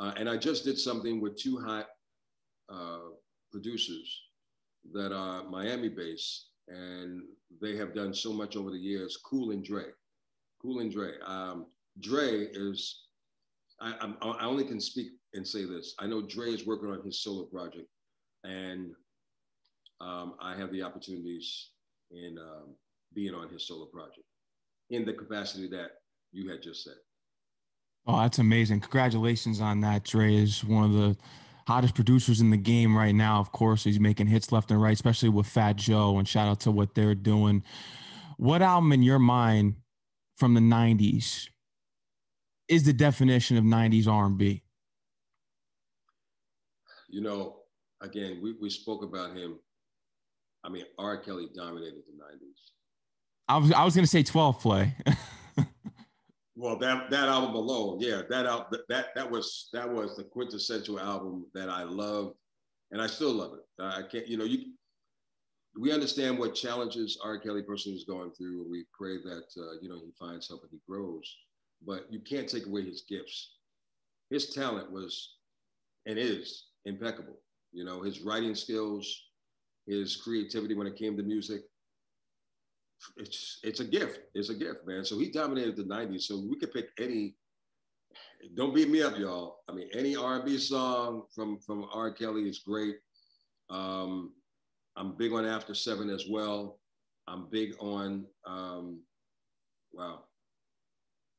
Uh, 0.00 0.12
and 0.16 0.28
I 0.28 0.36
just 0.36 0.64
did 0.64 0.78
something 0.78 1.20
with 1.20 1.36
two 1.36 1.58
hot 1.58 1.86
uh, 2.72 3.10
producers 3.50 4.20
that 4.92 5.12
are 5.12 5.44
Miami 5.44 5.88
based, 5.88 6.50
and 6.68 7.22
they 7.60 7.76
have 7.76 7.94
done 7.94 8.14
so 8.14 8.32
much 8.32 8.56
over 8.56 8.70
the 8.70 8.78
years. 8.78 9.18
Cool 9.24 9.50
and 9.52 9.64
Dre, 9.64 9.84
Cool 10.60 10.80
and 10.80 10.92
Dre. 10.92 11.12
Um, 11.24 11.66
Dre 12.00 12.46
is. 12.52 13.04
I, 13.80 13.94
I'm, 14.00 14.16
I 14.20 14.44
only 14.44 14.64
can 14.64 14.80
speak 14.80 15.12
and 15.34 15.46
say 15.46 15.64
this. 15.64 15.94
I 16.00 16.06
know 16.06 16.26
Dre 16.26 16.50
is 16.50 16.66
working 16.66 16.90
on 16.90 17.04
his 17.04 17.22
solo 17.22 17.44
project, 17.44 17.88
and 18.42 18.92
um, 20.00 20.34
I 20.40 20.56
have 20.56 20.72
the 20.72 20.82
opportunities 20.82 21.70
in 22.10 22.38
um, 22.38 22.74
being 23.14 23.34
on 23.34 23.48
his 23.48 23.66
solo 23.66 23.86
project 23.86 24.26
in 24.90 25.04
the 25.04 25.12
capacity 25.12 25.68
that 25.68 25.90
you 26.32 26.50
had 26.50 26.62
just 26.62 26.84
said. 26.84 26.94
Oh, 28.06 28.20
that's 28.20 28.38
amazing. 28.38 28.80
Congratulations 28.80 29.60
on 29.60 29.80
that. 29.82 30.04
Dre 30.04 30.34
is 30.34 30.64
one 30.64 30.84
of 30.84 30.92
the 30.92 31.16
hottest 31.66 31.94
producers 31.94 32.40
in 32.40 32.48
the 32.50 32.56
game 32.56 32.96
right 32.96 33.14
now. 33.14 33.40
Of 33.40 33.52
course, 33.52 33.84
he's 33.84 34.00
making 34.00 34.28
hits 34.28 34.50
left 34.50 34.70
and 34.70 34.80
right, 34.80 34.94
especially 34.94 35.28
with 35.28 35.46
Fat 35.46 35.76
Joe. 35.76 36.18
And 36.18 36.26
shout 36.26 36.48
out 36.48 36.60
to 36.60 36.70
what 36.70 36.94
they're 36.94 37.14
doing. 37.14 37.62
What 38.38 38.62
album 38.62 38.92
in 38.92 39.02
your 39.02 39.18
mind 39.18 39.76
from 40.38 40.54
the 40.54 40.60
90s 40.60 41.48
is 42.68 42.84
the 42.84 42.92
definition 42.92 43.58
of 43.58 43.64
90s 43.64 44.06
R&B? 44.06 44.62
You 47.10 47.20
know, 47.20 47.56
again, 48.00 48.40
we, 48.42 48.54
we 48.60 48.70
spoke 48.70 49.02
about 49.02 49.36
him. 49.36 49.58
I 50.64 50.70
mean, 50.70 50.84
R. 50.98 51.18
Kelly 51.18 51.48
dominated 51.54 52.02
the 52.06 52.22
90s. 52.22 52.77
I 53.48 53.56
was 53.56 53.72
I 53.72 53.84
was 53.84 53.94
gonna 53.94 54.06
say 54.06 54.22
12 54.22 54.60
play. 54.60 54.94
well, 56.56 56.76
that 56.78 57.10
that 57.10 57.28
album 57.28 57.54
alone, 57.54 57.98
yeah, 58.00 58.22
that 58.28 58.46
out 58.46 58.70
that 58.88 59.06
that 59.14 59.30
was 59.30 59.68
that 59.72 59.88
was 59.88 60.16
the 60.16 60.24
quintessential 60.24 61.00
album 61.00 61.46
that 61.54 61.70
I 61.70 61.84
loved, 61.84 62.34
and 62.90 63.00
I 63.00 63.06
still 63.06 63.32
love 63.32 63.54
it. 63.54 63.82
I 63.82 64.02
can't, 64.02 64.28
you 64.28 64.36
know, 64.36 64.44
you 64.44 64.72
we 65.78 65.92
understand 65.92 66.38
what 66.38 66.54
challenges 66.54 67.18
R. 67.22 67.38
Kelly 67.38 67.62
person 67.62 67.94
is 67.94 68.04
going 68.04 68.32
through, 68.32 68.62
and 68.62 68.70
we 68.70 68.84
pray 68.92 69.16
that 69.18 69.46
uh, 69.56 69.78
you 69.80 69.88
know 69.88 70.00
he 70.04 70.12
finds 70.18 70.48
help 70.48 70.62
and 70.62 70.70
he 70.70 70.80
grows. 70.88 71.36
But 71.86 72.06
you 72.10 72.20
can't 72.20 72.48
take 72.48 72.66
away 72.66 72.82
his 72.84 73.02
gifts. 73.08 73.52
His 74.30 74.52
talent 74.52 74.90
was 74.90 75.36
and 76.06 76.18
is 76.18 76.66
impeccable. 76.84 77.40
You 77.72 77.84
know, 77.84 78.02
his 78.02 78.20
writing 78.20 78.54
skills, 78.54 79.28
his 79.86 80.16
creativity 80.16 80.74
when 80.74 80.86
it 80.86 80.96
came 80.96 81.16
to 81.16 81.22
music, 81.22 81.62
it's 83.16 83.60
it's 83.62 83.80
a 83.80 83.84
gift. 83.84 84.20
It's 84.34 84.50
a 84.50 84.54
gift, 84.54 84.86
man. 84.86 85.04
So 85.04 85.18
he 85.18 85.30
dominated 85.30 85.76
the 85.76 85.84
'90s. 85.84 86.22
So 86.22 86.38
we 86.38 86.58
could 86.58 86.72
pick 86.72 86.90
any. 86.98 87.36
Don't 88.56 88.74
beat 88.74 88.90
me 88.90 89.02
up, 89.02 89.18
y'all. 89.18 89.58
I 89.68 89.72
mean, 89.72 89.88
any 89.92 90.16
R&B 90.16 90.58
song 90.58 91.24
from 91.34 91.58
from 91.60 91.86
R. 91.92 92.12
Kelly 92.12 92.48
is 92.48 92.60
great. 92.60 92.96
Um, 93.70 94.32
I'm 94.96 95.16
big 95.16 95.32
on 95.32 95.44
After 95.44 95.74
Seven 95.74 96.10
as 96.10 96.26
well. 96.28 96.78
I'm 97.26 97.48
big 97.50 97.74
on. 97.80 98.26
Um, 98.46 99.00
wow. 99.92 100.24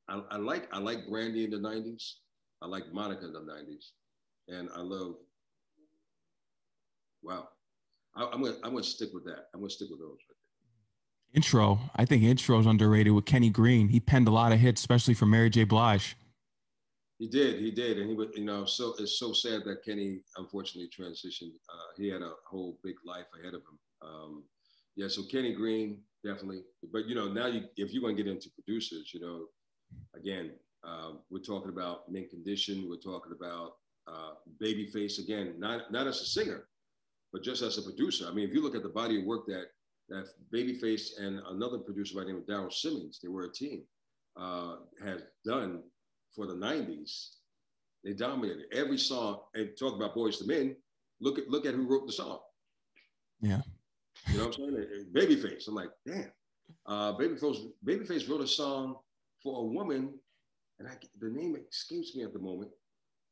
I, 0.08 0.22
I 0.32 0.38
like 0.38 0.67
I 0.74 0.80
like 0.80 1.08
Brandy 1.08 1.45
in 1.45 1.52
the 1.52 1.58
'90s. 1.58 2.13
I 2.62 2.67
like 2.67 2.91
Monica 2.91 3.26
in 3.26 3.34
the 3.34 3.39
'90s, 3.39 3.91
and 4.48 4.69
I 4.76 4.82
love. 4.82 5.15
Wow, 7.22 7.50
I, 8.15 8.24
am 8.24 8.41
gonna 8.41 8.56
I'm 8.63 8.72
gonna 8.72 8.84
stick 8.84 9.10
with 9.13 9.26
that. 9.26 9.48
I'm 9.54 9.60
gonna 9.60 9.69
stick 9.69 9.89
with 9.89 10.00
those. 10.00 10.17
Right 10.30 10.38
Intro. 11.34 11.80
I 11.96 12.06
think 12.06 12.24
intro 12.24 12.60
is 12.60 12.65
underrated 12.65 13.13
with 13.13 13.26
Kenny 13.26 13.50
Greene. 13.50 13.88
He 13.89 14.00
penned 14.00 14.28
a 14.28 14.32
lot 14.32 14.52
of 14.52 14.60
hits, 14.60 14.82
especially 14.82 15.13
for 15.13 15.26
Mary 15.26 15.50
J. 15.50 15.63
Blige. 15.63 16.15
He 17.20 17.28
did, 17.28 17.60
he 17.60 17.70
did, 17.70 18.00
and 18.00 18.10
he 18.10 18.15
was, 18.15 18.30
you 18.34 18.46
know, 18.46 18.63
so 18.65 18.96
it's 18.98 19.20
so 19.20 19.34
sad 19.34 19.63
that 19.65 19.84
Kenny 19.84 20.22
unfortunately 20.38 20.89
transitioned. 20.89 21.52
Uh, 21.70 21.92
he 21.98 22.08
had 22.08 22.22
a 22.22 22.32
whole 22.50 22.80
big 22.82 22.96
life 23.06 23.26
ahead 23.39 23.54
of 23.54 23.62
him. 23.62 23.80
Um, 24.02 24.44
yeah, 24.96 25.10
so 25.10 25.24
Kenny 25.30 25.54
Greene 25.54 26.00
definitely, 26.26 26.62
but 26.92 27.06
you 27.08 27.15
know, 27.15 27.28
now 27.28 27.48
you, 27.48 27.63
if 27.76 27.94
you 27.94 28.02
want 28.02 28.15
to 28.15 28.24
get 28.24 28.32
into 28.32 28.50
producers, 28.52 29.12
you 29.13 29.20
know, 29.20 29.46
again, 30.15 30.52
uh, 30.86 31.12
we're 31.30 31.39
talking 31.39 31.70
about 31.70 32.10
Mint 32.10 32.30
Condition, 32.30 32.88
we're 32.89 32.96
talking 32.96 33.34
about 33.34 33.74
uh, 34.08 34.32
Babyface 34.63 35.20
again, 35.20 35.56
not 35.60 35.92
not 35.92 36.08
as 36.08 36.22
a 36.22 36.26
singer, 36.26 36.63
but 37.34 37.44
just 37.44 37.62
as 37.62 37.78
a 37.78 37.82
producer. 37.82 38.28
I 38.28 38.34
mean, 38.34 38.48
if 38.48 38.54
you 38.54 38.63
look 38.63 38.76
at 38.76 38.84
the 38.84 38.89
body 38.89 39.20
of 39.20 39.26
work 39.26 39.46
that 39.48 39.68
that 40.10 40.28
Babyface 40.54 41.19
and 41.19 41.39
another 41.50 41.78
producer 41.78 42.15
by 42.15 42.22
the 42.22 42.28
name 42.28 42.38
of 42.38 42.45
Daryl 42.45 42.72
Simmons, 42.72 43.19
they 43.22 43.30
were 43.30 43.45
a 43.45 43.52
team, 43.52 43.84
uh, 44.38 44.76
had 45.04 45.24
done 45.45 45.84
for 46.36 46.45
the 46.45 46.54
90s. 46.54 47.36
They 48.04 48.13
dominated 48.13 48.65
every 48.72 48.98
song. 48.98 49.41
And 49.54 49.69
talk 49.78 49.95
about 49.95 50.15
Boyz 50.15 50.41
II 50.41 50.48
Men, 50.48 50.76
look 51.19 51.38
at 51.38 51.50
look 51.50 51.65
at 51.65 51.74
who 51.74 51.88
wrote 51.88 52.08
the 52.08 52.13
song. 52.13 52.39
Yeah. 53.41 53.62
You 54.28 54.38
know 54.38 54.48
what 54.48 54.58
I'm 54.60 54.76
saying? 54.76 55.06
Babyface. 55.13 55.67
I'm 55.67 55.76
like, 55.76 55.89
damn. 56.06 56.32
Uh, 56.86 57.13
Babyface, 57.13 57.65
Babyface 57.86 58.30
wrote 58.30 58.41
a 58.41 58.48
song 58.48 58.95
for 59.41 59.62
a 59.62 59.65
woman, 59.65 60.13
and 60.80 60.88
I, 60.88 60.93
the 61.19 61.30
name 61.30 61.56
escapes 61.72 62.15
me 62.15 62.24
at 62.24 62.34
the 62.34 62.39
moment. 62.39 62.72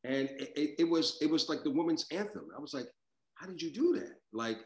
And 0.03 0.29
it, 0.37 0.51
it, 0.55 0.75
it 0.79 0.89
was 0.89 1.17
it 1.21 1.29
was 1.29 1.49
like 1.49 1.63
the 1.63 1.71
woman's 1.71 2.05
anthem. 2.11 2.47
I 2.55 2.59
was 2.59 2.73
like, 2.73 2.87
how 3.35 3.47
did 3.47 3.61
you 3.61 3.71
do 3.71 3.93
that? 3.99 4.15
Like 4.33 4.59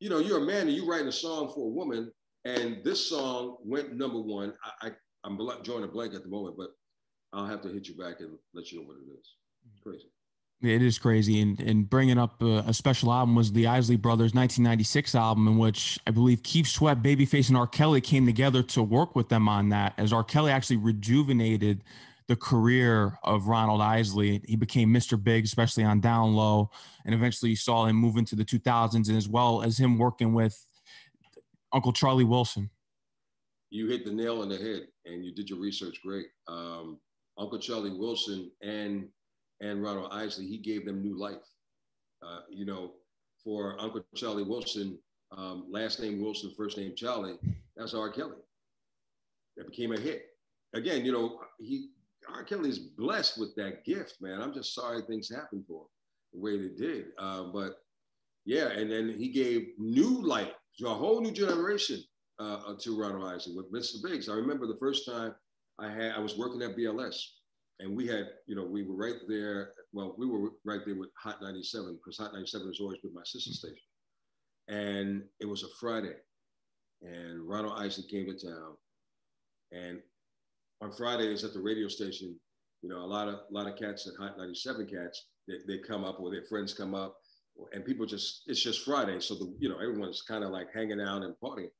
you 0.00 0.08
know, 0.08 0.18
you're 0.18 0.38
a 0.38 0.46
man 0.46 0.62
and 0.62 0.72
you're 0.72 0.86
writing 0.86 1.08
a 1.08 1.12
song 1.12 1.52
for 1.54 1.66
a 1.66 1.70
woman, 1.70 2.10
and 2.44 2.82
this 2.82 3.08
song 3.08 3.58
went 3.64 3.94
number 3.94 4.18
one. 4.18 4.54
I, 4.64 4.88
I 4.88 4.90
I'm 5.24 5.36
drawing 5.62 5.84
a 5.84 5.88
blank 5.88 6.14
at 6.14 6.22
the 6.22 6.28
moment, 6.28 6.56
but 6.56 6.70
I'll 7.32 7.46
have 7.46 7.60
to 7.62 7.68
hit 7.68 7.86
you 7.86 7.94
back 7.94 8.20
and 8.20 8.30
let 8.54 8.72
you 8.72 8.80
know 8.80 8.86
what 8.86 8.96
it 8.96 9.12
is. 9.12 9.34
Crazy. 9.82 10.06
It 10.62 10.82
is 10.82 10.98
crazy, 10.98 11.40
and 11.40 11.58
and 11.60 11.88
bringing 11.88 12.18
up 12.18 12.42
a, 12.42 12.64
a, 12.66 12.74
special 12.74 13.12
album 13.12 13.34
was 13.34 13.52
the 13.52 13.66
Isley 13.66 13.96
Brothers 13.96 14.34
1996 14.34 15.14
album, 15.14 15.48
in 15.48 15.56
which 15.56 15.98
I 16.06 16.10
believe 16.10 16.42
Keith 16.42 16.66
Sweat, 16.66 17.02
Babyface, 17.02 17.48
and 17.48 17.56
R. 17.56 17.66
Kelly 17.66 18.02
came 18.02 18.26
together 18.26 18.62
to 18.64 18.82
work 18.82 19.16
with 19.16 19.30
them 19.30 19.48
on 19.48 19.70
that. 19.70 19.94
As 19.96 20.12
R. 20.12 20.22
Kelly 20.22 20.52
actually 20.52 20.76
rejuvenated 20.76 21.82
the 22.30 22.36
career 22.36 23.18
of 23.24 23.48
Ronald 23.48 23.80
Isley. 23.80 24.40
He 24.46 24.54
became 24.54 24.94
Mr. 24.94 25.20
Big, 25.20 25.44
especially 25.44 25.82
on 25.82 26.00
Down 26.00 26.36
Low, 26.36 26.70
and 27.04 27.12
eventually 27.12 27.50
you 27.50 27.56
saw 27.56 27.86
him 27.86 27.96
move 27.96 28.16
into 28.16 28.36
the 28.36 28.44
2000s, 28.44 29.08
and 29.08 29.16
as 29.16 29.28
well 29.28 29.62
as 29.62 29.76
him 29.76 29.98
working 29.98 30.32
with 30.32 30.64
Uncle 31.72 31.92
Charlie 31.92 32.22
Wilson. 32.22 32.70
You 33.70 33.88
hit 33.88 34.04
the 34.04 34.12
nail 34.12 34.42
on 34.42 34.48
the 34.48 34.56
head, 34.56 34.86
and 35.06 35.24
you 35.24 35.34
did 35.34 35.50
your 35.50 35.58
research 35.58 36.00
great. 36.04 36.26
Um, 36.46 36.98
Uncle 37.36 37.58
Charlie 37.58 37.98
Wilson 37.98 38.52
and 38.62 39.08
and 39.60 39.82
Ronald 39.82 40.10
Isley, 40.12 40.46
he 40.46 40.56
gave 40.56 40.86
them 40.86 41.02
new 41.02 41.18
life. 41.18 41.42
Uh, 42.24 42.42
you 42.48 42.64
know, 42.64 42.92
for 43.42 43.74
Uncle 43.80 44.04
Charlie 44.14 44.44
Wilson, 44.44 45.00
um, 45.36 45.66
last 45.68 46.00
name 46.00 46.22
Wilson, 46.22 46.52
first 46.56 46.78
name 46.78 46.94
Charlie, 46.96 47.38
that's 47.76 47.92
R. 47.92 48.08
Kelly. 48.08 48.38
That 49.56 49.68
became 49.68 49.92
a 49.92 49.98
hit. 49.98 50.26
Again, 50.74 51.04
you 51.04 51.10
know, 51.10 51.40
he 51.58 51.90
R. 52.34 52.44
Kelly's 52.44 52.78
blessed 52.78 53.38
with 53.38 53.54
that 53.56 53.84
gift, 53.84 54.16
man. 54.20 54.40
I'm 54.40 54.54
just 54.54 54.74
sorry 54.74 55.02
things 55.02 55.28
happened 55.28 55.64
for 55.66 55.82
him 55.82 55.88
the 56.32 56.40
way 56.40 56.58
they 56.58 56.74
did. 56.74 57.06
Uh, 57.18 57.44
but 57.44 57.76
yeah, 58.44 58.68
and 58.68 58.90
then 58.90 59.14
he 59.18 59.28
gave 59.28 59.68
new 59.78 60.22
light 60.22 60.52
to 60.78 60.88
a 60.88 60.94
whole 60.94 61.20
new 61.20 61.32
generation 61.32 62.02
uh, 62.38 62.74
to 62.80 62.98
Ronald 62.98 63.32
Isley 63.32 63.54
with 63.54 63.72
Mr. 63.72 64.02
Biggs. 64.02 64.28
I 64.28 64.34
remember 64.34 64.66
the 64.66 64.78
first 64.78 65.06
time 65.06 65.34
I 65.78 65.90
had 65.90 66.12
I 66.12 66.18
was 66.18 66.36
working 66.36 66.62
at 66.62 66.76
BLS, 66.76 67.16
and 67.80 67.96
we 67.96 68.06
had 68.06 68.28
you 68.46 68.56
know 68.56 68.64
we 68.64 68.82
were 68.82 68.96
right 68.96 69.20
there. 69.28 69.72
Well, 69.92 70.14
we 70.16 70.26
were 70.26 70.50
right 70.64 70.80
there 70.84 70.94
with 70.94 71.10
Hot 71.22 71.42
97 71.42 71.94
because 71.96 72.18
Hot 72.18 72.32
97 72.32 72.66
has 72.66 72.80
always 72.80 72.98
been 73.00 73.14
my 73.14 73.22
sister 73.24 73.52
station, 73.52 73.76
and 74.68 75.22
it 75.40 75.46
was 75.46 75.64
a 75.64 75.68
Friday, 75.78 76.16
and 77.02 77.46
Ronald 77.46 77.74
Isley 77.76 78.04
came 78.08 78.26
to 78.26 78.46
town, 78.46 78.76
and 79.72 80.00
on 80.80 80.92
Fridays 80.92 81.44
at 81.44 81.52
the 81.52 81.60
radio 81.60 81.88
station, 81.88 82.34
you 82.82 82.88
know, 82.88 82.98
a 82.98 83.06
lot 83.06 83.28
of 83.28 83.34
a 83.34 83.52
lot 83.52 83.66
of 83.66 83.76
cats 83.76 84.06
at 84.06 84.14
Hot 84.18 84.38
97 84.38 84.86
cats, 84.86 85.26
they, 85.46 85.56
they 85.66 85.78
come 85.78 86.04
up 86.04 86.20
or 86.20 86.30
their 86.30 86.44
friends 86.44 86.72
come 86.72 86.94
up, 86.94 87.16
and 87.72 87.84
people 87.84 88.06
just 88.06 88.42
it's 88.46 88.62
just 88.62 88.84
Friday, 88.84 89.20
so 89.20 89.34
the 89.34 89.54
you 89.58 89.68
know 89.68 89.78
everyone's 89.78 90.22
kind 90.22 90.44
of 90.44 90.50
like 90.50 90.72
hanging 90.72 91.00
out 91.00 91.22
and 91.22 91.34
partying. 91.42 91.70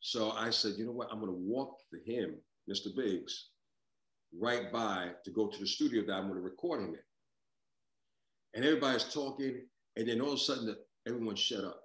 So 0.00 0.32
I 0.32 0.50
said, 0.50 0.74
you 0.76 0.84
know 0.84 0.92
what, 0.92 1.08
I'm 1.10 1.20
gonna 1.20 1.32
walk 1.32 1.78
to 1.90 2.12
him, 2.12 2.36
Mr. 2.70 2.94
Biggs, 2.94 3.50
right 4.38 4.70
by 4.70 5.10
to 5.24 5.30
go 5.30 5.46
to 5.46 5.58
the 5.58 5.66
studio 5.66 6.04
that 6.06 6.12
I'm 6.12 6.28
gonna 6.28 6.40
record 6.40 6.80
him 6.80 6.90
in. 6.90 7.00
And 8.54 8.64
everybody's 8.64 9.12
talking, 9.12 9.62
and 9.96 10.08
then 10.08 10.20
all 10.20 10.28
of 10.28 10.34
a 10.34 10.38
sudden 10.38 10.76
everyone 11.06 11.36
shut 11.36 11.64
up 11.64 11.80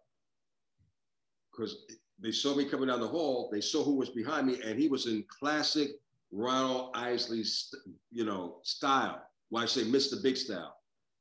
because 1.51 1.85
they 2.19 2.31
saw 2.31 2.55
me 2.55 2.65
coming 2.65 2.87
down 2.87 2.99
the 2.99 3.07
hall. 3.07 3.49
They 3.51 3.61
saw 3.61 3.83
who 3.83 3.95
was 3.95 4.09
behind 4.09 4.47
me, 4.47 4.59
and 4.63 4.77
he 4.77 4.87
was 4.87 5.07
in 5.07 5.23
classic 5.27 5.91
Ronald 6.31 6.91
Isley's, 6.95 7.73
you 8.11 8.25
know, 8.25 8.57
style. 8.63 9.21
Why 9.49 9.63
I 9.63 9.65
say 9.65 9.83
Mr. 9.83 10.21
Big 10.23 10.37
style, 10.37 10.75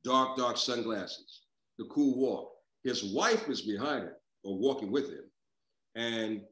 dark, 0.05 0.37
dark 0.37 0.57
sunglasses, 0.57 1.43
the 1.79 1.85
cool 1.87 2.17
walk. 2.17 2.53
His 2.85 3.13
wife 3.13 3.49
was 3.49 3.63
behind 3.63 4.05
him 4.05 4.15
or 4.45 4.57
walking 4.57 4.91
with 4.93 5.11
him, 5.11 5.25
and 5.97 6.43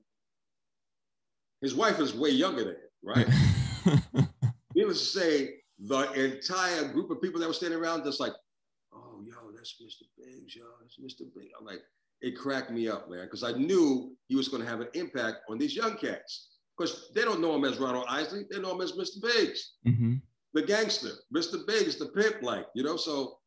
his 1.61 1.75
wife 1.75 2.01
is 2.01 2.15
way 2.15 2.31
younger 2.31 2.65
than 2.65 2.75
him, 2.75 2.89
right? 3.03 4.29
Needless 4.75 5.13
to 5.13 5.19
say, 5.19 5.55
the 5.79 6.13
entire 6.13 6.93
group 6.93 7.11
of 7.11 7.23
people 7.23 7.41
that 7.41 7.47
were 7.47 7.55
standing 7.55 7.79
around 7.79 8.05
just 8.05 8.21
like, 8.21 8.33
oh, 8.93 9.23
yo, 9.25 9.53
that's 9.55 9.81
Mr. 9.83 10.03
Biggs, 10.19 10.57
yo, 10.57 10.65
that's 10.81 10.99
Mr. 10.99 11.25
Big. 11.35 11.49
I'm 11.59 11.65
like, 11.65 11.81
it 12.21 12.37
cracked 12.37 12.73
me 12.73 12.89
up, 12.89 13.09
man, 13.09 13.25
because 13.25 13.45
I 13.45 13.53
knew 13.53 14.17
he 14.27 14.35
was 14.35 14.49
going 14.49 14.63
to 14.63 14.69
have 14.69 14.81
an 14.81 14.89
impact 14.95 15.39
on 15.49 15.59
these 15.59 15.77
young 15.77 15.97
cats 15.97 16.58
because 16.79 17.11
they 17.15 17.23
don't 17.23 17.41
know 17.41 17.55
him 17.55 17.65
as 17.65 17.79
Ronald 17.79 18.07
Isley. 18.09 18.45
They 18.51 18.61
know 18.61 18.75
him 18.75 18.81
as 18.81 18.93
Mr. 18.93 19.21
Biggs, 19.21 19.73
mm-hmm. 19.87 20.15
the 20.55 20.63
gangster, 20.63 21.11
Mr. 21.35 21.67
Biggs, 21.67 21.97
the 21.97 22.07
pimp, 22.07 22.43
like, 22.43 22.67
you 22.75 22.83
know, 22.83 22.97
so 22.97 23.39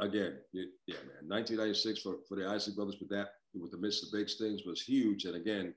again, 0.00 0.38
yeah, 0.52 0.64
man, 0.88 1.28
1996 1.28 2.02
for, 2.02 2.16
for 2.28 2.36
the 2.36 2.48
Isley 2.48 2.74
brothers 2.74 2.96
with 3.00 3.10
that, 3.10 3.28
with 3.54 3.70
the 3.70 3.76
Mr. 3.76 4.12
Biggs 4.12 4.36
things 4.36 4.62
was 4.66 4.82
huge. 4.82 5.24
And 5.24 5.36
again, 5.36 5.74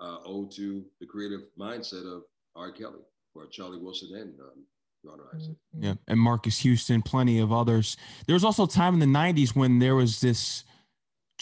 uh, 0.00 0.18
owed 0.24 0.50
to 0.52 0.84
the 1.00 1.06
creative 1.06 1.42
mindset 1.58 2.04
of 2.04 2.22
R. 2.56 2.72
Kelly 2.72 3.00
or 3.34 3.46
Charlie 3.46 3.78
Wilson 3.78 4.10
and 4.14 4.34
um, 4.40 4.64
Ronald 5.04 5.28
Isley. 5.34 5.56
Yeah, 5.78 5.94
and 6.08 6.18
Marcus 6.18 6.58
Houston, 6.58 7.02
plenty 7.02 7.38
of 7.38 7.52
others. 7.52 7.96
There 8.26 8.34
was 8.34 8.44
also 8.44 8.64
a 8.64 8.68
time 8.68 8.94
in 8.94 9.00
the 9.00 9.18
90s 9.18 9.54
when 9.54 9.78
there 9.78 9.94
was 9.94 10.20
this 10.20 10.64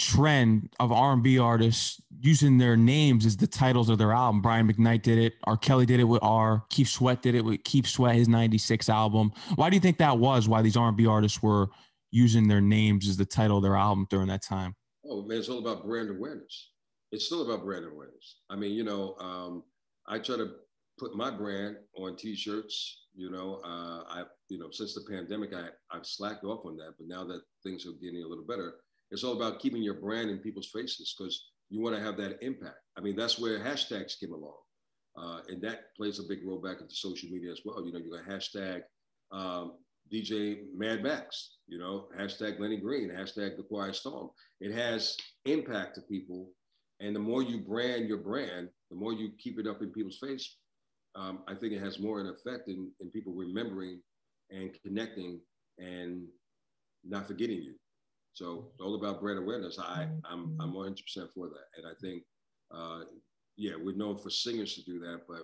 trend 0.01 0.71
of 0.81 0.91
R&B 0.91 1.39
artists 1.39 2.01
using 2.21 2.57
their 2.57 2.77
names 2.77 3.27
as 3.27 3.37
the 3.37 3.47
titles 3.47 3.91
of 3.91 3.99
their 3.99 4.13
album. 4.13 4.41
Brian 4.41 4.67
McKnight 4.67 5.03
did 5.03 5.19
it. 5.19 5.35
R. 5.45 5.59
Kelly 5.59 5.85
did 5.85 6.01
it 6.01 6.05
with 6.05 6.23
R. 6.23 6.65
Keith 6.71 6.89
Sweat 6.89 7.23
did 7.23 7.35
it 7.35 7.45
with 7.45 7.63
Keith 7.65 7.87
Sweat, 7.87 8.15
his 8.15 8.29
96 8.29 8.89
album. 8.89 9.31
Why 9.57 9.69
do 9.69 9.77
you 9.77 9.81
think 9.81 9.99
that 9.99 10.19
was? 10.19 10.49
Why 10.49 10.63
these 10.63 10.77
R&B 10.77 11.07
artists 11.07 11.43
were 11.43 11.69
using 12.11 12.49
their 12.49 12.63
names 12.63 13.09
as 13.09 13.19
the 13.19 13.27
title 13.27 13.59
of 13.59 13.63
their 13.63 13.77
album 13.77 14.07
during 14.09 14.29
that 14.29 14.43
time? 14.43 14.75
Oh, 15.07 15.23
man, 15.23 15.39
it's 15.39 15.51
all 15.51 15.59
about 15.59 15.85
brand 15.85 16.09
awareness. 16.09 16.71
It's 17.13 17.27
still 17.27 17.43
about 17.43 17.65
brand 17.65 17.85
awareness. 17.85 18.37
I 18.49 18.57
mean, 18.57 18.73
you 18.73 18.85
know, 18.85 19.17
um, 19.21 19.65
I 20.09 20.19
try 20.19 20.37
to 20.37 20.53
put 20.99 21.15
my 21.15 21.31
brand 21.31 21.77
on 21.97 22.17
t-shirts, 22.17 23.07
you 23.15 23.31
know, 23.31 23.61
uh, 23.65 24.05
I, 24.09 24.25
you 24.49 24.59
know, 24.59 24.71
since 24.71 24.95
the 24.95 25.03
pandemic, 25.11 25.53
I, 25.55 25.69
I've 25.91 26.07
slacked 26.07 26.45
off 26.45 26.65
on 26.65 26.77
that, 26.79 26.95
but 26.99 27.07
now 27.07 27.25
that 27.25 27.43
things 27.63 27.87
are 27.87 27.93
getting 28.03 28.23
a 28.23 28.29
little 28.29 28.45
better, 28.45 28.75
it's 29.11 29.25
all 29.25 29.37
about 29.37 29.61
keeping 29.61 29.83
your 29.83 29.95
brand 29.95 30.31
in 30.31 30.39
people's 30.39 30.71
faces 30.73 31.15
because 31.17 31.51
you 31.69 31.81
want 31.81 31.97
to 31.97 32.03
have 32.03 32.17
that 32.19 32.43
impact. 32.45 32.79
I 32.97 33.01
mean, 33.01 33.17
that's 33.17 33.39
where 33.39 33.59
hashtags 33.59 34.19
came 34.19 34.33
along. 34.33 34.59
Uh, 35.17 35.41
and 35.49 35.61
that 35.63 35.95
plays 35.97 36.19
a 36.19 36.25
big 36.25 36.47
role 36.47 36.61
back 36.61 36.81
into 36.81 36.95
social 36.95 37.29
media 37.31 37.51
as 37.51 37.61
well. 37.65 37.85
You 37.85 37.93
know, 37.93 37.99
you 37.99 38.11
got 38.11 38.29
hashtag 38.29 38.83
um, 39.33 39.73
DJ 40.13 40.63
Mad 40.75 41.03
Max, 41.03 41.57
you 41.67 41.79
know, 41.79 42.09
hashtag 42.19 42.59
Lenny 42.59 42.77
Green, 42.79 43.11
hashtag 43.11 43.57
The 43.57 43.65
Quiet 43.69 43.97
Storm. 43.97 44.31
It 44.61 44.73
has 44.73 45.17
impact 45.45 45.97
to 45.97 46.03
people. 46.03 46.51
And 47.01 47.15
the 47.15 47.21
more 47.21 47.43
you 47.43 47.59
brand 47.59 48.09
your 48.09 48.19
brand, 48.19 48.69
the 48.91 48.97
more 48.97 49.13
you 49.13 49.31
keep 49.39 49.59
it 49.59 49.67
up 49.67 49.83
in 49.83 49.91
people's 49.91 50.19
face, 50.19 50.57
um, 51.15 51.41
I 51.49 51.55
think 51.55 51.73
it 51.73 51.81
has 51.81 51.99
more 51.99 52.21
an 52.21 52.27
effect 52.29 52.69
in, 52.69 52.91
in 53.01 53.11
people 53.11 53.33
remembering 53.33 54.01
and 54.51 54.71
connecting 54.85 55.41
and 55.79 56.27
not 57.05 57.27
forgetting 57.27 57.63
you. 57.63 57.75
So 58.35 58.69
it's 58.73 58.81
all 58.81 58.95
about 58.95 59.21
brand 59.21 59.39
awareness. 59.39 59.79
I, 59.79 60.09
I'm, 60.25 60.57
I'm 60.61 60.73
100% 60.73 60.97
for 61.35 61.49
that. 61.49 61.67
And 61.77 61.87
I 61.87 61.93
think, 62.01 62.23
uh, 62.71 63.01
yeah, 63.57 63.73
we're 63.81 63.97
known 63.97 64.17
for 64.19 64.31
singers 64.31 64.75
to 64.75 64.83
do 64.85 64.99
that, 65.01 65.23
but 65.29 65.43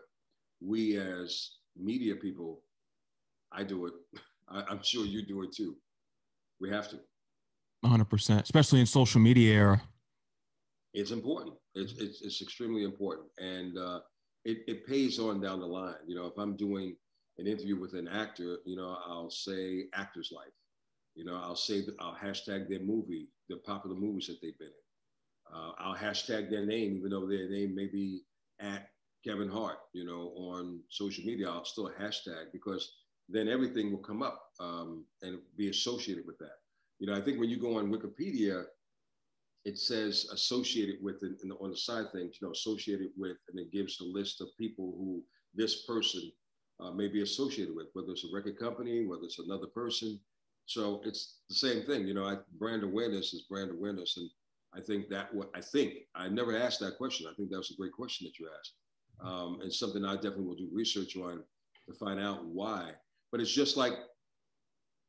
we 0.60 0.96
as 0.96 1.50
media 1.76 2.16
people, 2.16 2.62
I 3.52 3.64
do 3.64 3.86
it. 3.86 3.94
I, 4.48 4.62
I'm 4.68 4.82
sure 4.82 5.04
you 5.04 5.26
do 5.26 5.42
it 5.42 5.52
too. 5.52 5.76
We 6.60 6.70
have 6.70 6.88
to. 6.90 7.00
100%, 7.84 8.42
especially 8.42 8.80
in 8.80 8.86
social 8.86 9.20
media 9.20 9.54
era. 9.54 9.82
It's 10.94 11.10
important. 11.10 11.56
It's, 11.74 11.92
it's, 12.00 12.22
it's 12.22 12.40
extremely 12.40 12.84
important. 12.84 13.28
And 13.38 13.76
uh, 13.76 14.00
it, 14.44 14.58
it 14.66 14.86
pays 14.86 15.18
on 15.18 15.40
down 15.40 15.60
the 15.60 15.66
line. 15.66 15.94
You 16.06 16.14
know, 16.14 16.26
if 16.26 16.38
I'm 16.38 16.56
doing 16.56 16.96
an 17.38 17.46
interview 17.46 17.78
with 17.78 17.92
an 17.94 18.08
actor, 18.08 18.58
you 18.64 18.76
know, 18.76 18.96
I'll 19.06 19.30
say 19.30 19.86
actor's 19.92 20.32
life 20.34 20.52
you 21.16 21.24
know, 21.24 21.40
I'll 21.42 21.56
say, 21.56 21.82
I'll 21.98 22.14
hashtag 22.14 22.68
their 22.68 22.80
movie, 22.80 23.28
the 23.48 23.56
popular 23.56 23.96
movies 23.96 24.26
that 24.28 24.40
they've 24.40 24.58
been 24.58 24.68
in. 24.68 25.56
Uh, 25.56 25.72
I'll 25.78 25.96
hashtag 25.96 26.50
their 26.50 26.66
name, 26.66 26.96
even 26.96 27.10
though 27.10 27.26
their 27.26 27.48
name 27.48 27.74
may 27.74 27.86
be 27.86 28.22
at 28.60 28.90
Kevin 29.24 29.48
Hart, 29.48 29.78
you 29.92 30.04
know, 30.04 30.32
on 30.36 30.80
social 30.90 31.24
media. 31.24 31.48
I'll 31.48 31.64
still 31.64 31.90
hashtag 31.98 32.52
because 32.52 32.92
then 33.28 33.48
everything 33.48 33.90
will 33.90 33.98
come 33.98 34.22
up 34.22 34.40
um, 34.60 35.04
and 35.22 35.38
be 35.56 35.70
associated 35.70 36.26
with 36.26 36.38
that. 36.38 36.58
You 36.98 37.06
know, 37.06 37.14
I 37.14 37.20
think 37.20 37.40
when 37.40 37.50
you 37.50 37.58
go 37.58 37.78
on 37.78 37.90
Wikipedia, 37.90 38.64
it 39.64 39.78
says 39.78 40.28
associated 40.32 40.96
with, 41.02 41.20
the, 41.20 41.36
on 41.60 41.70
the 41.70 41.76
side 41.76 42.06
things, 42.12 42.38
you 42.40 42.46
know, 42.46 42.52
associated 42.52 43.08
with, 43.16 43.36
and 43.48 43.58
it 43.58 43.72
gives 43.72 44.00
a 44.00 44.04
list 44.04 44.40
of 44.40 44.48
people 44.58 44.94
who 44.96 45.22
this 45.54 45.84
person 45.86 46.30
uh, 46.78 46.90
may 46.90 47.08
be 47.08 47.22
associated 47.22 47.74
with, 47.74 47.86
whether 47.94 48.12
it's 48.12 48.24
a 48.24 48.34
record 48.34 48.58
company, 48.58 49.06
whether 49.06 49.24
it's 49.24 49.38
another 49.38 49.66
person. 49.66 50.20
So 50.66 51.00
it's 51.04 51.38
the 51.48 51.54
same 51.54 51.84
thing, 51.84 52.06
you 52.06 52.14
know. 52.14 52.24
I, 52.24 52.36
brand 52.58 52.82
awareness 52.82 53.32
is 53.32 53.42
brand 53.42 53.70
awareness, 53.70 54.16
and 54.16 54.28
I 54.74 54.80
think 54.80 55.08
that 55.08 55.32
what 55.32 55.50
I 55.54 55.60
think 55.60 55.94
I 56.14 56.28
never 56.28 56.56
asked 56.56 56.80
that 56.80 56.98
question. 56.98 57.28
I 57.30 57.34
think 57.34 57.50
that 57.50 57.58
was 57.58 57.70
a 57.70 57.76
great 57.76 57.92
question 57.92 58.26
that 58.26 58.38
you 58.38 58.48
asked, 58.58 58.72
um, 59.24 59.60
and 59.62 59.72
something 59.72 60.04
I 60.04 60.14
definitely 60.14 60.44
will 60.44 60.56
do 60.56 60.68
research 60.72 61.16
on 61.16 61.42
to 61.88 61.94
find 61.94 62.18
out 62.18 62.44
why. 62.44 62.90
But 63.30 63.40
it's 63.40 63.52
just 63.52 63.76
like 63.76 63.94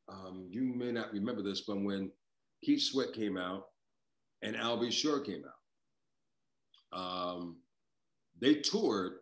um, 0.08 0.46
you 0.48 0.62
may 0.62 0.92
not 0.92 1.12
remember 1.12 1.42
this, 1.42 1.62
but 1.62 1.82
when 1.82 2.10
Keith 2.64 2.82
Sweat 2.82 3.12
came 3.12 3.36
out 3.36 3.66
and 4.42 4.56
Al 4.56 4.78
B. 4.78 4.90
Sure 4.92 5.20
came 5.20 5.42
out, 6.92 6.98
um, 6.98 7.56
they 8.40 8.54
toured 8.54 9.14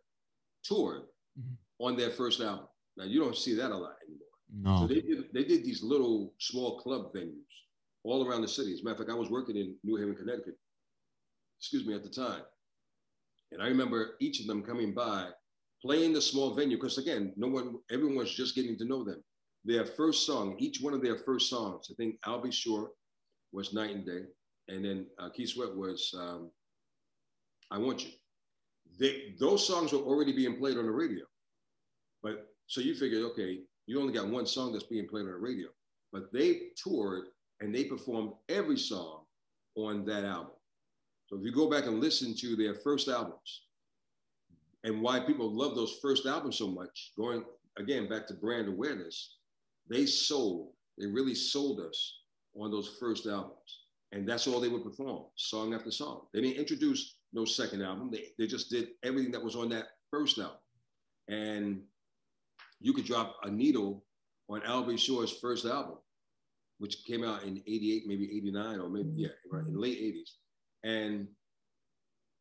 toured 0.64 1.03
mm-hmm. 1.39 1.84
on 1.84 1.97
their 1.97 2.11
first 2.11 2.41
album. 2.41 2.66
Now 2.99 3.05
you 3.05 3.20
don't 3.20 3.37
see 3.37 3.55
that 3.55 3.70
a 3.70 3.76
lot 3.76 3.97
anymore. 4.07 4.26
No. 4.59 4.78
So 4.78 4.86
they 4.86 5.02
did, 5.02 5.24
they 5.34 5.44
did 5.44 5.64
these 5.64 5.82
little 5.82 6.32
small 6.38 6.80
club 6.80 7.12
venues 7.14 7.34
all 8.04 8.26
around 8.26 8.40
the 8.40 8.48
city. 8.48 8.72
As 8.72 8.80
a 8.80 8.84
matter 8.84 8.94
of 8.94 8.98
fact, 9.00 9.11
I 9.11 9.14
was 9.14 9.30
working 9.30 9.57
in 9.57 9.76
New 9.84 9.96
Haven, 9.96 10.14
Connecticut, 10.14 10.57
excuse 11.61 11.84
me, 11.86 11.94
at 11.94 12.02
the 12.02 12.09
time. 12.09 12.42
And 13.52 13.62
I 13.62 13.66
remember 13.66 14.16
each 14.20 14.40
of 14.40 14.46
them 14.46 14.62
coming 14.62 14.94
by, 14.94 15.28
playing 15.82 16.14
the 16.14 16.22
small 16.22 16.54
venue, 16.54 16.76
because 16.78 16.96
again, 16.96 17.34
no 17.36 17.48
one, 17.48 17.76
everyone 17.90 18.16
was 18.16 18.34
just 18.34 18.54
getting 18.54 18.78
to 18.78 18.84
know 18.84 19.04
them. 19.04 19.22
Their 19.64 19.84
first 19.84 20.24
song, 20.24 20.57
each 20.59 20.80
one 20.80 20.94
of 20.94 21.02
their 21.02 21.18
first 21.18 21.50
songs, 21.50 21.88
I 21.90 21.94
think 21.94 22.16
Al 22.24 22.40
B. 22.40 22.50
Sure 22.50 22.90
was 23.52 23.74
Night 23.74 23.94
and 23.94 24.07
Day. 24.07 24.22
And 24.68 24.84
then 24.84 25.07
uh, 25.18 25.28
Keith 25.30 25.50
Sweat 25.50 25.76
was 25.76 26.14
um, 26.18 26.50
I 27.70 27.78
Want 27.78 28.04
You. 28.04 28.11
They, 28.98 29.34
those 29.38 29.66
songs 29.66 29.92
were 29.92 29.98
already 29.98 30.32
being 30.32 30.57
played 30.57 30.78
on 30.78 30.86
the 30.86 30.92
radio. 30.92 31.24
But 32.22 32.46
so 32.66 32.80
you 32.80 32.94
figured, 32.94 33.22
okay, 33.24 33.61
you 33.87 34.01
only 34.01 34.12
got 34.12 34.28
one 34.28 34.47
song 34.47 34.72
that's 34.72 34.84
being 34.84 35.09
played 35.09 35.22
on 35.22 35.32
the 35.32 35.37
radio. 35.37 35.68
But 36.12 36.32
they 36.32 36.68
toured 36.82 37.26
and 37.61 37.74
they 37.74 37.84
performed 37.84 38.32
every 38.49 38.78
song 38.78 39.22
on 39.76 40.05
that 40.07 40.24
album. 40.24 40.53
So 41.26 41.37
if 41.37 41.45
you 41.45 41.53
go 41.53 41.68
back 41.68 41.87
and 41.87 42.01
listen 42.01 42.34
to 42.37 42.57
their 42.57 42.74
first 42.74 43.09
albums 43.09 43.62
and 44.84 45.03
why 45.03 45.20
people 45.20 45.51
love 45.51 45.74
those 45.74 45.99
first 46.01 46.26
albums 46.26 46.57
so 46.57 46.68
much, 46.68 47.12
going 47.16 47.45
again, 47.78 48.09
back 48.09 48.26
to 48.28 48.34
brand 48.34 48.68
awareness, 48.68 49.37
they 49.89 50.07
sold, 50.07 50.72
they 50.99 51.07
really 51.07 51.34
sold 51.34 51.80
us 51.80 52.20
on 52.59 52.70
those 52.70 52.97
first 53.01 53.26
albums. 53.26 53.80
And 54.12 54.28
that's 54.28 54.47
all 54.47 54.61
they 54.61 54.68
would 54.68 54.84
perform, 54.84 55.24
song 55.34 55.74
after 55.74 55.91
song. 55.91 56.22
They 56.32 56.41
didn't 56.41 56.59
introduce 56.59 57.16
no 57.32 57.45
second 57.45 57.82
album. 57.82 58.11
They, 58.11 58.28
they 58.39 58.47
just 58.47 58.70
did 58.70 58.89
everything 59.03 59.32
that 59.32 59.43
was 59.43 59.57
on 59.57 59.68
that 59.70 59.87
first 60.11 60.39
album. 60.39 60.57
And 61.28 61.82
you 62.81 62.93
could 62.93 63.05
drop 63.05 63.37
a 63.43 63.51
needle 63.51 64.05
on 64.49 64.62
Al 64.64 64.85
B. 64.85 64.97
Sure's 64.97 65.33
first 65.39 65.64
album, 65.64 65.97
which 66.79 67.05
came 67.05 67.24
out 67.24 67.43
in 67.45 67.62
88, 67.66 68.05
maybe 68.07 68.24
89, 68.37 68.81
or 68.81 68.89
maybe, 68.89 69.11
yeah, 69.14 69.29
right, 69.51 69.66
in 69.66 69.81
late 69.81 69.99
80s. 69.99 70.31
And 70.85 71.29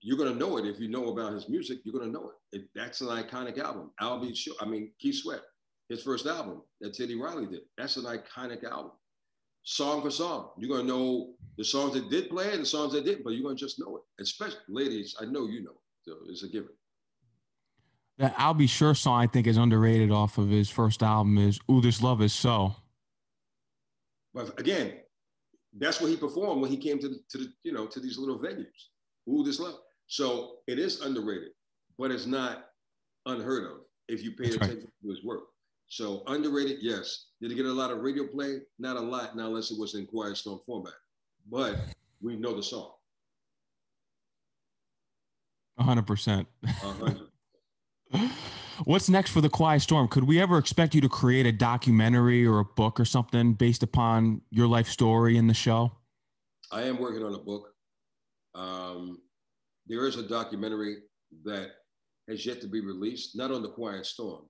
you're 0.01 0.17
gonna 0.17 0.35
know 0.35 0.57
it 0.57 0.65
if 0.65 0.79
you 0.79 0.87
know 0.87 1.11
about 1.11 1.33
his 1.33 1.49
music. 1.49 1.79
You're 1.83 1.99
gonna 1.99 2.11
know 2.11 2.31
it. 2.51 2.57
it 2.57 2.69
that's 2.75 3.01
an 3.01 3.07
iconic 3.07 3.57
album. 3.57 3.91
Al 3.99 4.19
B. 4.19 4.37
I 4.61 4.65
mean, 4.65 4.91
Keith 4.99 5.15
Sweat, 5.15 5.41
his 5.89 6.03
first 6.03 6.27
album 6.27 6.61
that 6.81 6.93
Teddy 6.93 7.19
Riley 7.19 7.47
did. 7.47 7.61
That's 7.77 7.97
an 7.97 8.05
iconic 8.05 8.63
album. 8.63 8.91
Song 9.63 10.03
for 10.03 10.11
song, 10.11 10.51
you're 10.59 10.69
gonna 10.69 10.87
know 10.87 11.33
the 11.57 11.63
songs 11.63 11.93
that 11.95 12.11
did 12.11 12.29
play 12.29 12.51
and 12.51 12.61
the 12.61 12.65
songs 12.67 12.93
that 12.93 13.03
didn't, 13.03 13.23
but 13.23 13.31
you're 13.31 13.41
gonna 13.41 13.55
just 13.55 13.79
know 13.79 13.97
it. 13.97 14.03
Especially 14.21 14.59
ladies, 14.69 15.15
I 15.19 15.25
know 15.25 15.47
you 15.47 15.63
know. 15.63 15.81
So 16.03 16.17
it's 16.29 16.43
a 16.43 16.49
given. 16.49 16.69
That 18.17 18.33
Al 18.37 18.53
B. 18.53 18.67
Sure 18.67 18.95
song 18.95 19.21
I 19.21 19.27
think 19.27 19.45
is 19.45 19.57
underrated 19.57 20.11
off 20.11 20.37
of 20.37 20.49
his 20.49 20.69
first 20.69 21.03
album 21.03 21.37
is 21.37 21.59
"Ooh 21.69 21.81
This 21.81 22.01
Love 22.01 22.21
Is 22.21 22.33
So." 22.33 22.75
But 24.33 24.57
again, 24.59 24.93
that's 25.77 25.99
what 25.99 26.09
he 26.09 26.15
performed 26.15 26.61
when 26.61 26.71
he 26.71 26.77
came 26.77 26.99
to 26.99 27.09
the, 27.09 27.19
to 27.29 27.37
the 27.39 27.53
you 27.63 27.73
know 27.73 27.87
to 27.87 27.99
these 27.99 28.17
little 28.17 28.39
venues. 28.39 28.89
Ooh 29.29 29.43
This 29.43 29.59
Love. 29.59 29.75
So 30.07 30.57
it 30.67 30.79
is 30.79 31.01
underrated, 31.01 31.49
but 31.97 32.11
it's 32.11 32.25
not 32.25 32.69
unheard 33.25 33.65
of 33.65 33.77
if 34.07 34.23
you 34.23 34.31
pay 34.31 34.49
attention 34.49 34.77
right. 34.77 34.87
to 35.03 35.09
his 35.09 35.23
work. 35.23 35.43
So 35.87 36.23
underrated, 36.27 36.77
yes. 36.81 37.27
Did 37.41 37.51
it 37.51 37.55
get 37.55 37.65
a 37.65 37.71
lot 37.71 37.91
of 37.91 37.99
radio 37.99 38.25
play? 38.25 38.59
Not 38.79 38.97
a 38.97 38.99
lot, 38.99 39.35
not 39.35 39.47
unless 39.47 39.71
it 39.71 39.79
was 39.79 39.95
in 39.95 40.05
Quiet 40.05 40.37
Storm 40.37 40.59
format. 40.65 40.93
But 41.49 41.77
we 42.21 42.35
know 42.35 42.55
the 42.55 42.63
song. 42.63 42.91
hundred 45.77 46.07
percent. 46.07 46.47
What's 48.83 49.09
next 49.09 49.31
for 49.31 49.39
the 49.39 49.49
Quiet 49.49 49.81
Storm? 49.81 50.09
Could 50.09 50.25
we 50.25 50.41
ever 50.41 50.57
expect 50.57 50.93
you 50.93 51.01
to 51.01 51.07
create 51.07 51.45
a 51.45 51.51
documentary 51.51 52.45
or 52.45 52.59
a 52.59 52.65
book 52.65 52.99
or 52.99 53.05
something 53.05 53.53
based 53.53 53.83
upon 53.83 54.41
your 54.49 54.67
life 54.67 54.87
story 54.87 55.37
in 55.37 55.47
the 55.47 55.53
show? 55.53 55.91
I 56.71 56.83
am 56.83 56.99
working 56.99 57.23
on 57.23 57.33
a 57.33 57.39
book. 57.39 57.69
Um, 58.53 59.21
there 59.87 60.05
is 60.05 60.17
a 60.17 60.27
documentary 60.27 60.97
that 61.45 61.69
has 62.27 62.45
yet 62.45 62.59
to 62.61 62.67
be 62.67 62.81
released, 62.81 63.37
not 63.37 63.51
on 63.51 63.61
the 63.61 63.69
Quiet 63.69 64.05
Storm. 64.05 64.43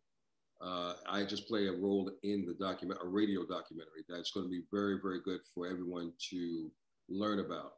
Uh, 0.60 0.94
I 1.08 1.24
just 1.24 1.48
play 1.48 1.68
a 1.68 1.74
role 1.74 2.10
in 2.24 2.46
the 2.46 2.54
document, 2.54 3.00
a 3.04 3.08
radio 3.08 3.42
documentary 3.42 4.06
that's 4.10 4.32
going 4.32 4.46
to 4.46 4.50
be 4.50 4.64
very, 4.72 5.00
very 5.04 5.20
good 5.24 5.42
for 5.54 5.68
everyone 5.68 6.14
to 6.32 6.72
learn 7.10 7.40
about 7.40 7.74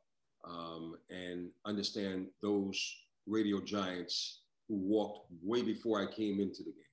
um, 0.48 0.96
and 1.10 1.50
understand 1.66 2.28
those 2.42 2.96
radio 3.26 3.60
giants 3.60 4.44
who 4.68 4.76
walked 4.76 5.32
way 5.44 5.62
before 5.62 6.02
I 6.02 6.12
came 6.12 6.40
into 6.40 6.64
the 6.64 6.72
game. 6.72 6.84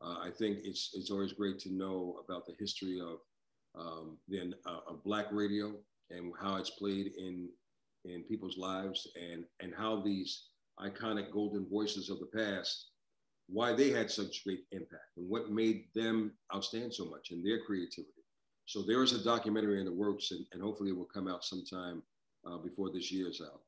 Uh, 0.00 0.18
I 0.22 0.30
think 0.30 0.58
it's 0.62 0.90
it's 0.94 1.10
always 1.10 1.32
great 1.32 1.58
to 1.60 1.72
know 1.72 2.22
about 2.24 2.46
the 2.46 2.54
history 2.58 3.00
of 3.00 3.18
um, 3.78 4.18
then 4.28 4.54
uh, 4.66 4.80
of 4.86 5.02
Black 5.04 5.26
radio 5.32 5.74
and 6.10 6.32
how 6.40 6.56
it's 6.56 6.70
played 6.70 7.12
in 7.18 7.48
in 8.04 8.22
people's 8.22 8.56
lives 8.56 9.06
and, 9.20 9.44
and 9.60 9.74
how 9.76 10.00
these 10.00 10.44
iconic 10.80 11.32
golden 11.32 11.68
voices 11.68 12.10
of 12.10 12.20
the 12.20 12.26
past, 12.26 12.90
why 13.48 13.72
they 13.72 13.90
had 13.90 14.10
such 14.10 14.44
great 14.44 14.64
impact 14.72 15.16
and 15.16 15.28
what 15.28 15.50
made 15.50 15.86
them 15.94 16.32
outstand 16.52 16.92
so 16.92 17.04
much 17.04 17.30
in 17.30 17.42
their 17.42 17.60
creativity. 17.64 18.12
So 18.66 18.82
there 18.82 19.02
is 19.02 19.12
a 19.12 19.24
documentary 19.24 19.80
in 19.80 19.86
the 19.86 19.92
works 19.92 20.30
and, 20.30 20.44
and 20.52 20.62
hopefully 20.62 20.90
it 20.90 20.96
will 20.96 21.06
come 21.06 21.28
out 21.28 21.44
sometime 21.44 22.02
uh, 22.46 22.58
before 22.58 22.90
this 22.92 23.10
year 23.10 23.28
is 23.28 23.40
out. 23.40 23.60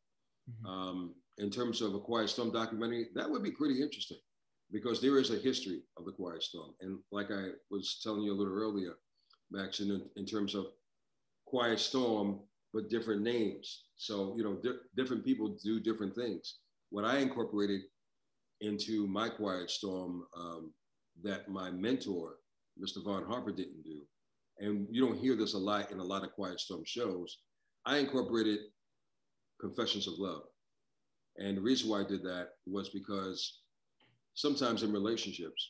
Mm-hmm. 0.51 0.67
Um, 0.67 1.15
in 1.41 1.51
terms 1.51 1.81
of 1.81 1.95
a 1.95 1.99
Quiet 2.01 2.29
Storm 2.29 2.53
documentary, 2.53 3.09
that 3.15 3.29
would 3.29 3.43
be 3.43 3.51
pretty 3.51 3.83
interesting 3.83 4.19
because 4.71 5.01
there 5.01 5.19
is 5.19 5.31
a 5.31 5.39
history 5.39 5.83
of 5.97 6.05
the 6.05 6.13
Quiet 6.13 6.43
Storm. 6.43 6.73
And 6.81 6.99
like 7.11 7.31
I 7.31 7.49
was 7.71 8.01
telling 8.03 8.23
you 8.23 8.33
a 8.33 8.39
little 8.39 8.53
earlier, 8.53 8.95
Max, 9.51 9.81
in, 9.81 10.03
in 10.17 10.27
terms 10.27 10.55
of 10.55 10.67
Quiet 11.47 11.81
Storm 11.81 12.41
but 12.73 12.89
different 12.89 13.23
names. 13.23 13.85
So, 13.97 14.35
you 14.37 14.45
know, 14.45 14.55
di- 14.63 14.79
different 14.97 15.25
people 15.25 15.57
do 15.65 15.81
different 15.81 16.15
things. 16.15 16.59
What 16.91 17.05
I 17.05 17.19
incorporated 17.19 17.83
into 18.61 19.07
my 19.09 19.29
Quiet 19.29 19.71
Storm 19.71 20.25
um, 20.37 20.73
that 21.23 21.49
my 21.49 21.71
mentor, 21.71 22.37
Mr. 22.81 23.03
Vaughn 23.03 23.25
Harper, 23.25 23.51
didn't 23.51 23.83
do, 23.83 24.03
and 24.59 24.87
you 24.91 25.05
don't 25.05 25.19
hear 25.19 25.35
this 25.35 25.55
a 25.55 25.59
lot 25.59 25.91
in 25.91 25.99
a 25.99 26.05
lot 26.05 26.23
of 26.23 26.33
Quiet 26.33 26.61
Storm 26.61 26.83
shows, 26.85 27.39
I 27.87 27.99
incorporated 27.99 28.59
Confessions 29.61 30.07
of 30.07 30.15
Love. 30.19 30.43
And 31.39 31.57
the 31.57 31.63
reason 31.63 31.89
why 31.89 32.01
I 32.01 32.05
did 32.05 32.23
that 32.25 32.51
was 32.67 32.91
because 32.91 33.61
sometimes 34.35 34.83
in 34.83 34.93
relationships, 34.93 35.69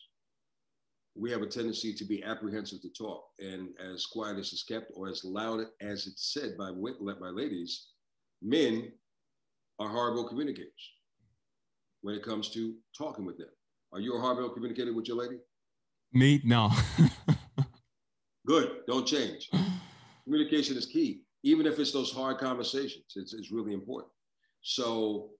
we 1.16 1.30
have 1.30 1.42
a 1.42 1.46
tendency 1.46 1.92
to 1.92 2.04
be 2.04 2.22
apprehensive 2.22 2.80
to 2.82 2.88
talk. 2.90 3.24
And 3.38 3.68
as 3.92 4.06
quiet 4.06 4.38
as 4.38 4.52
it's 4.52 4.64
kept, 4.64 4.92
or 4.94 5.08
as 5.08 5.24
loud 5.24 5.64
as 5.80 6.06
it's 6.06 6.32
said 6.32 6.56
by, 6.56 6.70
by 6.70 7.28
ladies, 7.28 7.88
men 8.42 8.92
are 9.78 9.88
horrible 9.88 10.28
communicators 10.28 10.92
when 12.02 12.14
it 12.14 12.22
comes 12.22 12.48
to 12.50 12.74
talking 12.96 13.24
with 13.24 13.38
them. 13.38 13.48
Are 13.92 14.00
you 14.00 14.16
a 14.16 14.20
horrible 14.20 14.50
communicator 14.50 14.94
with 14.94 15.08
your 15.08 15.16
lady? 15.16 15.38
Me? 16.12 16.40
No. 16.44 16.70
Good. 18.46 18.78
Don't 18.86 19.06
change. 19.06 19.50
Communication 20.24 20.76
is 20.76 20.86
key. 20.86 21.22
Even 21.42 21.66
if 21.66 21.78
it's 21.78 21.92
those 21.92 22.12
hard 22.12 22.38
conversations, 22.38 23.04
it's, 23.16 23.32
it's 23.32 23.50
really 23.50 23.72
important. 23.72 24.12
So 24.62 25.30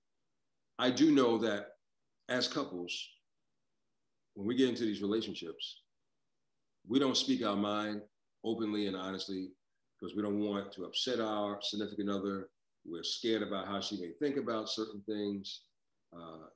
I 0.81 0.89
do 0.89 1.11
know 1.11 1.37
that 1.37 1.73
as 2.31 2.49
couples, 2.49 3.07
when 4.33 4.47
we 4.47 4.55
get 4.55 4.71
into 4.71 4.85
these 4.85 5.03
relationships, 5.03 5.83
we 6.89 6.99
don't 6.99 7.19
speak 7.19 7.45
our 7.45 7.55
mind 7.55 8.01
openly 8.45 8.87
and 8.87 8.97
honestly 8.97 9.51
because 10.01 10.17
we 10.17 10.23
don't 10.23 10.41
want 10.41 10.73
to 10.73 10.87
upset 10.87 11.21
our 11.21 11.59
significant 11.61 12.09
other. 12.09 12.49
We're 12.87 13.03
scared 13.03 13.43
about 13.43 13.67
how 13.67 13.83
she 13.83 14.01
may 14.01 14.13
think 14.19 14.39
about 14.39 14.71
certain 14.71 15.03
things. 15.07 15.65
Uh, 16.17 16.47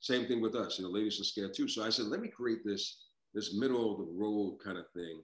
same 0.00 0.26
thing 0.26 0.40
with 0.40 0.56
us. 0.56 0.76
You 0.76 0.84
know, 0.84 0.90
ladies 0.90 1.20
are 1.20 1.24
scared 1.24 1.54
too. 1.54 1.68
So 1.68 1.84
I 1.84 1.90
said, 1.90 2.06
let 2.06 2.20
me 2.20 2.28
create 2.28 2.64
this 2.64 2.98
this 3.32 3.54
middle 3.54 3.92
of 3.92 3.98
the 3.98 4.12
road 4.12 4.58
kind 4.64 4.76
of 4.76 4.86
thing. 4.92 5.22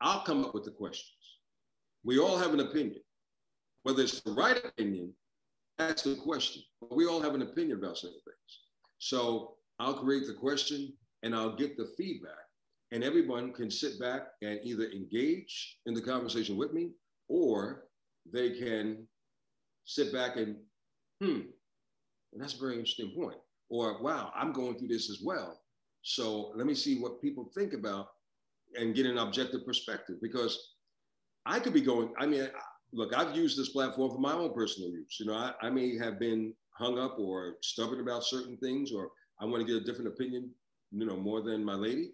I'll 0.00 0.24
come 0.24 0.42
up 0.42 0.54
with 0.54 0.64
the 0.64 0.70
questions. 0.70 1.10
We 2.02 2.18
all 2.18 2.38
have 2.38 2.54
an 2.54 2.60
opinion. 2.60 3.02
Whether 3.82 4.02
it's 4.04 4.20
the 4.20 4.32
right 4.32 4.56
opinion, 4.56 5.12
that's 5.78 6.02
the 6.02 6.16
question. 6.16 6.62
We 6.90 7.06
all 7.06 7.20
have 7.20 7.34
an 7.34 7.42
opinion 7.42 7.78
about 7.78 7.98
certain 7.98 8.20
things. 8.24 8.60
So 8.98 9.54
I'll 9.78 9.94
create 9.94 10.26
the 10.26 10.34
question 10.34 10.92
and 11.22 11.34
I'll 11.34 11.56
get 11.56 11.76
the 11.76 11.92
feedback. 11.96 12.32
And 12.92 13.02
everyone 13.02 13.52
can 13.52 13.70
sit 13.70 13.98
back 13.98 14.28
and 14.42 14.60
either 14.62 14.84
engage 14.84 15.78
in 15.86 15.94
the 15.94 16.00
conversation 16.00 16.56
with 16.56 16.72
me 16.72 16.92
or 17.28 17.88
they 18.32 18.50
can 18.50 19.06
sit 19.84 20.12
back 20.12 20.36
and, 20.36 20.56
hmm, 21.20 21.40
and 22.32 22.42
that's 22.42 22.54
a 22.54 22.58
very 22.58 22.74
interesting 22.74 23.12
point. 23.16 23.38
Or, 23.68 24.00
wow, 24.02 24.32
I'm 24.34 24.52
going 24.52 24.78
through 24.78 24.88
this 24.88 25.10
as 25.10 25.20
well. 25.24 25.60
So 26.02 26.52
let 26.54 26.66
me 26.66 26.74
see 26.74 27.00
what 27.00 27.20
people 27.20 27.50
think 27.54 27.72
about 27.72 28.06
and 28.76 28.94
get 28.94 29.06
an 29.06 29.18
objective 29.18 29.66
perspective 29.66 30.16
because 30.22 30.74
I 31.44 31.58
could 31.58 31.72
be 31.72 31.80
going, 31.80 32.12
I 32.18 32.26
mean, 32.26 32.48
look, 32.96 33.14
I've 33.14 33.36
used 33.36 33.58
this 33.58 33.68
platform 33.68 34.10
for 34.10 34.18
my 34.18 34.32
own 34.32 34.52
personal 34.54 34.90
use. 34.90 35.18
You 35.20 35.26
know, 35.26 35.34
I, 35.34 35.52
I 35.60 35.70
may 35.70 35.96
have 35.98 36.18
been 36.18 36.54
hung 36.70 36.98
up 36.98 37.18
or 37.18 37.56
stubborn 37.62 38.00
about 38.00 38.24
certain 38.24 38.56
things 38.56 38.92
or 38.92 39.10
I 39.40 39.44
want 39.44 39.64
to 39.64 39.70
get 39.70 39.82
a 39.82 39.84
different 39.84 40.08
opinion, 40.08 40.50
you 40.90 41.06
know, 41.06 41.16
more 41.16 41.42
than 41.42 41.64
my 41.64 41.74
lady, 41.74 42.12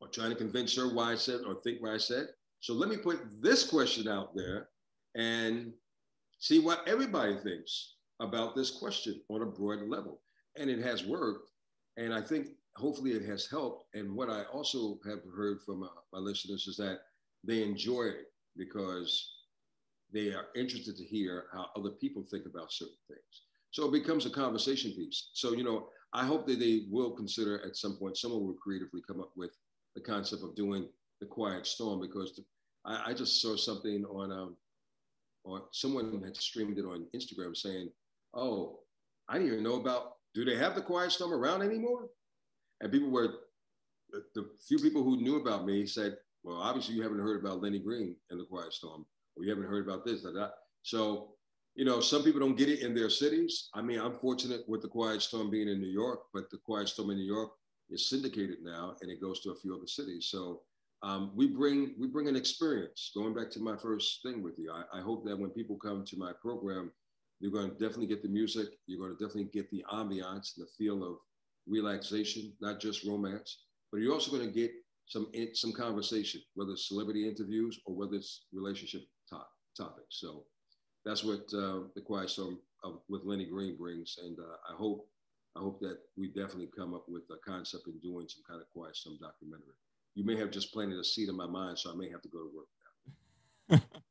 or 0.00 0.08
trying 0.08 0.30
to 0.30 0.36
convince 0.36 0.76
her 0.76 0.92
why 0.92 1.12
I 1.12 1.14
said 1.14 1.40
or 1.46 1.60
think 1.62 1.80
what 1.80 1.92
I 1.92 1.98
said. 1.98 2.28
So 2.60 2.74
let 2.74 2.88
me 2.88 2.96
put 2.96 3.20
this 3.40 3.64
question 3.68 4.08
out 4.08 4.34
there 4.34 4.68
and 5.14 5.72
see 6.40 6.58
what 6.58 6.86
everybody 6.88 7.36
thinks 7.36 7.94
about 8.20 8.56
this 8.56 8.70
question 8.70 9.20
on 9.30 9.42
a 9.42 9.46
broader 9.46 9.86
level. 9.86 10.20
And 10.58 10.68
it 10.68 10.80
has 10.80 11.04
worked. 11.04 11.50
And 11.96 12.12
I 12.12 12.20
think 12.20 12.48
hopefully 12.76 13.12
it 13.12 13.24
has 13.26 13.46
helped. 13.46 13.86
And 13.94 14.14
what 14.16 14.30
I 14.30 14.42
also 14.52 14.98
have 15.06 15.20
heard 15.34 15.60
from 15.64 15.84
uh, 15.84 15.88
my 16.12 16.18
listeners 16.18 16.66
is 16.66 16.76
that 16.78 16.98
they 17.44 17.62
enjoy 17.62 18.04
it 18.04 18.26
because 18.56 19.35
they 20.12 20.32
are 20.32 20.46
interested 20.54 20.96
to 20.96 21.04
hear 21.04 21.46
how 21.52 21.66
other 21.76 21.90
people 21.90 22.24
think 22.30 22.46
about 22.46 22.72
certain 22.72 22.94
things. 23.08 23.42
So 23.70 23.86
it 23.86 23.92
becomes 23.92 24.24
a 24.26 24.30
conversation 24.30 24.92
piece. 24.92 25.30
So, 25.34 25.52
you 25.52 25.64
know, 25.64 25.88
I 26.12 26.24
hope 26.24 26.46
that 26.46 26.60
they 26.60 26.84
will 26.90 27.10
consider 27.10 27.62
at 27.66 27.76
some 27.76 27.96
point, 27.96 28.16
someone 28.16 28.46
will 28.46 28.54
creatively 28.54 29.02
come 29.06 29.20
up 29.20 29.32
with 29.36 29.50
the 29.94 30.00
concept 30.00 30.42
of 30.42 30.54
doing 30.54 30.86
the 31.20 31.26
quiet 31.26 31.66
storm 31.66 32.00
because 32.00 32.34
the, 32.36 32.44
I, 32.84 33.10
I, 33.10 33.14
just 33.14 33.40
saw 33.42 33.56
something 33.56 34.04
on, 34.04 34.30
um, 34.30 34.56
or 35.44 35.64
someone 35.72 36.22
had 36.22 36.36
streamed 36.36 36.78
it 36.78 36.84
on 36.84 37.06
Instagram 37.14 37.56
saying, 37.56 37.90
oh, 38.34 38.80
I 39.28 39.34
didn't 39.34 39.48
even 39.52 39.64
know 39.64 39.80
about, 39.80 40.12
do 40.34 40.44
they 40.44 40.56
have 40.56 40.74
the 40.74 40.82
quiet 40.82 41.12
storm 41.12 41.32
around 41.32 41.62
anymore? 41.62 42.08
And 42.80 42.92
people 42.92 43.10
were 43.10 43.34
the, 44.10 44.22
the 44.34 44.50
few 44.66 44.78
people 44.78 45.02
who 45.02 45.16
knew 45.16 45.36
about 45.40 45.66
me 45.66 45.86
said, 45.86 46.16
well, 46.42 46.58
obviously 46.58 46.94
you 46.94 47.02
haven't 47.02 47.18
heard 47.18 47.40
about 47.40 47.62
Lenny 47.62 47.78
Green 47.78 48.14
and 48.30 48.38
the 48.38 48.44
Quiet 48.44 48.72
Storm, 48.72 49.04
or 49.36 49.44
you 49.44 49.50
haven't 49.50 49.68
heard 49.68 49.86
about 49.86 50.04
this, 50.04 50.22
that, 50.22 50.34
that. 50.34 50.52
So, 50.82 51.32
you 51.74 51.84
know, 51.84 52.00
some 52.00 52.22
people 52.22 52.40
don't 52.40 52.56
get 52.56 52.68
it 52.68 52.80
in 52.80 52.94
their 52.94 53.10
cities. 53.10 53.68
I 53.74 53.82
mean, 53.82 54.00
I'm 54.00 54.14
fortunate 54.14 54.62
with 54.68 54.82
the 54.82 54.88
Quiet 54.88 55.22
Storm 55.22 55.50
being 55.50 55.68
in 55.68 55.80
New 55.80 55.90
York, 55.90 56.20
but 56.32 56.50
the 56.50 56.58
Quiet 56.58 56.88
Storm 56.88 57.10
in 57.10 57.18
New 57.18 57.26
York 57.26 57.50
is 57.90 58.08
syndicated 58.08 58.58
now, 58.62 58.96
and 59.00 59.10
it 59.10 59.20
goes 59.20 59.40
to 59.40 59.50
a 59.50 59.56
few 59.56 59.76
other 59.76 59.86
cities. 59.86 60.28
So 60.30 60.62
um, 61.02 61.32
we 61.34 61.46
bring 61.46 61.94
we 61.98 62.06
bring 62.06 62.28
an 62.28 62.36
experience. 62.36 63.12
Going 63.14 63.34
back 63.34 63.50
to 63.52 63.60
my 63.60 63.76
first 63.76 64.22
thing 64.22 64.42
with 64.42 64.58
you, 64.58 64.72
I, 64.72 64.98
I 64.98 65.02
hope 65.02 65.24
that 65.26 65.38
when 65.38 65.50
people 65.50 65.76
come 65.76 66.04
to 66.04 66.16
my 66.16 66.32
program, 66.40 66.90
you're 67.40 67.52
going 67.52 67.68
to 67.68 67.74
definitely 67.74 68.06
get 68.06 68.22
the 68.22 68.28
music. 68.28 68.68
You're 68.86 69.00
going 69.00 69.16
to 69.16 69.24
definitely 69.24 69.50
get 69.52 69.70
the 69.70 69.84
ambiance 69.92 70.56
and 70.56 70.66
the 70.66 70.70
feel 70.78 71.04
of 71.04 71.18
relaxation, 71.68 72.52
not 72.60 72.80
just 72.80 73.04
romance, 73.04 73.64
but 73.92 74.00
you're 74.00 74.14
also 74.14 74.30
going 74.30 74.46
to 74.46 74.52
get 74.52 74.72
some 75.06 75.30
some 75.52 75.72
conversation, 75.72 76.40
whether 76.54 76.72
it's 76.72 76.88
celebrity 76.88 77.28
interviews 77.28 77.78
or 77.84 77.94
whether 77.94 78.14
it's 78.14 78.46
relationship 78.52 79.02
top, 79.76 79.96
topics. 79.96 80.20
So 80.20 80.44
that's 81.04 81.24
what 81.24 81.42
uh, 81.54 81.80
the 81.94 82.02
Quiet 82.04 82.30
Storm 82.30 82.58
of, 82.84 83.00
with 83.08 83.22
Lenny 83.24 83.46
Green 83.46 83.76
brings, 83.76 84.18
and 84.22 84.38
uh, 84.38 84.72
I 84.72 84.76
hope 84.76 85.08
I 85.56 85.60
hope 85.60 85.80
that 85.80 85.98
we 86.18 86.28
definitely 86.28 86.68
come 86.76 86.92
up 86.92 87.04
with 87.08 87.22
a 87.30 87.36
concept 87.48 87.86
in 87.86 87.98
doing 88.00 88.28
some 88.28 88.42
kind 88.46 88.60
of 88.60 88.68
Quiet 88.74 88.94
Storm 88.94 89.16
documentary. 89.20 89.74
You 90.14 90.24
may 90.24 90.36
have 90.36 90.50
just 90.50 90.72
planted 90.72 90.98
a 90.98 91.04
seed 91.04 91.28
in 91.28 91.36
my 91.36 91.46
mind, 91.46 91.78
so 91.78 91.90
I 91.90 91.96
may 91.96 92.10
have 92.10 92.20
to 92.22 92.28
go 92.28 92.38
to 92.40 92.50
work 92.54 92.66
now. 93.70 93.80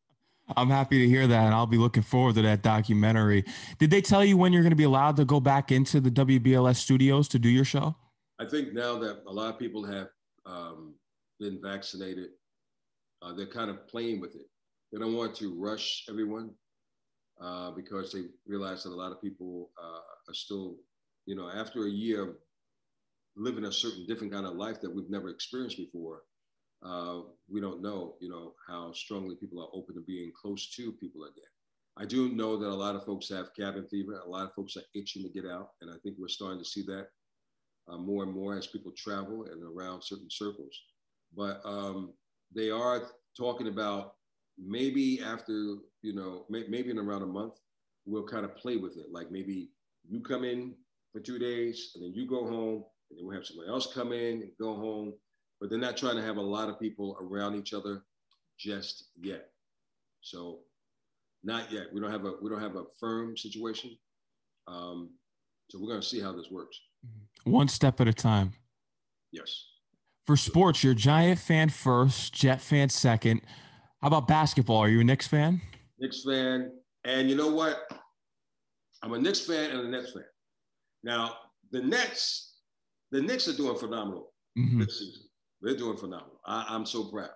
I'm 0.57 0.69
happy 0.69 0.99
to 0.99 1.07
hear 1.07 1.27
that, 1.27 1.45
and 1.45 1.53
I'll 1.53 1.65
be 1.65 1.77
looking 1.77 2.03
forward 2.03 2.35
to 2.35 2.41
that 2.43 2.61
documentary. 2.61 3.43
Did 3.79 3.89
they 3.89 4.01
tell 4.01 4.23
you 4.23 4.37
when 4.37 4.53
you're 4.53 4.61
going 4.61 4.71
to 4.71 4.75
be 4.75 4.83
allowed 4.83 5.17
to 5.17 5.25
go 5.25 5.39
back 5.39 5.71
into 5.71 5.99
the 5.99 6.11
WBLS 6.11 6.75
studios 6.77 7.27
to 7.29 7.39
do 7.39 7.49
your 7.49 7.65
show? 7.65 7.95
I 8.39 8.45
think 8.45 8.73
now 8.73 8.97
that 8.99 9.23
a 9.27 9.31
lot 9.31 9.53
of 9.53 9.59
people 9.59 9.83
have 9.85 10.09
um, 10.45 10.93
been 11.39 11.59
vaccinated, 11.61 12.29
uh, 13.21 13.33
they're 13.33 13.47
kind 13.47 13.71
of 13.71 13.87
playing 13.87 14.19
with 14.19 14.35
it. 14.35 14.47
They 14.95 15.01
don't 15.01 15.17
want 15.17 15.35
to 15.35 15.53
rush 15.53 16.05
everyone 16.09 16.51
uh, 17.41 17.71
because 17.71 18.13
they 18.13 18.27
realize 18.47 18.83
that 18.83 18.91
a 18.91 18.95
lot 18.95 19.11
of 19.11 19.21
people 19.21 19.71
uh, 19.77 20.31
are 20.31 20.33
still, 20.33 20.77
you 21.25 21.35
know, 21.35 21.49
after 21.49 21.85
a 21.85 21.89
year 21.89 22.23
of 22.23 22.35
living 23.35 23.65
a 23.65 23.73
certain 23.73 24.05
different 24.05 24.31
kind 24.31 24.45
of 24.45 24.53
life 24.53 24.79
that 24.79 24.95
we've 24.95 25.09
never 25.09 25.27
experienced 25.27 25.75
before, 25.75 26.21
uh, 26.81 27.23
we 27.49 27.59
don't 27.59 27.81
know, 27.81 28.15
you 28.21 28.29
know, 28.29 28.53
how 28.69 28.93
strongly 28.93 29.35
people 29.35 29.61
are 29.61 29.67
open 29.73 29.95
to 29.95 30.01
being 30.07 30.31
close 30.41 30.73
to 30.77 30.93
people 30.93 31.25
again. 31.25 31.43
I 31.97 32.05
do 32.05 32.29
know 32.29 32.55
that 32.55 32.69
a 32.69 32.73
lot 32.73 32.95
of 32.95 33.03
folks 33.03 33.27
have 33.27 33.53
cabin 33.53 33.85
fever. 33.91 34.21
A 34.25 34.29
lot 34.29 34.45
of 34.45 34.53
folks 34.53 34.77
are 34.77 34.83
itching 34.93 35.23
to 35.23 35.29
get 35.29 35.45
out, 35.45 35.71
and 35.81 35.91
I 35.91 35.95
think 36.03 36.15
we're 36.17 36.29
starting 36.29 36.59
to 36.59 36.69
see 36.69 36.83
that 36.83 37.07
uh, 37.89 37.97
more 37.97 38.23
and 38.23 38.33
more 38.33 38.57
as 38.57 38.67
people 38.67 38.93
travel 38.95 39.47
and 39.51 39.61
around 39.61 40.03
certain 40.03 40.29
circles. 40.31 40.73
But 41.35 41.59
um, 41.65 42.13
they 42.55 42.69
are 42.69 43.09
talking 43.37 43.67
about 43.67 44.13
maybe 44.57 45.21
after, 45.21 45.77
you 46.01 46.13
know, 46.13 46.45
may, 46.49 46.65
maybe 46.69 46.91
in 46.91 46.97
around 46.97 47.23
a 47.23 47.27
month, 47.27 47.53
we'll 48.05 48.27
kind 48.27 48.45
of 48.45 48.55
play 48.55 48.77
with 48.77 48.97
it. 48.97 49.07
Like 49.11 49.31
maybe 49.31 49.69
you 50.07 50.21
come 50.21 50.43
in 50.43 50.75
for 51.11 51.19
two 51.19 51.39
days, 51.39 51.91
and 51.95 52.03
then 52.03 52.13
you 52.13 52.27
go 52.27 52.45
home, 52.45 52.83
and 53.09 53.19
then 53.19 53.25
we'll 53.25 53.35
have 53.35 53.45
somebody 53.45 53.69
else 53.69 53.93
come 53.93 54.11
in 54.11 54.41
and 54.41 54.51
go 54.59 54.75
home 54.75 55.13
but 55.59 55.69
they're 55.69 55.79
not 55.79 55.97
trying 55.97 56.15
to 56.15 56.21
have 56.21 56.37
a 56.37 56.41
lot 56.41 56.69
of 56.69 56.79
people 56.79 57.17
around 57.21 57.55
each 57.55 57.73
other 57.73 58.03
just 58.57 59.05
yet. 59.21 59.49
So 60.21 60.59
not 61.43 61.71
yet. 61.71 61.87
We 61.93 62.01
don't 62.01 62.11
have 62.11 62.25
a 62.25 62.33
we 62.41 62.49
don't 62.49 62.61
have 62.61 62.75
a 62.75 62.83
firm 62.99 63.37
situation. 63.37 63.97
Um, 64.67 65.11
so 65.69 65.79
we're 65.79 65.87
going 65.87 66.01
to 66.01 66.07
see 66.07 66.19
how 66.19 66.33
this 66.33 66.49
works. 66.51 66.79
Mm-hmm. 67.05 67.51
One 67.51 67.67
step 67.67 68.01
at 68.01 68.07
a 68.07 68.13
time. 68.13 68.53
Yes. 69.31 69.65
For 70.25 70.35
sports, 70.35 70.83
you're 70.83 70.95
Giant 70.95 71.39
fan 71.39 71.69
first, 71.69 72.33
Jet 72.33 72.61
fan 72.61 72.89
second. 72.89 73.41
How 74.05 74.09
about 74.09 74.27
basketball? 74.27 74.77
Are 74.77 74.87
you 74.87 74.99
a 75.01 75.03
Knicks 75.03 75.25
fan? 75.25 75.59
Knicks 75.97 76.21
fan, 76.23 76.71
and 77.05 77.27
you 77.27 77.35
know 77.35 77.47
what? 77.47 77.91
I'm 79.01 79.13
a 79.13 79.17
Knicks 79.17 79.39
fan 79.39 79.71
and 79.71 79.79
a 79.79 79.89
Nets 79.89 80.13
fan. 80.13 80.25
Now 81.03 81.33
the 81.71 81.81
Nets, 81.81 82.57
the 83.11 83.19
Knicks 83.19 83.47
are 83.47 83.57
doing 83.57 83.75
phenomenal 83.75 84.31
mm-hmm. 84.55 84.81
this 84.81 84.99
season. 84.99 85.23
They're 85.59 85.75
doing 85.75 85.97
phenomenal. 85.97 86.39
I, 86.45 86.75
am 86.75 86.85
so 86.85 87.05
proud. 87.05 87.31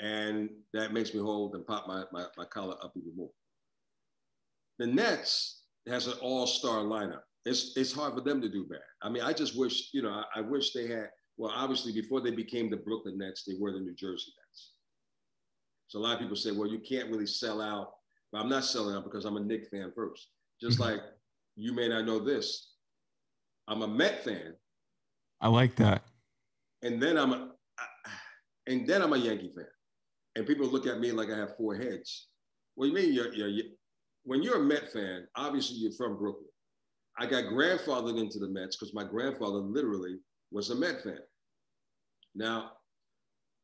And 0.00 0.50
that 0.74 0.92
makes 0.92 1.14
me 1.14 1.20
hold 1.20 1.54
and 1.54 1.64
pop 1.64 1.86
my, 1.86 2.02
my, 2.10 2.24
my 2.36 2.44
collar 2.46 2.74
up 2.82 2.94
even 2.96 3.14
more. 3.14 3.30
The 4.80 4.88
Nets 4.88 5.62
has 5.88 6.08
an 6.08 6.14
all-star 6.20 6.78
lineup. 6.78 7.22
It's, 7.44 7.76
it's 7.76 7.92
hard 7.92 8.14
for 8.14 8.20
them 8.20 8.42
to 8.42 8.48
do 8.48 8.66
bad. 8.68 8.80
I 9.00 9.08
mean, 9.10 9.22
I 9.22 9.32
just 9.32 9.56
wish, 9.56 9.90
you 9.92 10.02
know, 10.02 10.10
I, 10.10 10.24
I 10.34 10.40
wish 10.40 10.72
they 10.72 10.88
had, 10.88 11.10
well, 11.36 11.52
obviously 11.54 11.92
before 11.92 12.20
they 12.20 12.32
became 12.32 12.68
the 12.68 12.78
Brooklyn 12.78 13.16
Nets, 13.16 13.44
they 13.46 13.54
were 13.60 13.70
the 13.70 13.78
New 13.78 13.94
Jersey 13.94 14.32
Nets. 14.36 14.41
So 15.92 15.98
a 15.98 16.00
lot 16.00 16.14
of 16.14 16.20
people 16.20 16.36
say, 16.36 16.52
well, 16.52 16.68
you 16.68 16.78
can't 16.78 17.10
really 17.10 17.26
sell 17.26 17.60
out. 17.60 17.90
But 18.32 18.40
I'm 18.40 18.48
not 18.48 18.64
selling 18.64 18.96
out 18.96 19.04
because 19.04 19.26
I'm 19.26 19.36
a 19.36 19.40
Knick 19.40 19.68
fan 19.70 19.92
first. 19.94 20.28
Just 20.58 20.78
mm-hmm. 20.78 20.92
like 20.92 21.00
you 21.54 21.74
may 21.74 21.88
not 21.88 22.06
know 22.06 22.18
this, 22.18 22.72
I'm 23.68 23.82
a 23.82 23.88
Met 23.88 24.24
fan. 24.24 24.54
I 25.42 25.48
like 25.48 25.76
that 25.76 26.02
and 26.82 27.00
then 27.00 27.16
I'm 27.16 27.32
a, 27.32 27.48
and 28.66 28.86
then 28.86 29.02
I'm 29.02 29.12
a 29.12 29.18
Yankee 29.18 29.52
fan. 29.54 29.66
And 30.36 30.46
people 30.46 30.66
look 30.66 30.86
at 30.86 31.00
me 31.00 31.12
like 31.12 31.30
I 31.30 31.36
have 31.36 31.56
four 31.56 31.76
heads. 31.76 32.28
What 32.74 32.86
do 32.86 32.90
you 32.90 32.96
mean? 32.96 33.12
You're, 33.12 33.32
you're, 33.34 33.48
you're, 33.48 33.66
when 34.24 34.42
you're 34.42 34.62
a 34.62 34.64
Met 34.64 34.92
fan, 34.92 35.26
obviously 35.36 35.76
you're 35.76 35.92
from 35.92 36.16
Brooklyn. 36.16 36.46
I 37.18 37.26
got 37.26 37.44
grandfathered 37.44 38.18
into 38.18 38.38
the 38.38 38.48
Mets 38.48 38.76
because 38.76 38.94
my 38.94 39.04
grandfather 39.04 39.58
literally 39.58 40.16
was 40.50 40.70
a 40.70 40.74
Met 40.74 41.02
fan. 41.02 41.18
Now, 42.34 42.72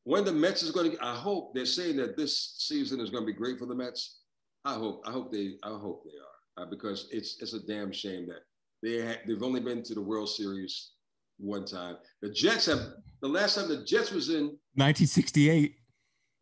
when 0.08 0.24
the 0.24 0.32
Mets 0.32 0.62
is 0.62 0.70
going 0.70 0.92
to, 0.92 1.04
I 1.04 1.14
hope 1.14 1.52
they're 1.54 1.66
saying 1.66 1.96
that 1.98 2.16
this 2.16 2.54
season 2.56 2.98
is 2.98 3.10
going 3.10 3.24
to 3.24 3.26
be 3.26 3.38
great 3.38 3.58
for 3.58 3.66
the 3.66 3.74
Mets. 3.74 4.20
I 4.64 4.72
hope, 4.72 5.02
I 5.06 5.10
hope 5.10 5.30
they, 5.30 5.56
I 5.62 5.68
hope 5.68 6.02
they 6.02 6.16
are 6.18 6.64
uh, 6.64 6.70
because 6.70 7.08
it's 7.12 7.36
it's 7.42 7.52
a 7.52 7.60
damn 7.66 7.92
shame 7.92 8.26
that 8.28 8.40
they 8.82 9.06
ha- 9.06 9.20
they've 9.26 9.42
only 9.42 9.60
been 9.60 9.82
to 9.82 9.94
the 9.94 10.00
World 10.00 10.30
Series 10.30 10.92
one 11.36 11.66
time. 11.66 11.96
The 12.22 12.30
Jets 12.30 12.64
have 12.66 12.80
the 13.20 13.28
last 13.28 13.56
time 13.56 13.68
the 13.68 13.84
Jets 13.84 14.10
was 14.10 14.30
in 14.30 14.56
1968. 14.76 15.74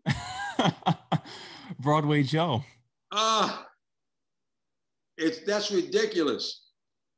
Broadway 1.81 2.23
Joe. 2.23 2.63
Ah, 3.11 3.63
uh, 3.63 3.65
it's 5.19 5.41
that's 5.41 5.73
ridiculous. 5.73 6.69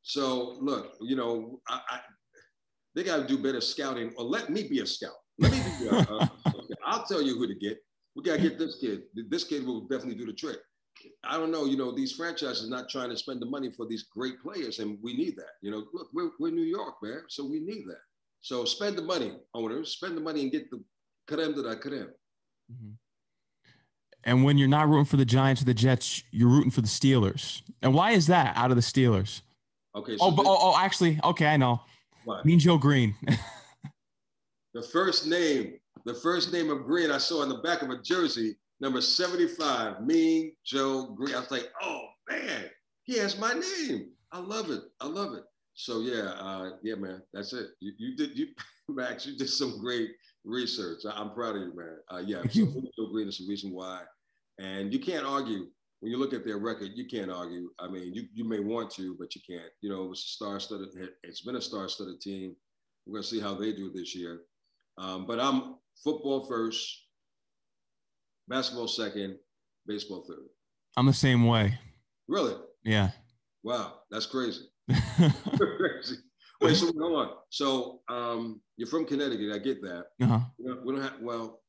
So 0.00 0.56
look, 0.62 0.94
you 1.02 1.14
know, 1.14 1.60
I, 1.68 1.80
I, 1.90 2.00
they 2.94 3.04
got 3.04 3.18
to 3.18 3.26
do 3.26 3.36
better 3.36 3.60
scouting, 3.60 4.14
or 4.16 4.24
let 4.24 4.48
me 4.48 4.66
be 4.66 4.80
a 4.80 4.86
scout. 4.86 5.12
Let 5.38 5.52
me 5.52 5.62
be. 5.80 5.88
A, 5.88 6.00
uh, 6.00 6.26
I'll 6.86 7.04
tell 7.04 7.22
you 7.22 7.36
who 7.36 7.46
to 7.46 7.54
get. 7.54 7.78
We 8.16 8.22
got 8.22 8.36
to 8.36 8.42
get 8.42 8.58
this 8.58 8.78
kid. 8.80 9.02
This 9.14 9.44
kid 9.44 9.64
will 9.64 9.82
definitely 9.82 10.16
do 10.16 10.26
the 10.26 10.32
trick. 10.32 10.58
I 11.24 11.36
don't 11.36 11.52
know, 11.52 11.64
you 11.64 11.76
know, 11.76 11.92
these 11.94 12.12
franchises 12.12 12.68
not 12.68 12.88
trying 12.88 13.10
to 13.10 13.16
spend 13.16 13.40
the 13.40 13.46
money 13.46 13.70
for 13.70 13.86
these 13.86 14.04
great 14.04 14.40
players, 14.40 14.80
and 14.80 14.98
we 15.00 15.16
need 15.16 15.36
that. 15.36 15.52
You 15.62 15.70
know, 15.70 15.84
look, 15.92 16.08
we're, 16.12 16.30
we're 16.40 16.50
New 16.50 16.64
York, 16.64 16.94
man, 17.02 17.22
so 17.28 17.44
we 17.44 17.60
need 17.60 17.84
that. 17.86 18.00
So 18.40 18.64
spend 18.64 18.96
the 18.96 19.02
money, 19.02 19.32
owners, 19.54 19.92
spend 19.92 20.16
the 20.16 20.20
money 20.20 20.42
and 20.42 20.50
get 20.50 20.70
the 20.70 20.82
creme 21.28 21.54
de 21.54 21.60
la 21.60 21.76
creme. 21.76 22.08
Mm-hmm. 22.72 22.90
And 24.24 24.44
when 24.44 24.58
you're 24.58 24.68
not 24.68 24.88
rooting 24.88 25.04
for 25.04 25.16
the 25.16 25.24
Giants 25.24 25.62
or 25.62 25.66
the 25.66 25.74
Jets, 25.74 26.24
you're 26.32 26.48
rooting 26.48 26.70
for 26.70 26.80
the 26.80 26.88
Steelers. 26.88 27.62
And 27.82 27.94
why 27.94 28.12
is 28.12 28.26
that 28.26 28.56
out 28.56 28.70
of 28.70 28.76
the 28.76 28.82
Steelers? 28.82 29.42
Okay. 29.94 30.16
So 30.16 30.26
oh, 30.26 30.30
this, 30.30 30.46
oh, 30.46 30.58
oh, 30.60 30.76
actually, 30.78 31.20
okay, 31.22 31.46
I 31.46 31.56
know. 31.56 31.80
What? 32.24 32.44
Mean 32.44 32.58
Joe 32.58 32.78
Greene. 32.78 33.14
the 34.74 34.82
first 34.82 35.26
name, 35.26 35.74
the 36.04 36.14
first 36.14 36.52
name 36.52 36.70
of 36.70 36.84
Green 36.84 37.10
I 37.10 37.18
saw 37.18 37.42
on 37.42 37.48
the 37.48 37.58
back 37.58 37.82
of 37.82 37.90
a 37.90 38.02
jersey 38.02 38.56
number 38.80 39.00
75, 39.00 40.02
Mean 40.02 40.52
Joe 40.64 41.14
Greene. 41.16 41.34
I 41.34 41.40
was 41.40 41.50
like, 41.50 41.68
oh 41.82 42.06
man, 42.28 42.64
he 43.04 43.18
has 43.18 43.38
my 43.38 43.52
name. 43.52 44.10
I 44.32 44.38
love 44.38 44.70
it. 44.70 44.82
I 45.00 45.06
love 45.06 45.34
it. 45.34 45.44
So 45.74 46.00
yeah, 46.00 46.32
uh, 46.38 46.70
yeah, 46.82 46.96
man, 46.96 47.22
that's 47.32 47.52
it. 47.52 47.68
You, 47.80 47.92
you 47.98 48.16
did, 48.16 48.36
you 48.36 48.48
Max, 48.88 49.26
you 49.26 49.36
did 49.36 49.48
some 49.48 49.78
great 49.80 50.10
research. 50.44 51.00
I, 51.08 51.20
am 51.20 51.32
proud 51.32 51.56
of 51.56 51.62
you, 51.62 51.72
man. 51.76 51.96
Uh, 52.10 52.22
yeah, 52.24 52.42
so 52.50 52.66
Joe 52.96 53.12
Greene 53.12 53.28
is 53.28 53.38
the 53.38 53.46
reason 53.48 53.72
why, 53.72 54.02
and 54.58 54.92
you 54.92 54.98
can't 54.98 55.26
argue 55.26 55.66
when 56.00 56.10
you 56.10 56.18
look 56.18 56.32
at 56.32 56.44
their 56.44 56.58
record. 56.58 56.90
You 56.94 57.06
can't 57.06 57.30
argue. 57.30 57.70
I 57.78 57.88
mean, 57.88 58.12
you 58.12 58.24
you 58.34 58.44
may 58.44 58.60
want 58.60 58.90
to, 58.92 59.14
but 59.18 59.34
you 59.34 59.40
can't. 59.48 59.70
You 59.80 59.90
know, 59.90 60.04
it 60.04 60.08
was 60.08 60.20
a 60.20 60.28
star-studded. 60.28 60.88
It's 61.22 61.42
been 61.42 61.56
a 61.56 61.62
star-studded 61.62 62.20
team. 62.20 62.56
We're 63.06 63.18
gonna 63.18 63.24
see 63.24 63.40
how 63.40 63.54
they 63.54 63.72
do 63.72 63.90
this 63.92 64.14
year. 64.14 64.40
Um, 64.98 65.26
but 65.26 65.40
I'm 65.40 65.76
football 66.02 66.46
first, 66.46 67.04
basketball 68.48 68.88
second, 68.88 69.38
baseball 69.86 70.24
third. 70.28 70.48
I'm 70.96 71.06
the 71.06 71.12
same 71.12 71.46
way. 71.46 71.78
Really? 72.26 72.54
Yeah. 72.84 73.10
Wow, 73.62 74.00
that's 74.10 74.26
crazy. 74.26 74.62
crazy. 74.88 76.16
Wait, 76.60 76.74
so 76.74 76.92
hold 76.98 77.26
on. 77.26 77.30
So 77.50 78.00
um, 78.08 78.60
you're 78.76 78.88
from 78.88 79.04
Connecticut. 79.04 79.54
I 79.54 79.58
get 79.58 79.80
that. 79.82 80.06
Uh-huh. 80.20 80.40
We 80.58 80.92
don't 80.92 81.02
have 81.02 81.20
well. 81.20 81.60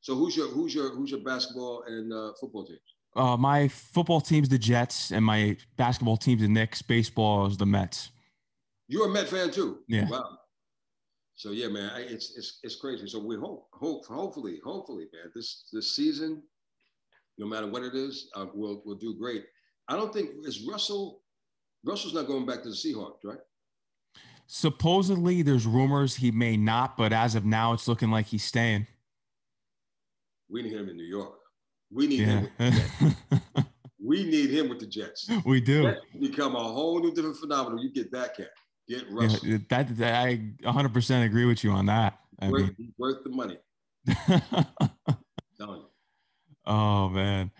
So 0.00 0.14
who's 0.14 0.36
your 0.36 0.48
who's 0.48 0.74
your 0.74 0.94
who's 0.94 1.10
your 1.10 1.20
basketball 1.20 1.84
and 1.86 2.12
uh, 2.12 2.32
football 2.40 2.64
teams? 2.64 2.80
Uh, 3.16 3.36
my 3.36 3.68
football 3.68 4.20
team's 4.20 4.48
the 4.48 4.58
Jets, 4.58 5.10
and 5.10 5.24
my 5.24 5.56
basketball 5.76 6.16
team's 6.16 6.42
the 6.42 6.48
Knicks. 6.48 6.80
Baseball 6.82 7.46
is 7.46 7.56
the 7.56 7.66
Mets. 7.66 8.10
You're 8.86 9.06
a 9.06 9.10
Met 9.10 9.28
fan 9.28 9.50
too. 9.50 9.80
Yeah. 9.88 10.08
Wow. 10.08 10.38
So 11.38 11.52
yeah, 11.52 11.68
man, 11.68 11.92
it's 11.96 12.36
it's 12.36 12.58
it's 12.64 12.74
crazy. 12.74 13.06
So 13.06 13.20
we 13.20 13.36
hope, 13.36 13.68
hope, 13.72 14.04
hopefully, 14.06 14.60
hopefully, 14.64 15.06
man, 15.12 15.30
this 15.36 15.68
this 15.72 15.94
season, 15.94 16.42
no 17.38 17.46
matter 17.46 17.68
what 17.68 17.84
it 17.84 17.94
is, 17.94 18.28
uh, 18.34 18.46
we'll 18.52 18.82
we'll 18.84 18.96
do 18.96 19.16
great. 19.16 19.44
I 19.86 19.94
don't 19.94 20.12
think 20.12 20.30
is 20.44 20.66
Russell. 20.68 21.22
Russell's 21.84 22.12
not 22.12 22.26
going 22.26 22.44
back 22.44 22.64
to 22.64 22.70
the 22.70 22.74
Seahawks, 22.74 23.20
right? 23.22 23.38
Supposedly, 24.48 25.42
there's 25.42 25.64
rumors 25.64 26.16
he 26.16 26.32
may 26.32 26.56
not, 26.56 26.96
but 26.96 27.12
as 27.12 27.36
of 27.36 27.44
now, 27.44 27.72
it's 27.72 27.86
looking 27.86 28.10
like 28.10 28.26
he's 28.26 28.42
staying. 28.42 28.88
We 30.50 30.62
need 30.62 30.72
him 30.72 30.88
in 30.88 30.96
New 30.96 31.04
York. 31.04 31.38
We 31.92 32.08
need 32.08 32.20
yeah. 32.26 32.46
him. 32.58 33.14
we 34.04 34.24
need 34.24 34.50
him 34.50 34.68
with 34.68 34.80
the 34.80 34.86
Jets. 34.88 35.30
We 35.44 35.60
do. 35.60 35.94
become 36.18 36.56
a 36.56 36.64
whole 36.64 36.98
new 36.98 37.14
different 37.14 37.36
phenomenon. 37.36 37.78
You 37.78 37.92
get 37.92 38.10
that 38.10 38.36
cat. 38.36 38.50
Get 38.88 39.04
Russell. 39.10 39.46
Yeah, 39.46 39.58
that, 39.68 39.96
that, 39.98 40.14
I 40.14 40.40
100% 40.62 41.24
agree 41.24 41.44
with 41.44 41.62
you 41.62 41.70
on 41.72 41.86
that. 41.86 42.18
I 42.40 42.48
worth, 42.48 42.78
mean. 42.78 42.94
worth 42.96 43.22
the 43.22 43.30
money. 43.30 43.58
Done. 45.58 45.82
Oh 46.64 47.08
man. 47.08 47.50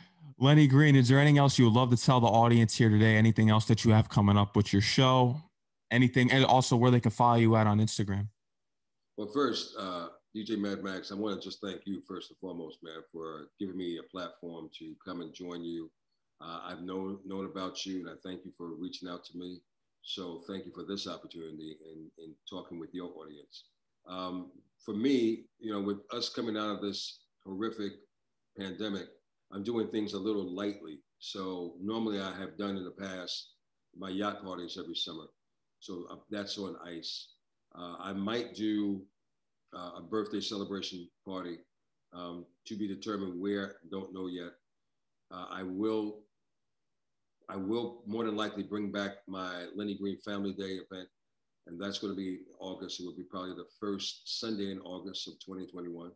Lenny 0.41 0.69
Green, 0.69 0.95
is 0.95 1.09
there 1.09 1.19
anything 1.19 1.39
else 1.39 1.59
you 1.59 1.65
would 1.65 1.75
love 1.75 1.91
to 1.91 1.97
tell 1.97 2.21
the 2.21 2.29
audience 2.29 2.77
here 2.77 2.89
today? 2.89 3.17
Anything 3.17 3.51
else 3.51 3.65
that 3.67 3.85
you 3.85 3.91
have 3.91 4.09
coming 4.09 4.37
up 4.37 4.55
with 4.55 4.73
your 4.73 4.83
show? 4.83 5.43
Anything, 5.91 6.31
and 6.31 6.45
also 6.45 6.77
where 6.77 6.91
they 6.91 7.01
can 7.01 7.11
follow 7.11 7.37
you 7.37 7.57
at 7.57 7.67
on 7.67 7.81
Instagram? 7.81 8.29
Well, 9.17 9.29
first, 9.35 9.75
uh, 9.79 10.09
DJ 10.37 10.57
Mad 10.57 10.85
Max, 10.85 11.11
I 11.11 11.17
want 11.17 11.41
to 11.41 11.45
just 11.45 11.61
thank 11.61 11.81
you 11.87 12.01
first 12.07 12.31
and 12.31 12.39
foremost, 12.39 12.79
man, 12.85 13.03
for 13.11 13.49
giving 13.59 13.77
me 13.77 13.99
a 13.99 14.03
platform 14.05 14.71
to 14.79 14.95
come 15.05 15.23
and 15.23 15.35
join 15.35 15.65
you. 15.65 15.91
Uh, 16.41 16.61
I've 16.63 16.83
known 16.83 17.19
known 17.25 17.47
about 17.47 17.85
you, 17.85 18.01
and 18.01 18.09
I 18.09 18.13
thank 18.25 18.45
you 18.45 18.53
for 18.57 18.75
reaching 18.77 19.09
out 19.09 19.25
to 19.25 19.37
me. 19.37 19.61
So 20.09 20.41
thank 20.49 20.65
you 20.65 20.73
for 20.75 20.85
this 20.85 21.07
opportunity 21.07 21.77
and 21.85 22.11
in, 22.17 22.25
in 22.25 22.35
talking 22.49 22.81
with 22.81 22.89
your 22.95 23.11
audience. 23.11 23.65
Um, 24.09 24.51
for 24.83 24.95
me, 24.95 25.45
you 25.59 25.71
know, 25.71 25.83
with 25.83 25.99
us 26.15 26.31
coming 26.31 26.57
out 26.57 26.77
of 26.77 26.81
this 26.81 27.25
horrific 27.45 27.93
pandemic, 28.59 29.09
I'm 29.53 29.63
doing 29.63 29.89
things 29.89 30.15
a 30.15 30.19
little 30.19 30.51
lightly. 30.51 31.01
So 31.19 31.75
normally 31.79 32.21
I 32.21 32.35
have 32.39 32.57
done 32.57 32.79
in 32.79 32.85
the 32.85 32.91
past 32.91 33.51
my 33.95 34.09
yacht 34.09 34.43
parties 34.43 34.79
every 34.81 34.95
summer. 34.95 35.27
So 35.81 36.07
uh, 36.11 36.17
that's 36.31 36.57
on 36.57 36.77
ice. 36.87 37.35
Uh, 37.79 37.97
I 38.01 38.15
might 38.15 38.55
do 38.55 39.03
uh, 39.77 39.91
a 39.99 40.01
birthday 40.01 40.41
celebration 40.41 41.07
party 41.27 41.59
um, 42.15 42.47
to 42.67 42.79
be 42.79 42.89
determined 42.89 43.39
where, 43.39 43.77
don't 43.91 44.15
know 44.15 44.29
yet. 44.29 44.53
Uh, 45.31 45.49
I 45.51 45.65
will 45.65 46.21
I 47.49 47.57
will 47.57 48.03
more 48.07 48.25
than 48.25 48.37
likely 48.37 48.63
bring 48.63 48.93
back 48.93 49.19
my 49.27 49.67
Lenny 49.75 49.95
Green 49.95 50.19
Family 50.19 50.53
Day 50.53 50.81
event, 50.91 51.09
and 51.67 51.81
that's 51.81 51.99
going 51.99 52.13
to 52.13 52.17
be 52.17 52.41
August. 52.61 53.01
It 53.01 53.07
will 53.07 53.17
be 53.17 53.23
probably 53.23 53.55
the 53.55 53.69
first 53.81 54.39
Sunday 54.39 54.71
in 54.71 54.81
August 54.81 55.27
of 55.29 55.35
2021. 55.41 56.11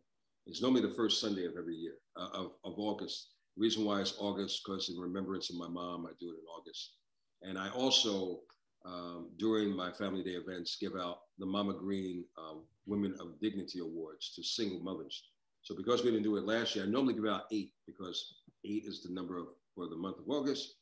It's 0.47 0.61
normally 0.61 0.83
the 0.83 0.95
first 0.95 1.21
Sunday 1.21 1.47
of 1.47 1.55
every 1.57 1.77
year 1.77 1.95
uh, 2.17 2.29
of, 2.35 2.53
of 2.65 2.75
August. 2.79 3.31
The 3.57 3.63
reason 3.63 3.85
why 3.85 4.01
it's 4.01 4.15
August 4.19 4.63
because 4.65 4.91
in 4.91 4.99
remembrance 4.99 5.49
of 5.49 5.57
my 5.57 5.69
mom, 5.69 6.07
I 6.07 6.11
do 6.21 6.31
it 6.31 6.41
in 6.41 6.47
August. 6.55 6.97
And 7.43 7.59
I 7.59 7.71
also, 7.71 8.41
um, 8.85 9.31
during 9.39 9.75
my 9.75 9.91
Family 9.91 10.23
Day 10.23 10.33
events, 10.33 10.77
give 10.81 10.97
out 10.97 11.21
the 11.39 11.47
Mama 11.47 11.75
Green 11.75 12.25
um, 12.37 12.63
Women 12.87 13.15
of 13.21 13.41
Dignity 13.41 13.79
Awards 13.79 14.35
to 14.35 14.43
single 14.43 14.81
mothers. 14.81 15.31
So 15.63 15.75
because 15.77 16.03
we 16.03 16.11
didn't 16.11 16.25
do 16.25 16.37
it 16.37 16.45
last 16.45 16.77
year, 16.77 16.85
I 16.85 16.89
normally 16.89 17.15
give 17.15 17.27
out 17.27 17.45
eight 17.53 17.73
because 17.87 18.35
eight 18.65 18.85
is 18.87 19.03
the 19.03 19.15
number 19.15 19.39
of, 19.39 19.47
for 19.75 19.89
the 19.89 19.97
month 19.97 20.19
of 20.19 20.29
August. 20.29 20.75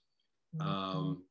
Mm-hmm. 0.57 0.69
Um, 0.69 1.23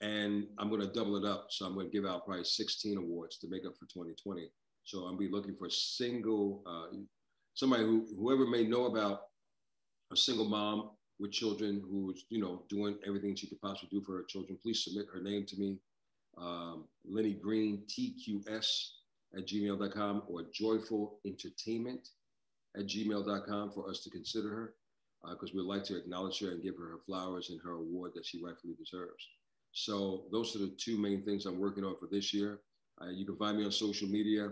and 0.00 0.46
I'm 0.58 0.68
going 0.68 0.80
to 0.80 0.86
double 0.86 1.16
it 1.16 1.28
up. 1.28 1.46
So 1.50 1.66
I'm 1.66 1.74
going 1.74 1.86
to 1.86 1.92
give 1.92 2.08
out 2.08 2.24
probably 2.24 2.44
16 2.44 2.96
awards 2.96 3.38
to 3.38 3.48
make 3.48 3.66
up 3.66 3.74
for 3.76 3.86
2020. 3.86 4.48
So 4.84 5.00
I'm 5.00 5.18
be 5.18 5.28
looking 5.28 5.56
for 5.56 5.66
a 5.66 5.70
single, 5.70 6.62
uh, 6.66 6.96
somebody 7.54 7.84
who, 7.84 8.06
whoever 8.16 8.46
may 8.46 8.64
know 8.66 8.86
about 8.86 9.22
a 10.12 10.16
single 10.16 10.48
mom 10.48 10.90
with 11.18 11.32
children 11.32 11.82
who's, 11.90 12.24
you 12.30 12.40
know, 12.40 12.62
doing 12.68 12.96
everything 13.06 13.34
she 13.34 13.48
could 13.48 13.60
possibly 13.60 13.88
do 13.90 14.04
for 14.04 14.16
her 14.16 14.24
children, 14.28 14.56
please 14.62 14.84
submit 14.84 15.06
her 15.12 15.20
name 15.20 15.44
to 15.46 15.56
me. 15.56 15.78
Um, 16.38 16.84
Lenny 17.04 17.34
Green, 17.34 17.82
TQS 17.88 18.90
at 19.36 19.46
gmail.com 19.46 20.22
or 20.28 20.44
joyful 20.54 21.18
entertainment 21.26 22.08
at 22.76 22.86
gmail.com 22.86 23.72
for 23.72 23.90
us 23.90 24.00
to 24.04 24.10
consider 24.10 24.48
her 24.50 24.74
because 25.22 25.50
uh, 25.50 25.52
we'd 25.56 25.62
like 25.62 25.84
to 25.84 25.96
acknowledge 25.96 26.40
her 26.40 26.50
and 26.50 26.62
give 26.62 26.76
her 26.76 26.90
her 26.90 26.98
flowers 27.06 27.50
and 27.50 27.60
her 27.62 27.72
award 27.72 28.12
that 28.14 28.24
she 28.24 28.42
rightfully 28.42 28.74
deserves. 28.78 29.26
So 29.72 30.24
those 30.32 30.54
are 30.56 30.60
the 30.60 30.74
two 30.78 30.98
main 30.98 31.24
things 31.24 31.46
I'm 31.46 31.58
working 31.58 31.84
on 31.84 31.96
for 31.98 32.08
this 32.10 32.32
year. 32.32 32.60
Uh, 33.00 33.10
you 33.10 33.24
can 33.24 33.36
find 33.36 33.58
me 33.58 33.64
on 33.64 33.72
social 33.72 34.08
media 34.08 34.50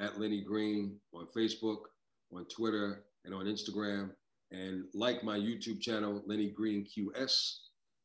at 0.00 0.18
Lenny 0.20 0.40
Green 0.40 0.96
on 1.12 1.26
Facebook, 1.36 1.82
on 2.32 2.44
Twitter, 2.46 3.04
and 3.24 3.34
on 3.34 3.46
Instagram. 3.46 4.10
And 4.50 4.84
like 4.94 5.22
my 5.22 5.38
YouTube 5.38 5.80
channel, 5.80 6.22
Lenny 6.26 6.50
Green 6.50 6.86
QS. 6.86 7.58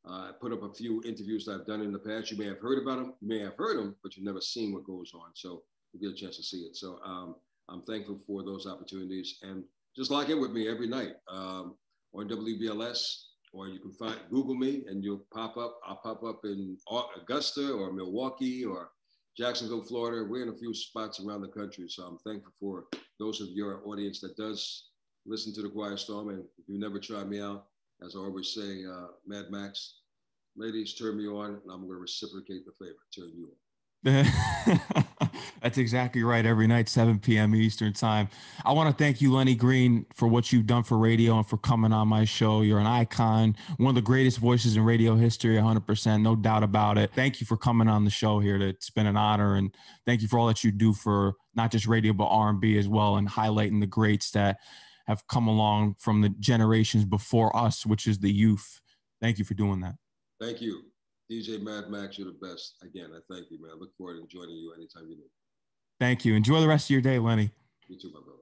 Uh, 0.05 0.11
I 0.11 0.31
put 0.39 0.51
up 0.51 0.63
a 0.63 0.73
few 0.73 1.01
interviews 1.03 1.45
that 1.45 1.61
I've 1.61 1.65
done 1.65 1.81
in 1.81 1.93
the 1.93 1.99
past. 1.99 2.29
You 2.29 2.37
may 2.37 2.45
have 2.45 2.59
heard 2.59 2.81
about 2.81 2.97
them, 2.97 3.13
you 3.21 3.27
may 3.29 3.39
have 3.39 3.55
heard 3.57 3.77
them, 3.77 3.95
but 4.03 4.17
you've 4.17 4.25
never 4.25 4.41
seen 4.41 4.73
what 4.73 4.85
goes 4.85 5.11
on. 5.15 5.31
So 5.33 5.63
you 5.93 5.99
get 6.01 6.11
a 6.11 6.21
chance 6.21 6.35
to 6.37 6.43
see 6.43 6.61
it. 6.63 6.75
So 6.75 6.99
um, 7.05 7.35
I'm 7.69 7.83
thankful 7.83 8.19
for 8.27 8.43
those 8.43 8.67
opportunities. 8.67 9.37
And 9.43 9.63
just 9.95 10.11
lock 10.11 10.29
in 10.29 10.41
with 10.41 10.51
me 10.51 10.67
every 10.67 10.87
night. 10.87 11.13
Um, 11.29 11.75
on 12.13 12.27
WBLS, 12.27 13.23
or 13.53 13.67
you 13.67 13.79
can 13.79 13.91
find 13.91 14.17
Google 14.29 14.55
me 14.55 14.83
and 14.87 15.03
you'll 15.03 15.25
pop 15.33 15.57
up. 15.57 15.79
I'll 15.85 15.97
pop 16.03 16.23
up 16.23 16.41
in 16.43 16.77
Augusta 17.17 17.71
or 17.73 17.91
Milwaukee 17.93 18.63
or 18.65 18.91
Jacksonville, 19.37 19.83
Florida. 19.83 20.27
We're 20.29 20.43
in 20.43 20.49
a 20.49 20.57
few 20.57 20.73
spots 20.73 21.19
around 21.19 21.41
the 21.41 21.47
country. 21.47 21.85
So 21.89 22.03
I'm 22.03 22.17
thankful 22.19 22.53
for 22.59 22.85
those 23.19 23.41
of 23.41 23.49
your 23.49 23.81
audience 23.87 24.19
that 24.21 24.37
does 24.37 24.89
listen 25.25 25.53
to 25.55 25.61
the 25.61 25.69
Quiet 25.69 25.99
Storm. 25.99 26.29
And 26.29 26.39
if 26.57 26.67
you 26.67 26.79
never 26.79 26.99
tried 26.99 27.29
me 27.29 27.41
out, 27.41 27.65
as 28.05 28.15
I 28.15 28.19
always 28.19 28.53
say, 28.53 28.83
uh, 28.85 29.07
Mad 29.25 29.45
Max, 29.49 29.99
ladies, 30.55 30.95
turn 30.95 31.17
me 31.17 31.27
on, 31.27 31.61
and 31.63 31.71
I'm 31.71 31.87
going 31.87 31.93
to 31.93 32.01
reciprocate 32.01 32.63
the 32.65 32.73
favor, 32.79 32.99
turn 33.15 33.31
you 33.35 33.49
on. 33.49 35.05
That's 35.63 35.77
exactly 35.77 36.23
right. 36.23 36.45
Every 36.45 36.67
night, 36.67 36.89
7 36.89 37.19
p.m. 37.19 37.55
Eastern 37.55 37.93
time. 37.93 38.27
I 38.65 38.73
want 38.73 38.89
to 38.89 39.01
thank 39.01 39.21
you, 39.21 39.31
Lenny 39.31 39.55
Green, 39.55 40.05
for 40.13 40.27
what 40.27 40.51
you've 40.51 40.67
done 40.67 40.83
for 40.83 40.97
radio 40.97 41.37
and 41.37 41.47
for 41.47 41.55
coming 41.55 41.93
on 41.93 42.09
my 42.09 42.25
show. 42.25 42.63
You're 42.63 42.79
an 42.79 42.85
icon, 42.85 43.55
one 43.77 43.91
of 43.91 43.95
the 43.95 44.01
greatest 44.01 44.39
voices 44.39 44.75
in 44.75 44.83
radio 44.83 45.15
history, 45.15 45.55
100%, 45.55 46.21
no 46.21 46.35
doubt 46.35 46.63
about 46.63 46.97
it. 46.97 47.11
Thank 47.15 47.39
you 47.39 47.47
for 47.47 47.55
coming 47.55 47.87
on 47.87 48.03
the 48.03 48.11
show 48.11 48.39
here. 48.39 48.57
It's 48.57 48.89
been 48.89 49.05
an 49.05 49.15
honor, 49.15 49.55
and 49.55 49.73
thank 50.05 50.21
you 50.21 50.27
for 50.27 50.37
all 50.37 50.47
that 50.47 50.65
you 50.65 50.71
do 50.71 50.93
for 50.93 51.35
not 51.55 51.71
just 51.71 51.87
radio 51.87 52.11
but 52.11 52.25
R&B 52.25 52.77
as 52.77 52.89
well, 52.89 53.15
and 53.15 53.29
highlighting 53.29 53.79
the 53.79 53.87
greats 53.87 54.31
that 54.31 54.57
have 55.07 55.25
come 55.27 55.47
along 55.47 55.95
from 55.97 56.19
the 56.19 56.29
generations 56.39 57.05
before 57.05 57.55
us, 57.55 57.85
which 57.85 58.05
is 58.05 58.19
the 58.19 58.31
youth. 58.31 58.81
Thank 59.21 59.39
you 59.39 59.45
for 59.45 59.53
doing 59.53 59.79
that. 59.79 59.95
Thank 60.41 60.61
you. 60.61 60.81
DJ 61.31 61.63
Mad 61.63 61.89
Max, 61.89 62.17
you're 62.17 62.27
the 62.27 62.45
best. 62.45 62.75
Again, 62.83 63.11
I 63.15 63.19
thank 63.33 63.49
you, 63.49 63.61
man. 63.61 63.71
I 63.73 63.79
look 63.79 63.95
forward 63.97 64.19
to 64.19 64.27
joining 64.27 64.57
you 64.57 64.73
anytime 64.73 65.03
you 65.07 65.15
need. 65.15 65.29
Thank 65.99 66.25
you. 66.25 66.35
Enjoy 66.35 66.59
the 66.59 66.67
rest 66.67 66.87
of 66.87 66.89
your 66.91 67.01
day, 67.01 67.19
Lenny. 67.19 67.51
You 67.87 67.97
too, 67.97 68.11
my 68.13 68.19
brother. 68.23 68.41